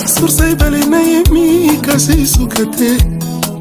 source 0.07 0.41
ebale 0.41 0.85
na 0.87 1.01
ye 1.01 1.23
mi 1.31 1.77
kasi 1.83 2.27
suka 2.27 2.65
te 2.67 2.97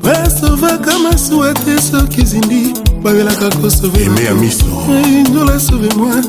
basovaka 0.05 0.99
masuwa 0.99 1.53
te 1.53 1.81
soki 1.81 2.21
ezindi 2.21 2.73
babelaka 3.03 3.49
kosove. 3.49 4.03
Eme 4.05 4.23
ya 4.23 4.35
miso. 4.35 4.65
Nzola 5.29 5.59
sauve 5.59 5.89
moi 5.97 6.21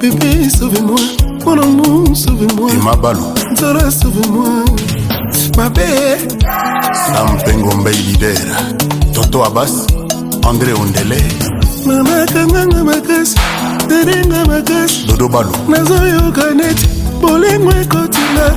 bébé 0.00 0.50
sauve 0.50 0.80
moi 0.82 1.00
mon 1.44 1.58
amour 1.62 2.16
sauve 2.16 2.46
moi. 2.56 2.70
Emabalo 2.72 3.34
nzola 3.52 3.90
sauve 3.90 4.26
moi. 4.28 4.64
Mabe. 5.56 5.88
Sampengo 7.06 7.76
mbei 7.76 7.96
lider. 7.96 8.38
Toto 9.14 9.44
abas 9.44 9.86
andré 10.48 10.72
ondele. 10.72 11.22
Mamakanganga 11.86 12.84
makasi 12.84 13.36
terenga 13.88 14.44
makasi. 14.44 15.06
Dodo 15.06 15.28
balo. 15.28 15.52
Nazoyoka 15.68 16.54
neti 16.54 16.88
bolingo 17.20 17.70
ekotinga 17.70 18.56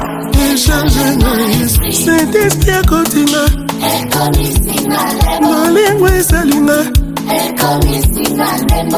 echange 0.51 1.17
ngai 1.17 1.69
saint-esprit 1.93 3.68
malingwa 5.41 6.15
ezali 6.15 6.61
nga. 6.61 6.85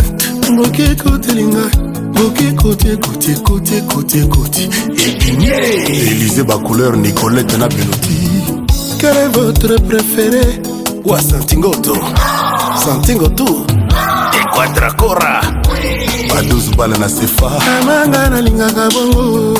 ngoki 0.52 0.82
ekotelinga 0.82 1.64
ngoki 2.18 2.44
ekoti 2.44 2.88
ekoti 2.88 3.30
ekoti 3.30 3.74
ekoti 3.74 4.18
ekoti. 4.18 4.70
Elize 6.10 6.42
bacouleur 6.42 6.96
nicolete 6.96 7.56
na 7.56 7.68
beloti 7.68 8.24
quel 9.04 9.16
est 9.18 9.28
votre 9.28 9.76
préféré? 9.82 10.62
Wa 11.04 11.20
santingoto. 11.20 11.94
Santingoto. 12.82 13.66
Equadracora 14.54 15.40
badouze 16.30 16.70
bale 16.76 16.96
na 16.98 17.08
sefa 17.08 17.50
amanga 17.80 18.30
nalingaka 18.30 18.88
bongo. 18.90 19.58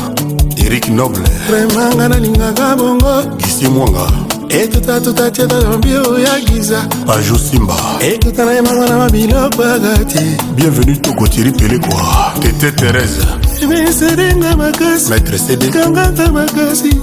Erik 0.57 0.89
noble. 0.89 1.25
Remanga 1.51 2.09
nalingaka 2.09 2.77
bongo. 2.77 3.37
Gisi 3.39 3.69
mwanga. 3.69 4.07
Etutatuta 4.49 5.31
tieta 5.31 5.57
yambio 5.57 6.19
ya 6.19 6.41
giza. 6.41 6.87
Paju 7.07 7.39
simba. 7.39 7.75
Etuta 8.01 8.45
nayemanga 8.45 8.89
na 8.89 8.99
mabiloko 8.99 9.65
agati 9.65 10.37
bienvenu 10.55 10.97
tokotiri 10.97 11.53
pelekwa. 11.53 12.33
Tete 12.41 12.71
thérèse. 12.71 13.27
Emeserenga 13.63 14.57
makasi. 14.57 15.11
Maître 15.11 15.39
cd 15.39 15.71
kanganga 15.71 16.33
makasi. 16.33 16.95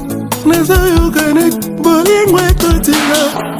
Nazoyokane 0.45 1.51
bolingo 1.83 2.39
ekotinga 2.49 3.51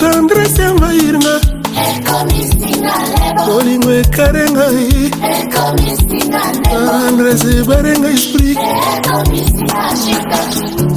tendrese 0.00 0.62
envahiringa 0.62 1.59
bolingo 3.46 3.90
ekare 3.92 4.44
ngai. 4.50 5.10
Andres 7.06 7.44
ebare 7.44 7.92
ngai 7.98 8.16
sprit 8.16 8.58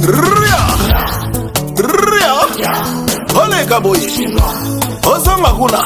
ria! 0.04 0.60
Ria! 1.76 2.34
Oleka 3.42 3.80
boye 3.80 4.08
ozonga 5.06 5.50
kuna. 5.58 5.80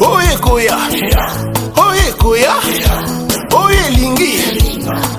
Oyo 0.00 0.30
ekoya 0.34 0.76
oyo 1.76 2.02
ekoya 2.08 2.54
oyo 3.54 3.80
elingi 3.88 4.32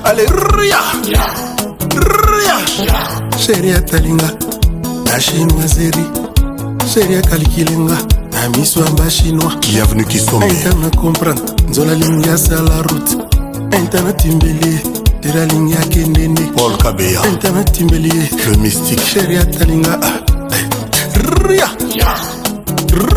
ale 0.03 0.25
ria! 0.55 0.81
Ria! 1.95 2.57
Sheri 3.37 3.73
atalinga 3.73 4.29
na 5.05 5.19
chinoiseri 5.19 6.05
sheri 6.93 7.15
akalikilenga 7.15 7.97
na 8.41 8.49
miso 8.49 8.79
ya 8.79 8.91
bachinois 8.91 9.55
bienvenu 9.71 10.05
kisome 10.05 10.47
inter 10.47 10.75
na 10.77 10.89
comprendre. 10.89 11.43
Nzola 11.69 11.93
lingi 11.95 12.29
asala 12.29 12.81
route 12.81 13.17
inter 13.79 14.03
na 14.03 14.13
timbeli 14.13 14.79
tera 15.21 15.45
lingi 15.45 15.73
akende 15.73 16.27
nde 16.27 16.41
paul 16.55 16.77
kabeya. 16.77 17.21
Inter 17.27 17.51
na 17.53 17.63
timbeli 17.63 18.09
ye 18.09 18.29
le 18.51 18.57
mystique 18.57 19.05
sheri 19.05 19.37
atalinga 19.37 19.99
ria. 21.47 21.69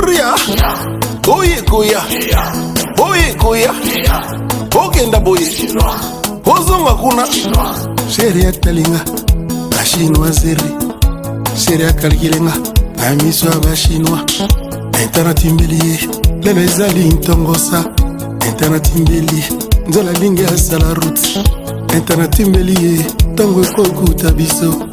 Ria. 0.07 0.35
Oyekoya 1.29 2.03
oyekoya 3.03 3.75
okenda 4.77 5.21
boye. 5.21 5.49
Ozonga 6.47 6.95
kuna. 6.95 7.27
Sheri 8.11 8.47
atalinga 8.47 9.01
na 9.71 9.85
chinoiserie 9.85 10.75
sheri 11.57 11.85
akalikilenga 11.85 12.53
na 12.97 13.15
miso 13.25 13.47
ya 13.47 13.59
bachinois 13.59 14.23
inter 15.03 15.25
na 15.25 15.35
timbeli 15.35 15.79
ye 15.79 16.09
lelo 16.43 16.61
ezali 16.61 17.09
ntongosa. 17.09 17.95
Inter 18.49 18.71
na 18.71 18.81
timbeli 18.81 19.45
nzola 19.89 20.13
lingi 20.13 20.45
asala 20.45 20.95
route. 20.95 21.41
Inter 21.97 22.19
na 22.19 22.29
timbeli 22.29 22.75
ye 22.85 23.07
ntongo 23.33 23.63
ekokuta 23.63 24.33
biso. 24.33 24.89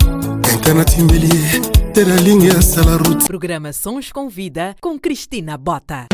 Inter 0.54 0.76
na 0.76 0.86
timbeli 0.86 1.28
ye 1.28 1.62
tera 1.94 2.16
lingi 2.16 2.50
asala 2.50 2.98
route. 2.98 3.26
Programa 3.28 3.74
Sons 3.74 4.12
com 4.12 4.30
Vida 4.30 4.76
com 4.82 5.00
Cristina 5.00 5.58
Bota. 5.58 6.08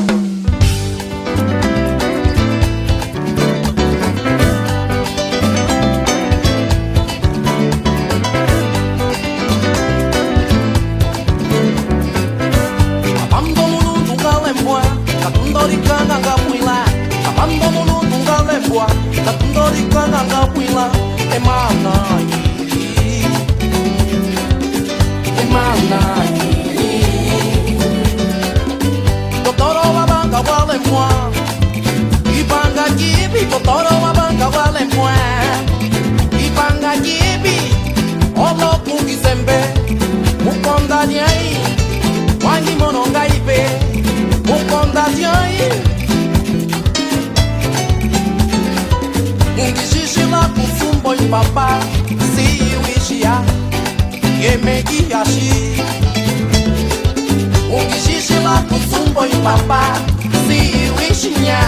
Orikana 19.68 20.24
ngawila 20.24 20.86
emana 21.36 21.94
yiri 22.30 23.26
Emana 25.42 26.00
yiri 26.36 26.92
Totoro 29.44 29.82
wabanga 29.96 30.38
wale 30.40 30.80
mwa. 30.90 31.10
Ibanga 32.40 32.90
gibi 32.90 33.46
Totoro 33.52 33.90
wabanga 34.04 34.48
wale 34.48 34.86
mwa. 34.96 35.12
Ibanga 36.46 36.96
gibi 36.98 37.56
Olo 38.36 38.78
kungizembe 38.86 39.60
Mukonda 40.44 41.06
nyei 41.06 41.58
Wangi 42.46 42.72
mononga 42.80 43.28
ipe. 43.28 43.60
Mukonda 44.46 45.06
nyei 45.10 45.72
papa 51.32 51.80
si 52.36 52.48
wishia 52.88 53.42
yemegi 54.42 55.06
yashi 55.12 55.82
ungishishila 57.78 58.58
kutsumbo 58.70 59.26
ipapa 59.26 59.82
si 60.48 60.60
wishinya 61.00 61.60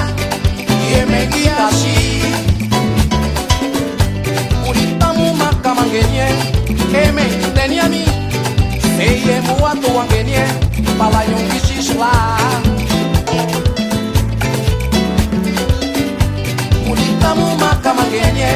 yemegi 0.91 1.45
yashi 1.45 2.22
ulitamu 4.69 5.34
makamangenye 5.36 6.27
eme 7.03 7.23
tenyami 7.56 8.06
seyemu 8.98 9.64
watu 9.64 9.98
wangenye 9.98 10.40
pala 10.99 11.23
yungishishila 11.23 12.11
ulitamu 16.91 17.56
makamangenye 17.57 18.49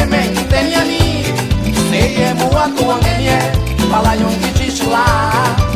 Emekiteniani 0.00 1.24
Seyemu 1.90 2.50
é 2.56 2.64
atuangenye 2.64 3.38
Balayon 3.90 4.32
lá. 4.88 5.71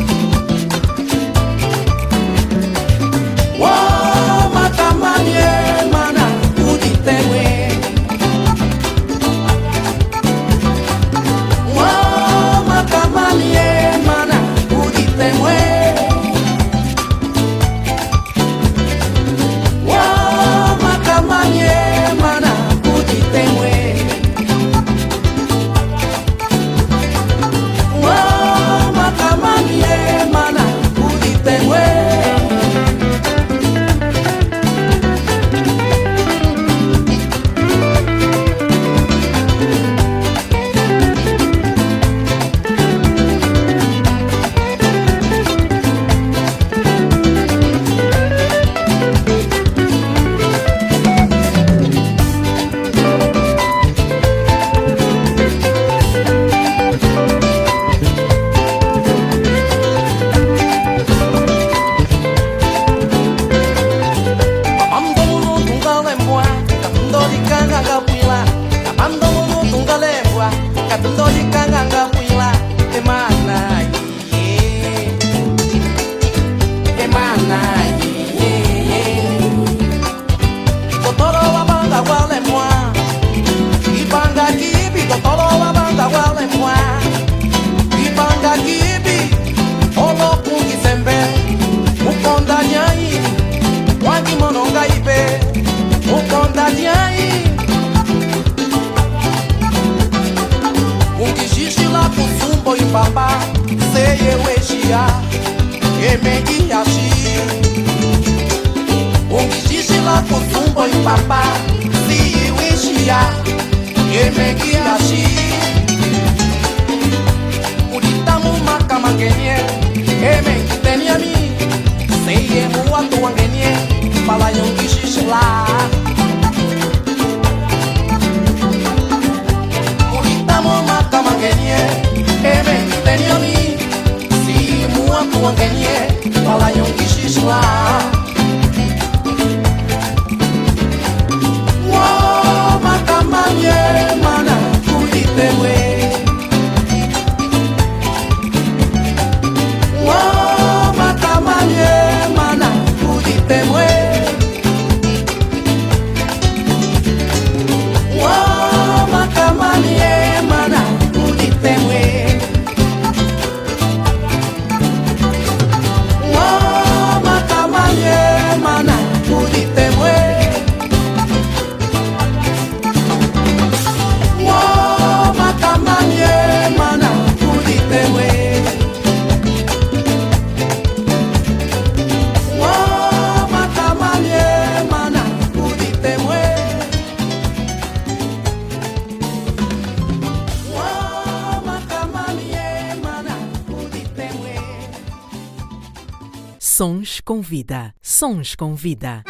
Sons 198.17 198.55
com 198.55 198.73
Vida. 198.73 199.23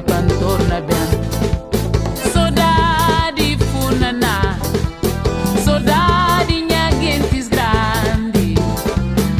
mai 0.00 0.02
pantorna 0.02 0.80
ben 0.80 1.08
Saudade 2.32 3.58
funana 3.70 4.58
Saudade 5.64 6.62
nha 6.62 6.90
gentes 7.00 7.48
grande 7.48 8.54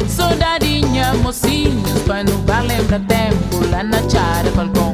Saudade 0.07 0.81
nha 0.81 1.13
mocinhos 1.15 2.01
Pra 2.05 2.23
não 2.23 2.43
lembra 2.67 2.99
tempo 2.99 3.65
lá 3.71 3.83
na 3.83 3.97
chara 4.09 4.49
balcão 4.51 4.90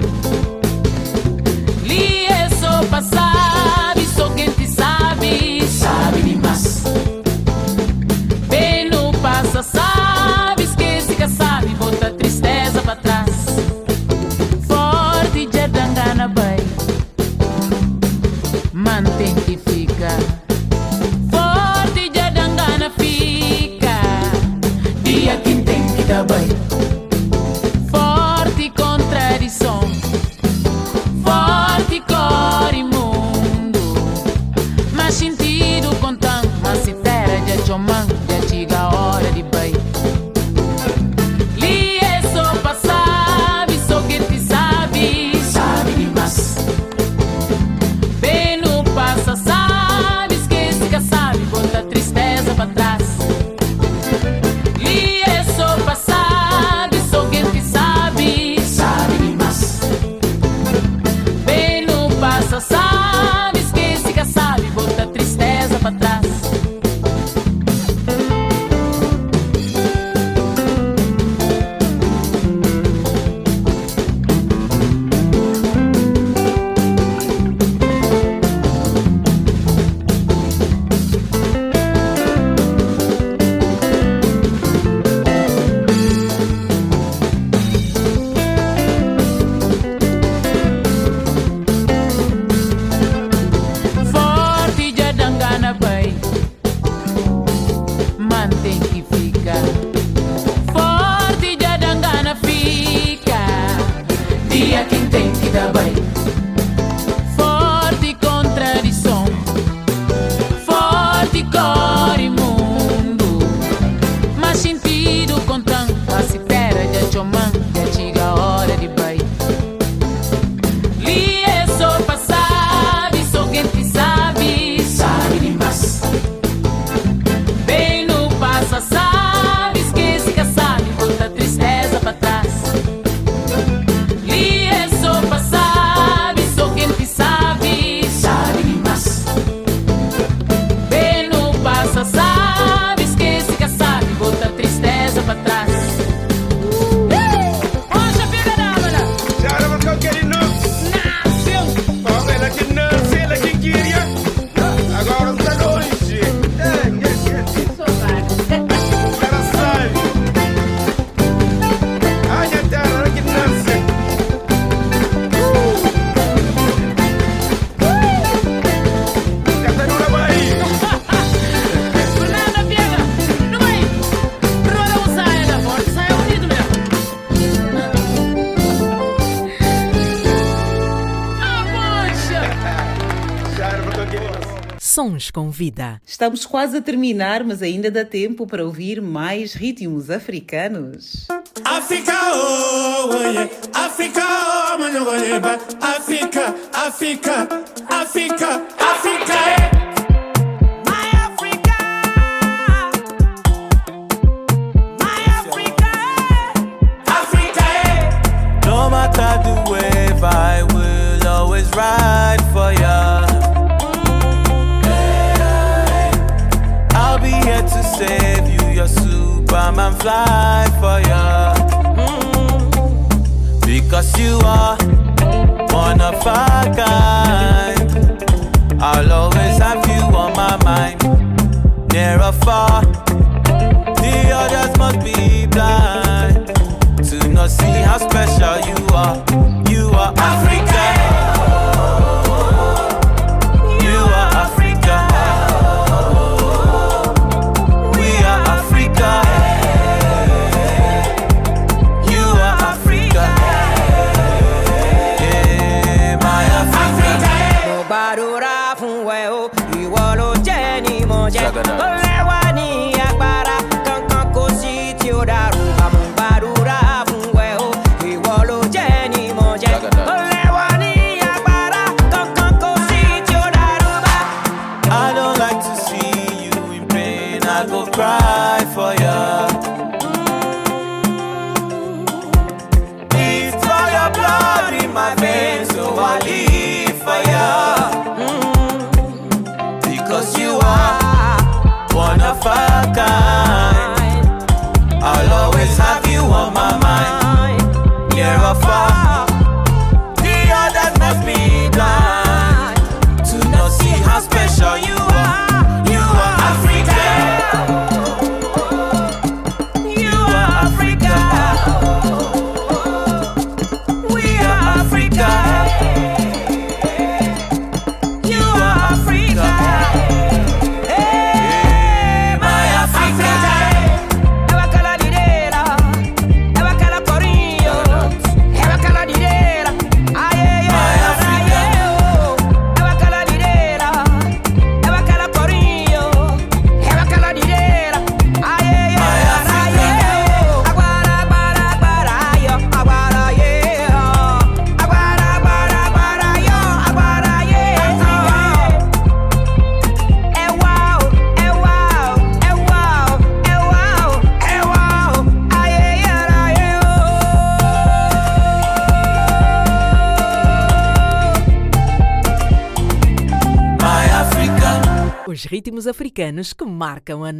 Sons 184.97 185.29
com 185.29 185.51
Vida. 185.51 186.01
Estamos 186.03 186.43
quase 186.43 186.77
a 186.77 186.81
terminar, 186.81 187.43
mas 187.43 187.61
ainda 187.61 187.91
dá 187.91 188.03
tempo 188.03 188.47
para 188.47 188.65
ouvir 188.65 188.99
mais 188.99 189.53
ritmos 189.53 190.09
africanos. 190.09 191.27
África, 191.63 192.13
oh, 192.33 193.09
oh, 193.11 193.31
yeah. 193.31 193.47
África, 193.75 194.23
oh, 194.23 195.85
África, 195.85 196.55
África. 196.73 197.47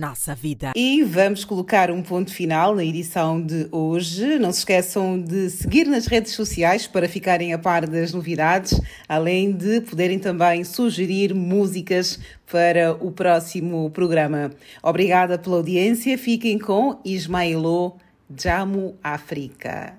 Nossa 0.07 0.33
vida. 0.33 0.71
E 0.75 1.03
vamos 1.03 1.43
colocar 1.43 1.91
um 1.91 2.01
ponto 2.01 2.33
final 2.33 2.73
na 2.73 2.83
edição 2.83 3.41
de 3.41 3.67
hoje. 3.71 4.39
Não 4.39 4.51
se 4.51 4.59
esqueçam 4.59 5.19
de 5.19 5.49
seguir 5.49 5.85
nas 5.85 6.05
redes 6.05 6.33
sociais 6.33 6.87
para 6.87 7.09
ficarem 7.09 7.53
a 7.53 7.57
par 7.57 7.85
das 7.85 8.13
novidades, 8.13 8.79
além 9.07 9.51
de 9.51 9.81
poderem 9.81 10.17
também 10.17 10.63
sugerir 10.63 11.33
músicas 11.33 12.19
para 12.49 12.93
o 12.93 13.11
próximo 13.11 13.89
programa. 13.91 14.51
Obrigada 14.81 15.37
pela 15.37 15.57
audiência. 15.57 16.17
Fiquem 16.17 16.57
com 16.57 16.99
Ismailo 17.03 17.97
Jamu 18.33 18.95
África. 19.03 19.93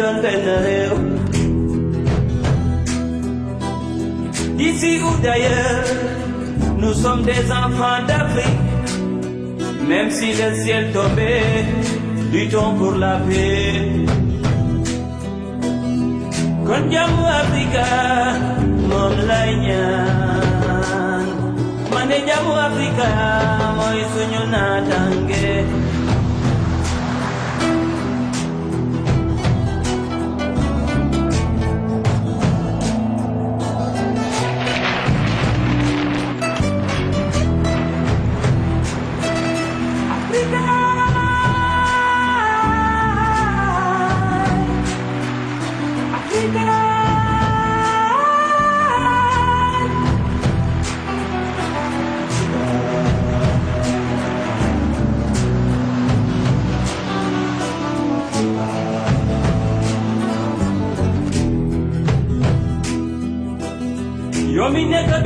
don't 0.00 0.22
bend 0.22 0.42
the 0.48 0.56
hill. 0.68 0.94
D'ici 4.56 4.92
ou 5.06 5.12
d'ailleurs, 5.22 5.84
nous 6.78 6.94
sommes 6.94 7.22
des 7.22 7.44
enfants 7.62 8.02
d'Afrique. 8.08 8.60
Même 9.88 10.10
si 10.10 10.28
le 10.40 10.48
ciel 10.62 10.84
tombait, 10.92 11.64
luttons 12.32 12.72
pour 12.78 12.92
la 13.04 13.14
paix. 13.26 14.06
Konjamu 16.66 17.22
Africa, 17.42 17.86
mom 18.90 19.14
lay 19.30 19.50
ñaan. 19.64 21.26
Mané 21.92 22.18
jamu 22.28 22.52
Africa, 22.68 23.08
moy 23.76 23.98
suñu 24.12 24.42
natangue. 24.54 25.89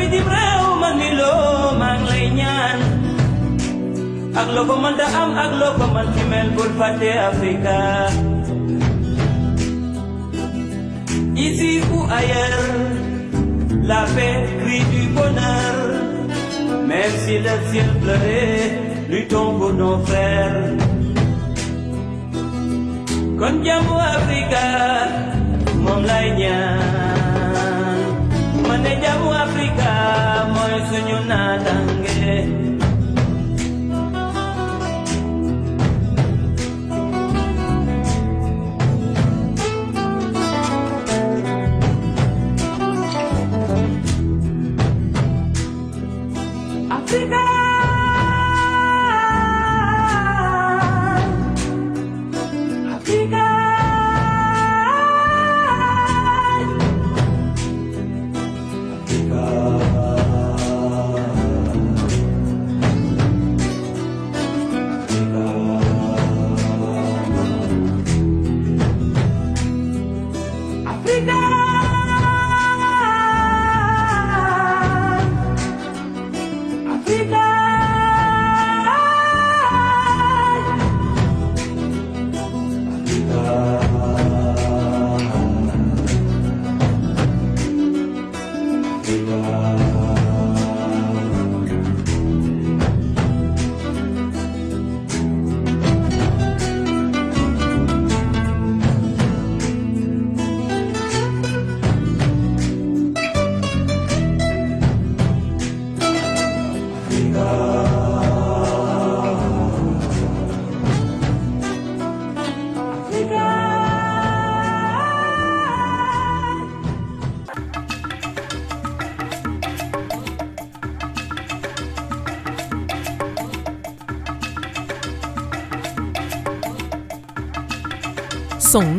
Bitim 0.05 0.27
réew 0.35 0.65
man 0.81 0.95
mi 1.01 1.09
loo 1.19 1.75
maa 1.81 1.97
am 5.21 5.31
ak 5.45 5.53
loo 5.61 5.73
ko 5.79 5.85
mën 5.95 6.07
ci 6.15 6.23
mel 6.31 6.49
bul 6.57 6.71
fàtte 6.79 7.11
Afrika. 7.31 7.79
Ici 11.47 11.71
ou 11.95 12.01
ailleurs 12.19 12.71
la 13.89 14.01
paix 14.15 14.37
crie 14.61 14.85
du 14.93 15.03
bonheur. 15.17 15.77
Même 16.91 17.15
si 17.25 17.35
le 17.47 17.55
ciel 17.71 17.91
pleurait 18.03 18.71
luttons 19.09 19.51
pour 19.59 19.73
nos 19.81 19.99
frères 20.07 20.61
kon 23.39 23.55
jàmmu 23.67 23.97
Afrika 24.15 24.65
moom 25.85 26.01
lay 26.09 26.29
ma 26.39 26.94
ne 28.85 28.93
jàmmu 29.03 29.31
Afrika 29.45 29.91
mooy 30.55 30.77
suñu 30.89 31.19
naataange 31.31 32.64